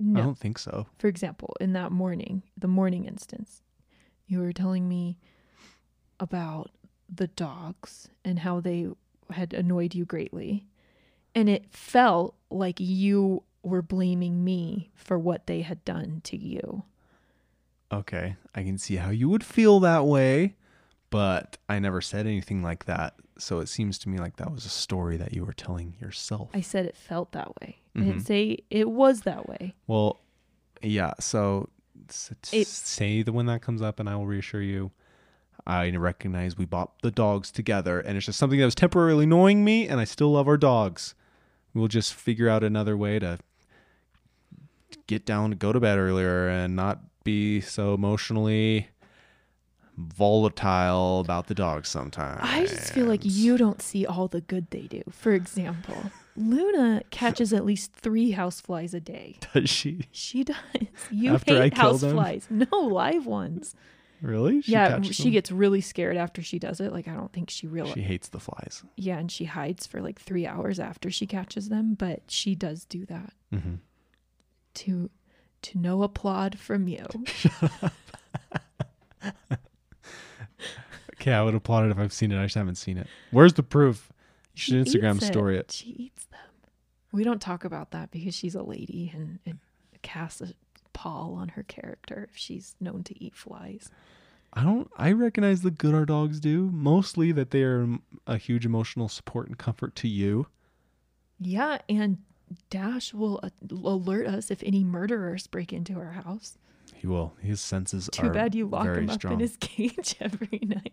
No. 0.01 0.21
I 0.21 0.25
don't 0.25 0.39
think 0.39 0.59
so. 0.59 0.87
For 0.99 1.09
example, 1.09 1.55
in 1.61 1.73
that 1.75 1.93
morning, 1.93 2.43
the 2.57 2.69
morning 2.69 3.05
instance, 3.05 3.63
you 4.27 4.41
were 4.41 4.53
telling 4.53 4.89
me 4.89 5.19
about 6.25 6.71
the 7.15 7.27
dogs 7.29 8.09
and 8.25 8.41
how 8.41 8.59
they 8.61 8.89
had 9.31 9.53
annoyed 9.53 9.95
you 9.95 10.05
greatly. 10.07 10.67
And 11.35 11.49
it 11.49 11.67
felt 11.71 12.35
like 12.51 12.81
you 12.81 13.43
were 13.63 13.83
blaming 13.83 14.43
me 14.45 14.91
for 14.95 15.19
what 15.19 15.47
they 15.47 15.61
had 15.61 15.85
done 15.85 16.21
to 16.25 16.37
you. 16.37 16.83
Okay, 17.93 18.37
I 18.55 18.63
can 18.63 18.79
see 18.79 18.97
how 18.97 19.11
you 19.11 19.29
would 19.29 19.45
feel 19.45 19.79
that 19.81 20.05
way, 20.07 20.55
but 21.11 21.59
I 21.69 21.79
never 21.79 22.01
said 22.01 22.27
anything 22.27 22.63
like 22.63 22.87
that. 22.87 23.15
So 23.39 23.61
it 23.61 23.69
seems 23.69 23.99
to 24.01 24.09
me 24.09 24.19
like 24.19 24.37
that 24.37 24.51
was 24.51 24.65
a 24.65 24.69
story 24.71 25.17
that 25.19 25.33
you 25.35 25.45
were 25.45 25.53
telling 25.53 25.95
yourself. 26.01 26.51
I 26.55 26.61
said 26.61 26.87
it 26.87 26.97
felt 26.97 27.33
that 27.33 27.61
way. 27.61 27.79
I 27.95 27.99
Mhm. 28.01 28.05
didn't 28.07 28.21
say 28.27 28.59
it 28.71 28.91
was 28.91 29.21
that 29.23 29.49
way. 29.49 29.75
well, 29.87 30.21
yeah, 30.83 31.13
so 31.21 31.69
s- 32.09 32.33
It- 32.53 32.67
say 32.67 33.23
the 33.23 33.33
when 33.33 33.47
that 33.47 33.63
comes 33.63 33.81
up 33.83 34.01
and 34.01 34.09
I 34.09 34.17
will 34.17 34.27
reassure 34.27 34.63
you. 34.63 34.91
I 35.67 35.91
recognize 35.91 36.59
we 36.59 36.67
bought 36.67 37.01
the 37.03 37.11
dogs 37.11 37.51
together 37.51 38.01
and 38.01 38.17
it's 38.17 38.27
just 38.27 38.39
something 38.39 38.59
that 38.59 38.65
was 38.65 38.75
temporarily 38.75 39.25
annoying 39.25 39.65
me 39.65 39.89
and 39.89 40.01
I 40.01 40.05
still 40.05 40.33
love 40.33 40.47
our 40.47 40.59
dogs. 40.59 41.15
We'll 41.73 41.89
just 41.89 42.15
figure 42.15 42.49
out 42.49 42.63
another 42.63 42.97
way 42.97 43.19
to 43.19 43.39
get 45.07 45.25
down 45.25 45.51
to 45.51 45.57
go 45.57 45.73
to 45.73 45.81
bed 45.81 45.99
earlier 45.99 46.49
and 46.49 46.77
not 46.77 47.01
be 47.25 47.61
so 47.61 47.95
emotionally 47.95 48.89
volatile 49.97 51.21
about 51.21 51.47
the 51.47 51.55
dogs 51.55 51.89
sometimes. 51.89 52.41
I 52.43 52.67
just 52.67 52.93
feel 52.93 53.07
like 53.07 53.21
you 53.23 53.57
don't 53.57 53.81
see 53.81 54.05
all 54.05 54.29
the 54.29 54.41
good 54.41 54.71
they 54.71 54.83
do. 54.83 55.03
For 55.11 55.33
example, 55.33 56.11
Luna 56.37 57.03
catches 57.11 57.53
at 57.53 57.65
least 57.65 57.93
three 57.93 58.33
houseflies 58.33 58.93
a 58.93 59.01
day. 59.01 59.39
does 59.55 59.71
she 59.71 60.07
She 60.11 60.45
does. 60.45 60.57
You 61.11 61.35
After 61.35 61.63
hate 61.63 61.75
houseflies. 61.75 62.51
No, 62.51 62.79
live 62.81 63.27
ones. 63.27 63.75
Really? 64.25 64.63
She 64.63 64.73
yeah, 64.73 64.89
catches 64.89 65.15
she 65.17 65.25
them? 65.25 65.33
gets 65.33 65.51
really 65.53 65.81
scared 65.81 66.17
after 66.17 66.43
she 66.43 66.59
does 66.59 66.81
it. 66.81 66.93
Like 66.93 67.07
I 67.09 67.15
don't 67.15 67.33
think 67.33 67.51
she 67.51 67.67
realizes. 67.67 67.95
She 67.97 68.03
hates 68.03 68.29
the 68.29 68.41
flies. 68.41 68.83
yeah, 68.97 69.19
and 69.19 69.31
she 69.31 69.45
hides 69.45 69.87
for 69.87 70.01
like 70.01 70.21
three 70.21 70.47
hours 70.47 70.81
after 70.81 71.11
she 71.11 71.27
catches 71.27 71.69
them. 71.69 71.95
But 71.95 72.23
she 72.29 72.55
does 72.55 72.85
do 72.85 73.05
that 73.07 73.33
hmm 73.53 73.75
to 74.75 75.11
to 75.63 75.79
no 75.79 76.03
applaud 76.03 76.59
from 76.59 76.89
you. 76.89 77.07
Okay, 81.21 81.33
I 81.33 81.43
would 81.43 81.55
applaud 81.55 81.87
it 81.87 81.91
if 81.91 81.99
I've 81.99 82.13
seen 82.13 82.33
it. 82.33 82.39
I 82.39 82.45
just 82.45 82.55
haven't 82.55 82.75
seen 82.75 82.99
it. 82.99 83.07
Where's 83.31 83.55
the 83.55 83.63
proof? 83.63 84.13
You 84.55 84.59
She 84.61 84.73
should 84.73 84.87
Instagram 84.87 85.17
eats 85.17 85.27
story 85.27 85.57
it. 85.57 85.71
She 85.73 85.89
eats 85.91 86.27
them. 86.27 86.41
We 87.13 87.25
don't 87.25 87.41
talk 87.41 87.65
about 87.65 87.93
that 87.93 88.11
because 88.11 88.35
she's 88.35 88.55
a 88.55 88.63
lady 88.63 89.11
and 89.15 89.39
it 89.47 89.57
casts 90.03 90.43
a 90.43 90.53
pall 90.95 91.35
on 91.39 91.49
her 91.51 91.63
character 91.63 92.29
if 92.31 92.37
she's 92.39 92.75
known 92.81 93.05
to 93.05 93.23
eat 93.23 93.35
flies. 93.37 93.91
I 94.55 94.63
don't. 94.63 94.89
I 94.97 95.13
recognize 95.13 95.61
the 95.63 95.71
good 95.71 95.95
our 95.95 96.07
dogs 96.07 96.41
do. 96.41 96.71
Mostly 96.73 97.33
that 97.33 97.51
they 97.51 97.63
are 97.65 97.87
a 98.27 98.37
huge 98.39 98.65
emotional 98.65 99.09
support 99.09 99.49
and 99.49 99.59
comfort 99.59 99.95
to 99.97 100.09
you. 100.09 100.47
Yeah, 101.41 101.79
and 101.89 102.19
Dash 102.71 103.13
will 103.13 103.43
alert 103.71 104.27
us 104.29 104.51
if 104.51 104.63
any 104.63 104.85
murderers 104.85 105.47
break 105.49 105.73
into 105.73 105.99
our 105.99 106.13
house. 106.13 106.57
He 106.95 107.07
will. 107.09 107.35
His 107.41 107.61
senses 107.61 108.09
Too 108.13 108.29
are 108.29 108.31
bad 108.31 108.55
you 108.55 108.67
lock 108.67 108.87
him 108.87 109.11
up 109.11 109.17
strong. 109.17 109.35
in 109.35 109.41
his 109.41 109.57
cage 109.61 110.15
every 110.21 110.61
night. 110.65 110.93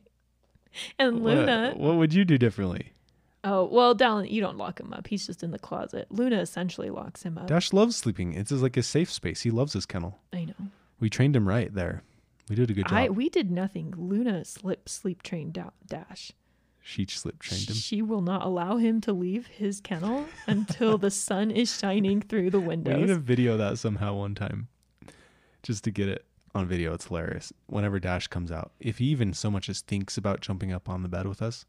And 0.98 1.22
What- 1.22 1.36
Luna, 1.38 1.74
What, 1.78 1.96
would 1.98 2.14
you 2.14 2.26
do 2.26 2.38
differently? 2.40 2.94
Oh 3.44 3.66
well, 3.66 3.96
Dallin, 3.96 4.30
you 4.30 4.42
don't 4.42 4.58
lock 4.58 4.80
him 4.80 4.94
up. 4.94 5.08
He's 5.08 5.26
just 5.26 5.44
in 5.44 5.52
the 5.52 5.60
closet. 5.60 6.08
Luna 6.10 6.40
essentially 6.40 6.90
locks 6.90 7.24
him 7.24 7.38
up. 7.38 7.48
Dash 7.48 7.74
loves 7.74 7.96
sleeping. 7.96 8.34
It's 8.34 8.50
his, 8.50 8.62
like 8.62 8.78
a 8.78 8.84
safe 8.84 9.12
space. 9.12 9.42
He 9.42 9.52
loves 9.52 9.74
his 9.74 9.86
kennel. 9.86 10.20
I 10.34 10.46
know. 10.46 10.54
We 11.00 11.10
trained 11.10 11.36
him 11.36 11.48
right 11.48 11.74
there. 11.74 12.04
We 12.50 12.56
did 12.56 12.70
a 12.70 12.74
good 12.74 12.88
job. 12.88 12.94
I 12.98 13.10
we 13.10 13.30
did 13.30 13.50
nothing. 13.52 13.94
Luna 13.98 14.46
slip 14.46 14.90
sleep 14.90 15.24
trained 15.24 15.54
da- 15.54 15.70
Dash. 15.88 16.32
she 16.82 17.06
slip 17.06 17.40
trained 17.40 17.70
him. 17.70 17.76
She 17.76 18.02
will 18.02 18.22
not 18.22 18.44
allow 18.44 18.78
him 18.78 19.02
to 19.02 19.14
leave 19.14 19.48
his 19.48 19.80
kennel 19.82 20.26
until 20.48 20.98
the 20.98 21.12
sun 21.12 21.50
is 21.52 21.76
shining 21.78 22.22
through 22.22 22.50
the 22.50 22.60
windows. 22.60 22.94
We 22.96 23.02
need 23.02 23.08
to 23.08 23.16
video 23.16 23.58
that 23.58 23.78
somehow 23.78 24.16
one 24.16 24.36
time, 24.36 24.68
just 25.64 25.84
to 25.86 25.92
get 25.92 26.10
it 26.10 26.26
on 26.54 26.68
video. 26.68 26.94
It's 26.94 27.08
hilarious. 27.08 27.54
Whenever 27.68 28.00
Dash 28.00 28.28
comes 28.28 28.52
out, 28.52 28.72
if 28.80 28.98
he 28.98 29.06
even 29.06 29.34
so 29.34 29.50
much 29.50 29.70
as 29.70 29.82
thinks 29.82 30.18
about 30.18 30.42
jumping 30.42 30.72
up 30.74 30.90
on 30.90 31.04
the 31.04 31.10
bed 31.10 31.26
with 31.28 31.42
us, 31.42 31.66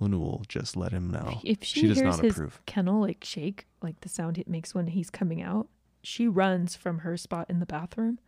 Luna 0.00 0.18
will 0.18 0.42
just 0.48 0.76
let 0.76 0.92
him 0.92 1.10
know. 1.10 1.40
If 1.44 1.62
she, 1.62 1.80
she 1.82 1.88
does 1.88 1.98
hears 1.98 2.16
not 2.16 2.24
his 2.24 2.34
approve. 2.34 2.60
kennel 2.66 3.00
like 3.00 3.22
shake, 3.22 3.66
like 3.82 4.00
the 4.00 4.08
sound 4.08 4.38
it 4.38 4.48
makes 4.48 4.74
when 4.74 4.88
he's 4.88 5.10
coming 5.10 5.40
out, 5.42 5.68
she 6.02 6.26
runs 6.26 6.74
from 6.74 6.98
her 7.00 7.16
spot 7.16 7.48
in 7.50 7.60
the 7.60 7.66
bathroom. 7.66 8.18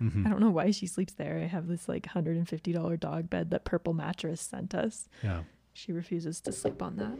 Mhm. 0.00 0.26
I 0.26 0.30
don't 0.30 0.40
know 0.40 0.50
why 0.50 0.70
she 0.70 0.86
sleeps 0.86 1.12
there. 1.14 1.38
I 1.38 1.46
have 1.46 1.66
this 1.68 1.88
like 1.88 2.06
hundred 2.06 2.36
and 2.36 2.48
fifty 2.48 2.72
dollar 2.72 2.96
dog 2.96 3.30
bed 3.30 3.50
that 3.50 3.64
Purple 3.64 3.94
Mattress 3.94 4.40
sent 4.40 4.74
us. 4.74 5.08
Yeah, 5.22 5.42
She 5.72 5.92
refuses 5.92 6.40
to 6.42 6.52
sleep 6.52 6.82
on 6.82 6.96
that. 6.96 7.12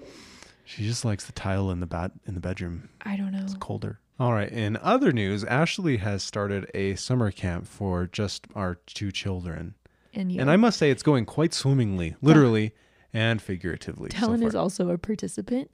she 0.64 0.84
just 0.84 1.04
likes 1.04 1.24
the 1.26 1.32
tile 1.32 1.70
in 1.70 1.80
the 1.80 1.86
bat 1.86 2.12
in 2.26 2.34
the 2.34 2.40
bedroom. 2.40 2.88
I 3.02 3.16
don't 3.16 3.32
know. 3.32 3.42
It's 3.42 3.54
colder. 3.54 4.00
All 4.20 4.32
right. 4.32 4.50
In 4.50 4.76
other 4.76 5.12
news, 5.12 5.42
Ashley 5.44 5.96
has 5.98 6.22
started 6.22 6.70
a 6.74 6.94
summer 6.96 7.30
camp 7.30 7.66
for 7.66 8.06
just 8.06 8.46
our 8.54 8.76
two 8.86 9.10
children, 9.10 9.74
And 10.14 10.30
and 10.32 10.50
I 10.50 10.56
must 10.56 10.78
say 10.78 10.90
it's 10.90 11.02
going 11.02 11.24
quite 11.24 11.54
swimmingly, 11.54 12.16
literally 12.20 12.72
and 13.12 13.40
figuratively. 13.42 14.11
so 14.11 14.16
Dallin 14.29 14.44
is 14.44 14.55
also 14.55 14.90
a 14.90 14.98
participant. 14.98 15.70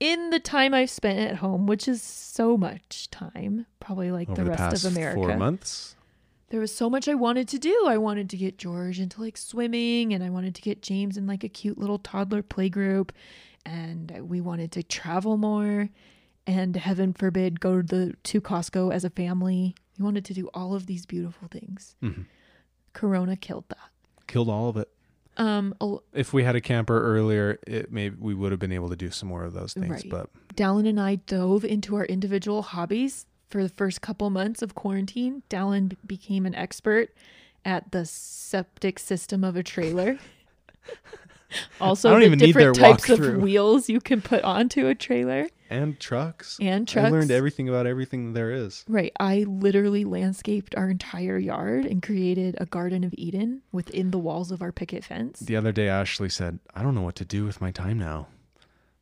In 0.00 0.30
the 0.30 0.40
time 0.40 0.74
I've 0.74 0.90
spent 0.90 1.18
at 1.18 1.36
home, 1.36 1.66
which 1.66 1.86
is 1.86 2.02
so 2.02 2.56
much 2.56 3.08
time, 3.10 3.66
probably 3.80 4.10
like 4.10 4.28
over 4.28 4.42
the 4.44 4.50
rest 4.50 4.84
of 4.84 4.92
America. 4.92 5.14
four 5.16 5.36
months. 5.36 5.94
there 6.48 6.58
was 6.60 6.74
so 6.74 6.90
much 6.90 7.08
I 7.08 7.14
wanted 7.14 7.46
to 7.48 7.58
do. 7.58 7.84
I 7.86 7.98
wanted 7.98 8.28
to 8.30 8.36
get 8.36 8.58
George 8.58 8.98
into 8.98 9.20
like 9.20 9.36
swimming 9.36 10.12
and 10.12 10.24
I 10.24 10.28
wanted 10.30 10.54
to 10.56 10.62
get 10.62 10.82
James 10.82 11.16
in 11.16 11.26
like 11.26 11.44
a 11.44 11.48
cute 11.48 11.78
little 11.78 11.98
toddler 11.98 12.42
playgroup. 12.42 13.10
and 13.64 14.10
we 14.28 14.40
wanted 14.40 14.72
to 14.72 14.82
travel 14.82 15.36
more 15.36 15.88
and 16.48 16.74
heaven 16.74 17.12
forbid 17.12 17.60
go 17.60 17.80
to 17.80 17.86
the 17.86 18.14
to 18.24 18.40
Costco 18.40 18.92
as 18.92 19.04
a 19.04 19.10
family. 19.10 19.76
We 19.98 20.04
wanted 20.04 20.24
to 20.24 20.34
do 20.34 20.48
all 20.52 20.74
of 20.74 20.86
these 20.86 21.06
beautiful 21.06 21.46
things. 21.48 21.94
Mhm. 22.02 22.24
Corona 22.92 23.36
killed 23.36 23.66
that. 23.68 23.90
Killed 24.26 24.48
all 24.48 24.68
of 24.68 24.76
it. 24.76 24.88
Um 25.36 25.74
a- 25.80 25.96
If 26.12 26.32
we 26.32 26.44
had 26.44 26.56
a 26.56 26.60
camper 26.60 27.00
earlier, 27.02 27.58
it 27.66 27.90
maybe 27.92 28.16
we 28.18 28.34
would 28.34 28.52
have 28.52 28.60
been 28.60 28.72
able 28.72 28.88
to 28.90 28.96
do 28.96 29.10
some 29.10 29.28
more 29.28 29.44
of 29.44 29.52
those 29.54 29.72
things. 29.72 29.88
Right. 29.90 30.10
But 30.10 30.30
Dallin 30.54 30.86
and 30.88 31.00
I 31.00 31.16
dove 31.16 31.64
into 31.64 31.96
our 31.96 32.04
individual 32.04 32.62
hobbies 32.62 33.26
for 33.48 33.62
the 33.62 33.68
first 33.68 34.00
couple 34.00 34.28
months 34.30 34.62
of 34.62 34.74
quarantine. 34.74 35.42
Dallin 35.48 35.96
became 36.06 36.44
an 36.46 36.54
expert 36.54 37.10
at 37.64 37.92
the 37.92 38.04
septic 38.04 38.98
system 38.98 39.44
of 39.44 39.56
a 39.56 39.62
trailer. 39.62 40.18
also, 41.80 42.08
I 42.08 42.12
don't 42.12 42.20
the 42.20 42.26
even 42.26 42.38
need 42.38 42.46
different 42.46 42.76
their 42.76 42.90
types 42.92 43.08
of 43.08 43.36
wheels 43.42 43.88
you 43.88 44.00
can 44.00 44.20
put 44.22 44.42
onto 44.44 44.86
a 44.86 44.94
trailer 44.94 45.48
and 45.70 45.98
trucks. 45.98 46.58
and 46.60 46.86
trucks. 46.86 46.96
I 46.96 47.00
trucks. 47.08 47.12
learned 47.12 47.30
everything 47.30 47.68
about 47.68 47.86
everything 47.86 48.32
there 48.34 48.50
is. 48.50 48.84
Right. 48.88 49.12
I 49.18 49.44
literally 49.48 50.04
landscaped 50.04 50.74
our 50.76 50.90
entire 50.90 51.38
yard 51.38 51.86
and 51.86 52.02
created 52.02 52.56
a 52.60 52.66
Garden 52.66 53.04
of 53.04 53.14
Eden 53.16 53.62
within 53.72 54.10
the 54.10 54.18
walls 54.18 54.50
of 54.52 54.60
our 54.62 54.72
picket 54.72 55.04
fence. 55.04 55.40
The 55.40 55.56
other 55.56 55.72
day, 55.72 55.88
Ashley 55.88 56.28
said, 56.28 56.58
"I 56.74 56.82
don't 56.82 56.94
know 56.94 57.02
what 57.02 57.16
to 57.16 57.24
do 57.24 57.44
with 57.44 57.60
my 57.60 57.70
time 57.70 57.98
now. 57.98 58.28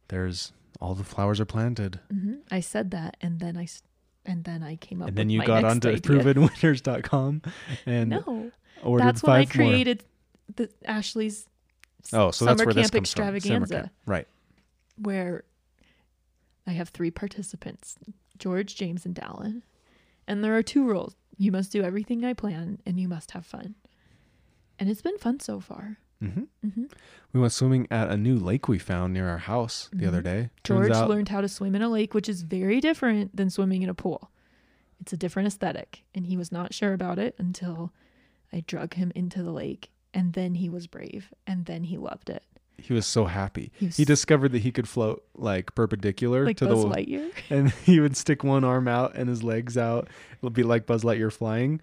There's 0.09 0.53
all 0.81 0.95
the 0.95 1.05
flowers 1.05 1.41
are 1.41 1.45
planted." 1.45 2.01
hmm 2.11 2.35
I 2.51 2.61
said 2.61 2.91
that, 2.93 3.17
and 3.21 3.41
then 3.41 3.57
I, 3.57 3.65
s- 3.65 3.83
and 4.25 4.45
then 4.45 4.63
I 4.63 4.77
came 4.77 5.03
up. 5.03 5.09
and 5.09 5.17
then 5.17 5.27
with 5.27 5.33
you 5.33 5.39
my 5.41 5.47
got 5.47 5.63
next 5.63 5.73
onto 5.73 5.89
idea. 5.89 6.01
provenwinners.com 6.23 7.43
and 7.87 8.11
No, 8.27 8.51
ordered 8.83 9.07
that's 9.07 9.23
when 9.23 9.33
I 9.33 9.45
five 9.45 9.57
more. 9.57 9.69
created 9.71 10.05
the 10.57 10.69
Ashley's 10.85 11.47
Oh, 12.13 12.31
so 12.31 12.45
that's 12.45 12.59
summer 12.61 12.67
where 12.67 12.75
this 12.75 12.91
camp 12.91 12.93
comes 13.05 13.13
from. 13.13 13.25
Summer 13.25 13.37
extravaganza. 13.37 13.75
camp. 13.75 13.93
Right. 14.07 14.29
where 14.97 15.45
I 16.67 16.73
have 16.73 16.89
three 16.91 17.11
participants 17.11 17.97
George, 18.39 18.75
James, 18.77 19.05
and 19.05 19.15
Dallin. 19.15 19.63
And 20.27 20.43
there 20.45 20.57
are 20.57 20.63
two 20.63 20.85
rules 20.87 21.15
you 21.37 21.51
must 21.53 21.73
do 21.73 21.83
everything 21.83 22.25
I 22.25 22.33
plan, 22.35 22.81
and 22.87 22.99
you 23.01 23.09
must 23.09 23.33
have 23.33 23.45
fun. 23.47 23.75
And 24.79 24.89
it's 24.89 25.03
been 25.03 25.19
fun 25.19 25.41
so 25.41 25.61
far. 25.61 25.99
hmm 26.23 26.45
hmm 26.63 26.85
We 27.33 27.41
went 27.41 27.53
swimming 27.53 27.87
at 27.91 28.11
a 28.11 28.17
new 28.17 28.37
lake 28.37 28.69
we 28.69 28.79
found 28.79 29.13
near 29.15 29.29
our 29.29 29.39
house 29.39 29.89
the 29.93 30.07
other 30.07 30.23
day. 30.23 30.51
Turns 30.65 30.81
Mm-hmm. 30.81 30.93
George 30.93 30.97
out- 31.03 31.09
learned 31.11 31.29
how 31.31 31.41
to 31.41 31.49
swim 31.49 31.75
in 31.75 31.83
a 31.83 31.89
lake, 31.89 32.15
which 32.15 32.29
is 32.29 32.43
very 32.43 32.81
different 32.81 33.37
than 33.37 33.51
swimming 33.51 33.83
in 33.83 33.89
a 33.89 33.95
pool. 33.95 34.31
It's 35.01 35.13
a 35.13 35.17
different 35.17 35.47
aesthetic, 35.49 36.03
and 36.15 36.27
he 36.27 36.37
was 36.37 36.53
not 36.53 36.73
sure 36.75 36.93
about 36.93 37.19
it 37.19 37.35
until 37.39 37.93
I 38.53 38.61
drug 38.67 38.95
him 38.95 39.13
into 39.15 39.43
the 39.43 39.53
lake. 39.53 39.91
And 40.13 40.33
then 40.33 40.55
he 40.57 40.69
was 40.69 40.87
brave, 40.87 41.33
and 41.47 41.67
then 41.67 41.85
he 41.85 41.97
loved 41.97 42.31
it. 42.31 42.43
he 42.79 42.93
was 42.95 43.07
so 43.07 43.27
happy. 43.27 43.71
He 43.79 43.89
He, 43.89 44.05
discovered 44.05 44.53
that 44.53 44.63
he 44.63 44.73
could 44.73 44.89
float 44.89 45.23
like 45.35 45.75
perpendicular 45.75 46.47
Like 46.47 46.57
to 46.59 46.67
Buzz 46.67 46.83
the 46.83 46.89
Lightyear. 46.89 47.31
and 47.51 47.71
he 47.71 48.01
would 48.01 48.17
stick 48.17 48.43
one 48.43 48.65
arm 48.65 48.89
out 48.89 49.15
and 49.15 49.29
his 49.29 49.43
legs 49.43 49.77
out. 49.77 50.09
It'll 50.39 50.51
be 50.51 50.63
like 50.63 50.87
Buzz 50.87 51.05
Lightyear 51.05 51.33
flying. 51.33 51.81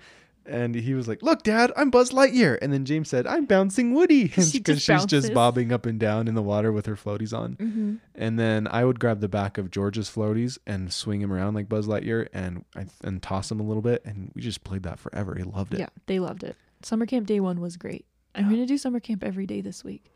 And 0.49 0.73
he 0.75 0.93
was 0.93 1.09
like, 1.09 1.21
"Look, 1.21 1.43
Dad, 1.43 1.73
I'm 1.75 1.89
Buzz 1.91 2.11
Lightyear." 2.11 2.57
And 2.61 2.71
then 2.71 2.85
James 2.85 3.09
said, 3.09 3.27
"I'm 3.27 3.43
bouncing 3.45 3.93
Woody," 3.93 4.23
because 4.29 4.49
She 4.49 4.63
she's 4.63 5.05
just 5.05 5.33
bobbing 5.33 5.73
up 5.73 5.85
and 5.85 5.99
down 5.99 6.27
in 6.29 6.35
the 6.35 6.41
water 6.41 6.71
with 6.71 6.85
her 6.85 6.95
floaties 6.95 7.37
on. 7.37 7.55
Mm-hmm. 7.57 7.95
And 8.15 8.39
then 8.39 8.65
I 8.71 8.85
would 8.85 8.97
grab 8.97 9.19
the 9.19 9.27
back 9.27 9.57
of 9.57 9.69
George's 9.71 10.09
floaties 10.09 10.57
and 10.65 10.91
swing 10.93 11.21
him 11.21 11.33
around 11.33 11.53
like 11.55 11.67
Buzz 11.67 11.85
Lightyear 11.85 12.29
and 12.31 12.63
I, 12.77 12.85
and 13.03 13.21
toss 13.21 13.51
him 13.51 13.59
a 13.59 13.63
little 13.63 13.81
bit. 13.81 14.01
And 14.05 14.31
we 14.35 14.41
just 14.41 14.63
played 14.63 14.83
that 14.83 14.99
forever. 14.99 15.35
He 15.35 15.43
loved 15.43 15.73
it. 15.73 15.81
Yeah, 15.81 15.89
they 16.05 16.19
loved 16.19 16.43
it. 16.43 16.55
Summer 16.81 17.05
camp 17.05 17.27
day 17.27 17.41
one 17.41 17.59
was 17.59 17.75
great. 17.75 18.05
I'm 18.37 18.49
going 18.49 18.61
to 18.61 18.65
do 18.65 18.77
summer 18.77 18.99
camp 18.99 19.23
every 19.23 19.45
day 19.45 19.61
this 19.61 19.83
week. 19.83 20.11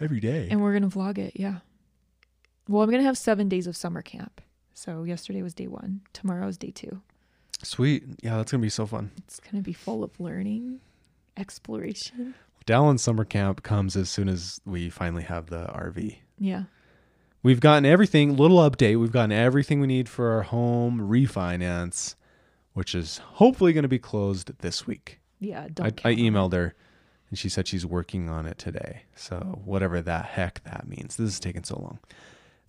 Every 0.00 0.20
day. 0.20 0.48
And 0.50 0.62
we're 0.62 0.76
going 0.76 0.88
to 0.88 0.96
vlog 0.96 1.18
it. 1.18 1.34
Yeah. 1.36 1.58
Well, 2.68 2.82
I'm 2.82 2.90
going 2.90 3.00
to 3.00 3.06
have 3.06 3.18
seven 3.18 3.48
days 3.48 3.66
of 3.66 3.76
summer 3.76 4.02
camp. 4.02 4.40
So 4.74 5.04
yesterday 5.04 5.42
was 5.42 5.54
day 5.54 5.68
one. 5.68 6.00
Tomorrow 6.12 6.48
is 6.48 6.58
day 6.58 6.70
two. 6.70 7.02
Sweet. 7.62 8.04
Yeah, 8.22 8.36
that's 8.36 8.50
gonna 8.50 8.62
be 8.62 8.68
so 8.68 8.86
fun. 8.86 9.12
It's 9.18 9.38
going 9.38 9.56
to 9.56 9.62
be 9.62 9.72
full 9.72 10.02
of 10.02 10.18
learning, 10.18 10.80
exploration. 11.36 12.34
Dallin 12.66 12.98
summer 12.98 13.24
camp 13.24 13.62
comes 13.62 13.96
as 13.96 14.08
soon 14.08 14.28
as 14.28 14.60
we 14.64 14.90
finally 14.90 15.22
have 15.22 15.46
the 15.46 15.66
RV. 15.66 16.16
Yeah. 16.38 16.64
We've 17.42 17.60
gotten 17.60 17.84
everything, 17.84 18.36
little 18.36 18.58
update. 18.58 19.00
We've 19.00 19.12
gotten 19.12 19.32
everything 19.32 19.80
we 19.80 19.88
need 19.88 20.08
for 20.08 20.30
our 20.30 20.42
home 20.42 21.00
refinance, 21.00 22.14
which 22.72 22.94
is 22.94 23.18
hopefully 23.18 23.72
going 23.72 23.82
to 23.82 23.88
be 23.88 23.98
closed 23.98 24.58
this 24.58 24.86
week. 24.86 25.20
Yeah. 25.40 25.66
I, 25.80 25.86
I 25.86 26.14
emailed 26.14 26.52
her 26.52 26.74
and 27.32 27.38
she 27.38 27.48
said 27.48 27.66
she's 27.66 27.86
working 27.86 28.28
on 28.28 28.44
it 28.44 28.58
today. 28.58 29.04
So, 29.16 29.62
whatever 29.64 30.02
that 30.02 30.26
heck 30.26 30.62
that 30.64 30.86
means. 30.86 31.16
This 31.16 31.30
is 31.30 31.40
taking 31.40 31.64
so 31.64 31.78
long. 31.80 31.98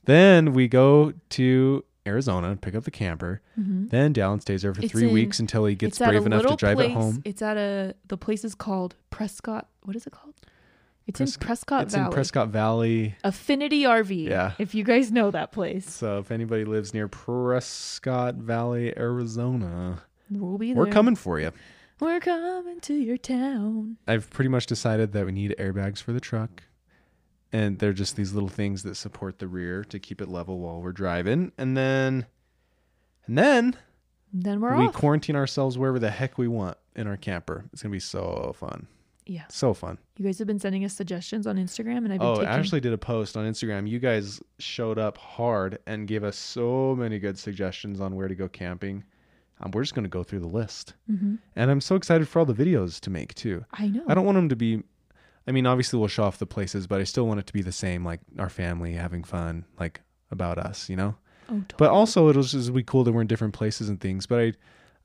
Then 0.06 0.54
we 0.54 0.70
go 0.70 1.12
to 1.32 1.84
Arizona 2.08 2.50
and 2.50 2.62
pick 2.62 2.74
up 2.74 2.86
the 2.86 2.92
camper. 2.92 3.42
Mhm. 3.60 3.90
Then 3.90 4.14
Dallin 4.14 4.42
stays 4.42 4.62
there 4.62 4.74
for 4.74 4.82
It's 4.82 4.92
three 4.94 5.08
in- 5.10 5.14
weeks 5.14 5.40
until 5.42 5.66
he 5.66 5.76
gets 5.76 5.98
It's 5.98 6.02
at 6.02 6.08
a 6.08 6.12
brave 6.14 6.26
enough 6.26 6.46
to 6.48 6.56
drive 6.56 6.78
place. 6.78 6.90
it 6.92 6.94
home. 6.94 7.22
It's 7.26 7.42
at 7.42 7.58
a, 7.58 7.94
the 8.08 8.16
place 8.18 8.46
is 8.46 8.56
called 8.56 8.96
Prescott. 9.10 9.68
What 9.84 9.98
is 9.98 10.08
it 10.08 10.12
called? 10.14 10.34
It's 11.08 11.20
in 11.20 11.26
Prescott- 11.26 11.46
Prescott 11.46 11.84
It's 11.84 11.94
Valley. 11.96 12.06
in 12.06 12.12
Prescott 12.14 12.48
Valley. 12.48 13.16
Affinity 13.26 13.84
RV. 13.84 14.24
Yeah. 14.30 14.54
If 14.60 14.74
you 14.74 14.86
guys 14.86 15.12
know 15.12 15.30
that 15.32 15.52
place, 15.52 15.90
So, 15.90 16.20
if 16.20 16.32
anybody 16.32 16.64
lives 16.64 16.94
near 16.94 17.10
Prescott 17.10 18.36
Valley, 18.36 18.98
Arizona, 18.98 20.04
we'll 20.32 20.58
be 20.58 20.74
there. 20.74 20.78
we're 20.84 20.90
coming 20.92 21.16
for 21.18 21.40
you. 21.40 21.52
We're 22.04 22.20
coming 22.20 22.80
to 22.82 22.94
your 22.94 23.18
town. 23.18 23.98
I've 24.08 24.30
pretty 24.30 24.50
much 24.50 24.66
decided 24.66 25.14
that 25.14 25.26
we 25.26 25.32
need 25.32 25.56
airbags 25.58 26.02
for 26.02 26.12
the 26.12 26.20
truck. 26.20 26.64
And 27.52 27.80
they're 27.80 27.94
just 27.94 28.16
these 28.16 28.34
little 28.34 28.50
things 28.50 28.84
that 28.84 28.96
support 28.96 29.40
the 29.40 29.48
rear 29.48 29.84
to 29.86 30.00
keep 30.00 30.22
it 30.22 30.28
level 30.28 30.60
while 30.60 30.82
we're 30.82 30.92
driving. 30.92 31.52
And 31.58 31.78
then 31.78 32.26
and 33.26 33.38
then 33.38 33.78
Then 34.34 34.60
we're 34.60 34.76
we 34.76 34.88
off. 34.88 34.94
quarantine 34.94 35.36
ourselves 35.36 35.78
wherever 35.78 36.00
the 36.00 36.10
heck 36.12 36.38
we 36.38 36.48
want 36.48 36.78
in 36.96 37.08
our 37.08 37.16
camper. 37.18 37.66
It's 37.72 37.82
gonna 37.82 37.92
be 37.94 38.00
so 38.00 38.54
fun. 38.58 38.88
yeah. 39.26 39.44
So 39.50 39.74
fun. 39.74 39.98
You 40.18 40.26
guys 40.26 40.38
have 40.40 40.48
been 40.48 40.60
sending 40.60 40.84
us 40.84 40.94
suggestions 40.94 41.48
on 41.48 41.56
Instagram, 41.58 42.00
and 42.00 42.12
I've 42.12 42.20
been 42.20 42.28
Oh, 42.28 42.36
taking. 42.36 42.50
Ashley 42.50 42.80
did 42.82 42.92
a 42.94 42.98
post 42.98 43.38
on 43.38 43.46
Instagram. 43.50 43.88
You 43.88 44.00
guys 44.00 44.42
showed 44.60 44.98
up 45.00 45.18
hard 45.18 45.80
and 45.88 46.08
gave 46.08 46.24
us 46.24 46.36
so 46.36 46.96
many 46.98 47.18
good 47.20 47.38
suggestions 47.40 48.02
on 48.02 48.16
where 48.16 48.28
to 48.28 48.36
go 48.36 48.50
camping. 48.50 49.04
Um, 49.64 49.72
we're 49.72 49.82
just 49.84 49.96
gonna 49.96 50.08
go 50.08 50.24
through 50.24 50.40
the 50.42 50.48
list. 50.48 50.94
Mhm. 51.10 51.40
And 51.56 51.72
I'm 51.72 51.82
so 51.82 51.96
excited 51.96 52.28
for 52.28 52.40
all 52.40 52.46
the 52.46 52.54
videos 52.54 53.00
to 53.02 53.10
make 53.10 53.34
too. 53.34 53.66
I 53.72 53.88
know. 53.88 54.04
I 54.08 54.14
don't 54.14 54.26
want 54.26 54.36
them 54.36 54.50
to 54.50 54.56
be. 54.56 54.84
I 55.48 55.52
mean, 55.52 55.66
obviously 55.66 56.00
we'll 56.00 56.08
show 56.08 56.24
off 56.24 56.38
the 56.38 56.46
places, 56.46 56.88
but 56.88 57.02
I 57.02 57.04
still 57.04 57.28
want 57.28 57.40
it 57.40 57.48
to 57.48 57.54
be 57.54 57.62
the 57.62 57.72
same, 57.72 58.06
like 58.06 58.22
our 58.40 58.50
family 58.50 58.94
having 58.94 59.24
fun, 59.24 59.66
like 59.80 60.02
about 60.32 60.58
us, 60.58 60.90
you 60.90 60.96
know. 60.96 61.16
Oh, 61.50 61.56
totally. 61.56 61.66
But 61.78 61.90
also, 61.90 62.30
it'll 62.30 62.44
just 62.44 62.74
be 62.74 62.84
cool 62.84 63.04
that 63.04 63.12
we're 63.12 63.22
in 63.22 63.28
different 63.28 63.54
places 63.54 63.90
and 63.90 64.00
things. 64.00 64.26
But 64.26 64.40
I, 64.40 64.54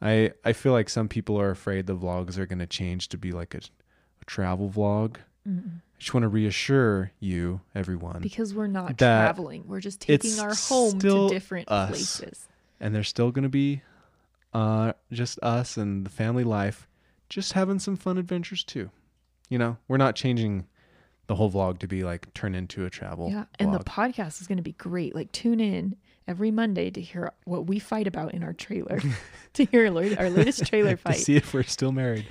I, 0.01 0.33
I 0.45 0.53
feel 0.53 0.71
like 0.73 0.89
some 0.89 1.09
people 1.09 1.41
are 1.41 1.51
afraid 1.51 1.87
the 1.89 1.97
vlogs 1.97 2.39
are 2.39 2.47
going 2.47 2.61
to 2.61 2.67
change 2.69 3.09
to 3.09 3.19
be 3.19 3.33
like 3.33 3.55
a, 3.55 3.59
a 3.59 4.25
travel 4.27 4.71
vlog. 4.71 5.17
Mm-mm. 5.49 5.79
I 5.79 5.99
just 5.99 6.15
want 6.15 6.23
to 6.23 6.29
reassure 6.29 7.11
you, 7.19 7.61
everyone, 7.75 8.21
because 8.23 8.55
we're 8.55 8.69
not 8.69 8.97
traveling. 8.97 9.65
We're 9.67 9.81
just 9.81 10.01
taking 10.01 10.39
our 10.39 10.55
home 10.55 11.01
to 11.01 11.29
different 11.29 11.69
us. 11.69 11.89
places. 11.91 12.47
and 12.79 12.95
there's 12.95 13.09
still 13.09 13.33
going 13.33 13.43
to 13.43 13.49
be, 13.49 13.83
uh, 14.59 14.93
just 15.13 15.39
us 15.41 15.77
and 15.77 16.05
the 16.05 16.11
family 16.11 16.43
life, 16.43 16.89
just 17.29 17.53
having 17.53 17.79
some 17.79 17.97
fun 17.97 18.19
adventures 18.19 18.65
too. 18.65 18.91
You 19.49 19.59
know, 19.59 19.77
we're 19.87 19.99
not 19.99 20.17
changing 20.17 20.67
the 21.29 21.37
whole 21.37 21.51
vlog 21.51 21.79
to 21.79 21.87
be 21.87 22.03
like 22.03 22.33
turn 22.35 22.55
into 22.55 22.85
a 22.85 22.91
travel. 22.91 23.31
Yeah, 23.31 23.45
and 23.59 23.73
the 23.73 23.79
podcast 23.79 24.41
is 24.41 24.47
going 24.49 24.57
to 24.57 24.63
be 24.63 24.73
great. 24.73 25.15
Like 25.15 25.31
tune 25.31 25.61
in 25.61 25.95
every 26.27 26.51
Monday 26.51 26.91
to 26.91 27.01
hear 27.01 27.33
what 27.45 27.67
we 27.67 27.79
fight 27.79 28.07
about 28.09 28.35
in 28.35 28.43
our 28.43 28.53
trailer, 28.53 29.01
to 29.55 29.65
hear 29.67 29.85
our, 29.87 29.91
latest 30.31 30.67
trailer 30.71 30.93
to 30.93 30.97
fight. 30.97 31.17
see 31.17 31.37
if 31.37 31.55
we're 31.55 31.63
still 31.63 31.93
married. 31.93 32.27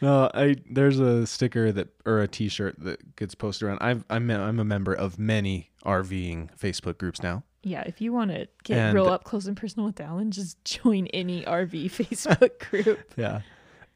No, 0.00 0.30
I 0.32 0.56
there's 0.70 1.00
a 1.00 1.26
sticker 1.26 1.72
that 1.72 1.88
or 2.06 2.20
a 2.20 2.28
T-shirt 2.28 2.76
that 2.80 3.16
gets 3.16 3.34
posted 3.34 3.66
around. 3.68 3.78
I've, 3.80 4.04
I'm 4.08 4.30
a- 4.30 4.38
I'm 4.38 4.60
a 4.60 4.64
member 4.64 4.94
of 4.94 5.18
many 5.18 5.70
RVing 5.84 6.56
Facebook 6.56 6.98
groups 6.98 7.22
now. 7.22 7.42
Yeah, 7.64 7.82
if 7.86 8.00
you 8.00 8.12
want 8.12 8.30
to 8.30 8.46
get 8.62 8.78
And- 8.78 8.94
real 8.94 9.08
up 9.08 9.24
close 9.24 9.46
and 9.46 9.56
personal 9.56 9.86
with 9.86 10.00
Alan, 10.00 10.30
just 10.30 10.62
join 10.64 11.06
any 11.08 11.42
RV 11.44 11.84
Facebook 11.90 12.58
group. 12.70 13.00
Yeah. 13.16 13.40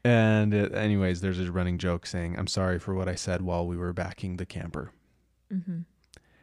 And 0.03 0.53
uh, 0.53 0.69
anyways, 0.75 1.21
there's 1.21 1.39
a 1.39 1.51
running 1.51 1.77
joke 1.77 2.05
saying, 2.05 2.37
"I'm 2.39 2.47
sorry 2.47 2.79
for 2.79 2.93
what 2.93 3.07
I 3.09 3.15
said 3.15 3.41
while 3.41 3.67
we 3.67 3.77
were 3.77 3.93
backing 3.93 4.37
the 4.37 4.45
camper." 4.45 4.91
hmm 5.51 5.79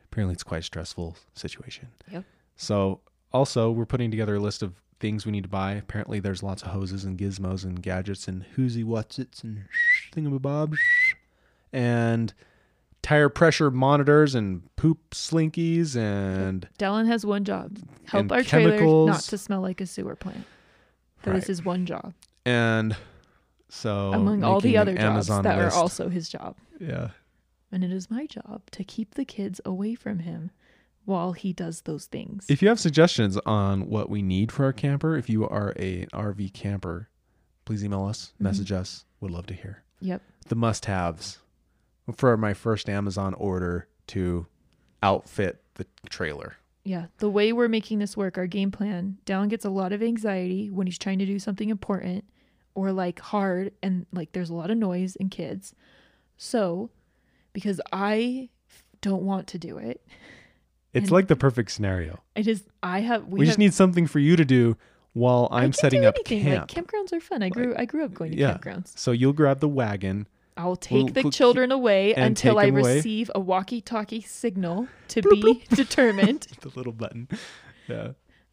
Apparently, 0.05 0.35
it's 0.35 0.43
quite 0.45 0.59
a 0.59 0.63
stressful 0.63 1.17
situation. 1.35 1.89
Yep. 2.11 2.25
So, 2.57 3.01
also, 3.33 3.71
we're 3.71 3.85
putting 3.87 4.11
together 4.11 4.37
a 4.37 4.41
list 4.41 4.63
of 4.63 4.75
things 5.01 5.27
we 5.27 5.33
need 5.33 5.43
to 5.43 5.49
buy. 5.49 5.73
Apparently, 5.73 6.21
there's 6.21 6.43
lots 6.43 6.63
of 6.63 6.69
hoses 6.69 7.05
and 7.05 7.19
gizmos 7.19 7.65
and 7.65 7.83
gadgets 7.83 8.29
and 8.29 8.45
whoozy 8.57 8.83
whatsits 8.85 9.43
and 9.45 9.65
thingamabobs 10.15 10.77
and 11.73 12.33
tire 13.07 13.29
pressure 13.29 13.71
monitors 13.71 14.35
and 14.35 14.63
poop 14.75 15.11
slinkies 15.13 15.95
and 15.97 16.69
Dallin 16.79 17.07
has 17.07 17.25
one 17.25 17.45
job: 17.45 17.79
help 18.07 18.23
And 18.23 18.33
our 18.33 18.43
trailer 18.43 19.07
not 19.07 19.21
to 19.21 19.39
smell 19.39 19.61
like 19.61 19.81
a 19.81 19.87
sewer 19.87 20.17
plant. 20.17 20.45
That 21.23 21.31
Right. 21.33 21.39
is 21.43 21.47
his 21.47 21.65
one 21.65 21.87
job, 21.87 22.15
and 22.45 22.97
so 23.69 24.13
among 24.13 24.43
all 24.45 24.61
the 24.61 24.77
other 24.77 24.93
jobs 24.93 25.05
Amazon 25.31 25.43
that 25.45 25.59
list. 25.59 25.77
are 25.77 25.81
also 25.81 26.09
his 26.09 26.29
job. 26.29 26.57
yeah 26.81 27.11
And 27.73 27.83
it 27.85 27.93
is 27.93 28.11
my 28.11 28.27
job 28.27 28.63
to 28.73 28.83
keep 28.85 29.15
the 29.15 29.25
kids 29.25 29.61
away 29.65 29.95
from 29.95 30.21
him 30.21 30.51
while 31.05 31.33
he 31.33 31.53
does 31.53 31.83
those 31.83 32.07
things. 32.07 32.45
If 32.49 32.61
you 32.63 32.69
have 32.69 32.81
suggestions 32.81 33.39
on 33.47 33.89
what 33.89 34.11
we 34.11 34.23
need 34.23 34.51
for 34.53 34.65
our 34.65 34.73
camper, 34.73 35.17
if 35.17 35.29
you 35.29 35.49
are 35.49 35.73
a 35.77 36.07
RV 36.13 36.53
camper, 36.53 37.09
please 37.65 37.85
email 37.85 38.05
us, 38.05 38.33
Mm-hmm. 38.35 38.45
message 38.45 38.73
us. 38.73 39.05
Would 39.21 39.31
love 39.31 39.47
to 39.47 39.55
hear 39.55 39.83
yep. 40.01 40.23
the 40.49 40.55
must-haves 40.57 41.39
for 42.15 42.37
my 42.37 42.55
first 42.55 42.89
Amazon 42.89 43.35
order 43.35 43.89
to 44.09 44.47
outfit 45.03 45.63
the 45.75 45.87
trailer. 46.09 46.57
Yeah, 46.85 47.07
the 47.19 47.29
way 47.29 47.53
we're 47.53 47.69
making 47.69 47.99
this 47.99 48.17
work, 48.17 48.39
our 48.39 48.47
game 48.47 48.71
plan, 48.71 49.19
Dallin 49.27 49.49
gets 49.49 49.65
a 49.65 49.71
lot 49.71 49.93
of 49.93 50.03
anxiety 50.03 50.71
when 50.71 50.87
he's 50.87 50.99
trying 50.99 51.19
to 51.19 51.27
do 51.27 51.39
something 51.41 51.69
important 51.69 52.25
or 52.75 52.93
like 52.93 53.19
hard 53.19 53.73
and 53.83 54.07
like 54.13 54.33
there's 54.33 54.51
a 54.51 54.55
lot 54.55 54.71
of 54.71 54.79
noise 54.79 55.17
and 55.17 55.31
kids. 55.31 55.75
So, 56.37 56.91
because 57.53 57.81
I 57.93 58.51
don't 59.01 59.23
want 59.23 59.49
to 59.49 59.59
do 59.59 59.79
it, 59.79 60.01
It's 60.93 61.11
like 61.11 61.27
the 61.27 61.37
perfect 61.37 61.71
scenario. 61.73 62.21
I 62.37 62.43
just 62.43 62.65
I 62.83 63.01
have 63.01 63.27
We, 63.27 63.41
we, 63.41 63.47
just 63.47 63.59
need 63.59 63.75
something 63.75 64.07
for 64.07 64.19
you 64.21 64.37
to 64.37 64.45
do 64.45 64.77
while 65.13 65.49
I 65.51 65.59
I'm 65.63 65.65
can 65.65 65.73
setting 65.73 66.03
do 66.03 66.09
up 66.09 66.15
anything. 66.17 66.43
camp. 66.43 66.73
Like 66.75 66.85
campgrounds 66.87 67.13
are 67.13 67.21
fun. 67.21 67.43
I 67.43 67.49
grew 67.49 67.75
I 67.77 67.85
grew 67.85 68.05
up 68.05 68.15
going 68.15 68.31
to 68.33 68.39
yeah. 68.39 68.59
campgrounds. 68.59 68.97
So 68.97 69.11
you'll 69.11 69.33
grab 69.33 69.59
the 69.61 69.69
wagon. 69.69 70.29
I'll 70.57 70.77
take 70.77 71.05
We'll 71.15 71.25
the 71.25 71.31
children 71.31 71.71
away 71.71 72.15
until 72.15 72.59
I 72.59 72.67
'em 72.67 72.77
away. 72.79 72.97
receive 72.97 73.31
a 73.35 73.41
walkie-talkie 73.41 74.23
signal 74.23 74.89
to 75.09 75.23
be 75.23 75.65
determined 75.71 76.47
The 76.61 76.71
little 76.71 76.93
button. 76.93 77.29
Yeah. 77.89 78.13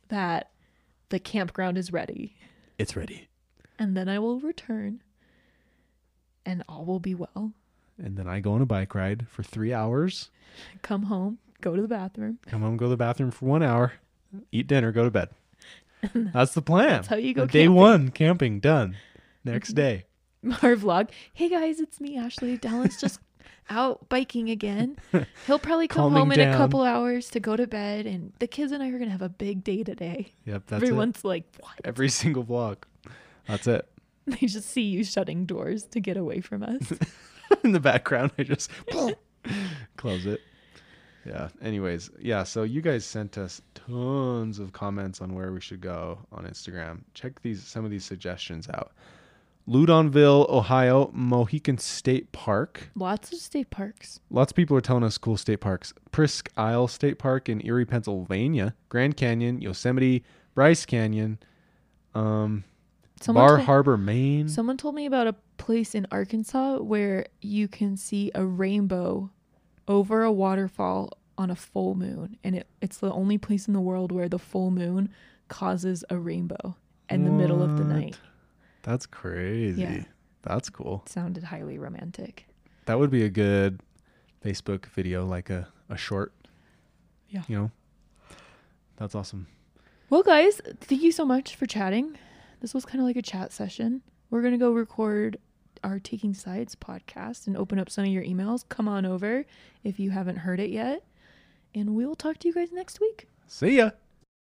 that 0.10 0.52
the 1.10 1.20
campground 1.20 1.78
is 1.78 1.92
ready. 1.94 2.36
It's 2.78 2.96
ready. 2.96 3.28
And 3.80 3.96
then 3.98 4.08
I 4.10 4.20
will 4.20 4.40
return 4.40 5.02
and 6.46 6.64
all 6.68 6.86
will 6.86 7.00
be 7.00 7.16
well. 7.16 7.54
And 7.98 8.18
then 8.18 8.28
I 8.28 8.40
go 8.40 8.54
on 8.54 8.62
a 8.62 8.66
bike 8.66 8.94
ride 8.96 9.28
for 9.30 9.44
three 9.44 9.74
hours. 9.74 10.30
Come 10.82 11.04
home, 11.04 11.38
go 11.62 11.76
to 11.76 11.82
the 11.82 11.88
bathroom. 11.88 12.40
Come 12.48 12.62
home, 12.62 12.78
go 12.78 12.86
to 12.86 12.90
the 12.90 12.98
bathroom 12.98 13.32
for 13.32 13.46
one 13.46 13.64
hour, 13.64 13.94
eat 14.52 14.68
dinner, 14.68 14.92
go 14.92 15.04
to 15.06 15.12
bed. 15.12 15.30
That's 16.14 16.54
the 16.54 16.62
plan. 16.62 16.90
That's 16.90 17.08
how 17.08 17.16
you 17.16 17.34
go 17.34 17.46
Day 17.46 17.60
camping. 17.64 17.70
Mm-hmm. 17.70 17.76
one, 17.76 18.10
camping 18.12 18.60
done. 18.60 18.98
Next 19.46 19.74
day. 19.74 20.06
Our 20.62 20.76
vlog. 20.76 21.10
Hey 21.34 21.50
guys, 21.50 21.80
it's 21.80 22.00
me, 22.02 22.18
Ashley. 22.18 22.58
Dallin's 22.58 23.00
just 23.00 23.20
out 23.70 24.10
biking 24.10 24.50
again. 24.50 24.98
He'll 25.48 25.60
probably 25.60 25.88
come 25.88 26.12
Calming 26.12 26.20
home 26.20 26.32
in 26.34 26.40
down. 26.40 26.54
a 26.54 26.58
couple 26.58 26.82
hours 26.84 27.30
to 27.30 27.40
go 27.40 27.56
to 27.56 27.66
bed, 27.68 28.06
and 28.06 28.34
the 28.40 28.48
kids 28.48 28.72
and 28.72 28.84
I 28.84 28.90
are 28.90 29.00
gonna 29.00 29.12
have 29.12 29.22
a 29.22 29.30
big 29.30 29.64
day 29.64 29.84
today. 29.84 30.34
Yep, 30.46 30.64
that's 30.68 30.84
it. 30.84 30.86
Everyone's 30.86 31.24
like, 31.24 31.46
what? 31.60 31.74
Every 31.86 32.10
single 32.10 32.44
vlog. 32.44 32.78
That's 33.48 33.68
it. 33.68 33.88
They 34.26 34.48
just 34.48 34.70
see 34.70 34.84
you 34.84 35.04
shutting 35.04 35.46
doors 35.46 35.84
to 35.88 36.00
get 36.00 36.16
away 36.16 36.40
from 36.40 36.64
us. 36.64 36.94
In 37.62 37.74
the 37.74 37.80
background, 37.82 38.32
I 38.38 38.44
just 38.44 38.72
close 39.98 40.26
it. 40.26 40.40
Yeah. 41.26 41.50
Anyways, 41.62 42.10
yeah. 42.22 42.44
So 42.44 42.64
you 42.64 42.82
guys 42.82 43.04
sent 43.06 43.38
us 43.38 43.62
tons 43.76 44.60
of 44.60 44.72
comments 44.72 45.20
on 45.20 45.36
where 45.36 45.52
we 45.52 45.60
should 45.60 45.82
go 45.82 46.20
on 46.32 46.46
Instagram. 46.46 47.02
Check 47.14 47.42
these 47.42 47.62
some 47.66 47.84
of 47.84 47.92
these 47.92 48.06
suggestions 48.06 48.70
out. 48.70 48.94
Loudonville, 49.68 50.46
Ohio, 50.50 51.10
Mohican 51.14 51.78
State 51.78 52.32
Park. 52.32 52.90
Lots 52.96 53.32
of 53.32 53.40
state 53.40 53.70
parks. 53.70 54.20
Lots 54.30 54.52
of 54.52 54.56
people 54.56 54.76
are 54.76 54.82
telling 54.82 55.04
us 55.04 55.18
cool 55.18 55.38
state 55.38 55.62
parks. 55.62 55.94
Presque 56.12 56.50
Isle 56.58 56.88
State 56.90 57.18
Park 57.18 57.48
in 57.48 57.66
Erie, 57.66 57.86
Pennsylvania. 57.86 58.76
Grand 58.90 59.16
Canyon, 59.16 59.62
Yosemite, 59.62 60.24
Bryce 60.54 60.86
Canyon, 60.86 61.40
um, 62.14 62.64
Someone 63.22 63.42
Bar 63.48 63.56
told- 63.58 63.66
Harbor, 63.66 63.98
Maine. 63.98 64.50
Someone 64.50 64.76
told 64.76 64.96
me 64.96 65.06
about 65.06 65.28
a 65.28 65.36
place 65.58 65.96
in 65.96 66.06
Arkansas 66.12 66.80
where 66.80 67.26
you 67.42 67.70
can 67.70 67.96
see 67.96 68.32
a 68.36 68.46
rainbow 68.46 69.30
over 69.88 70.24
a 70.24 70.32
waterfall 70.32 71.18
on 71.38 71.50
a 71.50 71.56
full 71.56 71.96
moon. 71.96 72.38
And 72.44 72.56
it, 72.58 72.68
it's 72.82 72.98
the 72.98 73.12
only 73.14 73.38
place 73.38 73.68
in 73.68 73.74
the 73.74 73.80
world 73.80 74.12
where 74.12 74.28
the 74.28 74.38
full 74.40 74.72
moon 74.72 75.10
causes 75.48 76.04
a 76.10 76.18
rainbow 76.18 76.76
in 77.10 77.24
the 77.24 77.32
middle 77.32 77.64
of 77.64 77.78
the 77.78 77.84
night. 77.86 78.18
That's 78.84 79.06
crazy. 79.06 79.82
Yeah. 79.82 80.04
That's 80.44 80.70
cool. 80.70 81.04
sounded 81.08 81.44
highly 81.44 81.78
romantic. 81.78 82.46
That 82.86 83.00
would 83.00 83.10
be 83.10 83.24
a 83.24 83.30
good 83.30 83.80
Facebook 84.44 84.86
video, 84.88 85.26
like 85.26 85.50
a, 85.50 85.68
a 85.90 85.98
short. 85.98 86.34
Yeah. 87.30 87.44
You 87.48 87.58
know? 87.58 87.72
That's 88.98 89.16
awesome. 89.16 89.48
Well, 90.10 90.22
guys, 90.22 90.62
thank 90.82 91.02
you 91.02 91.12
so 91.12 91.26
much 91.26 91.56
for 91.56 91.66
chatting. 91.66 92.18
This 92.60 92.74
was 92.74 92.86
kind 92.86 93.00
of 93.00 93.08
like 93.08 93.16
a 93.16 93.22
chat 93.22 93.52
session. 93.52 94.02
We're 94.30 94.42
going 94.42 94.54
to 94.54 94.60
go 94.60 94.72
record 94.72 95.38
our 95.84 96.00
Taking 96.00 96.34
Sides 96.34 96.76
podcast 96.76 97.48
and 97.48 97.58
open 97.58 97.80
up 97.80 97.90
some 97.90 98.04
of 98.04 98.10
your 98.12 98.24
emails. 98.24 98.64
Come 98.68 98.88
on 98.88 99.06
over 99.06 99.46
if 99.84 100.00
you 100.00 100.12
haven't 100.12 100.38
heard 100.38 100.60
it 100.60 100.70
yet. 100.70 101.04
And 101.74 101.96
we 101.96 102.06
will 102.06 102.16
talk 102.16 102.38
to 102.40 102.48
you 102.48 102.54
guys 102.54 102.72
next 102.72 103.00
week. 103.00 103.28
See 103.48 103.78
ya. 103.78 103.92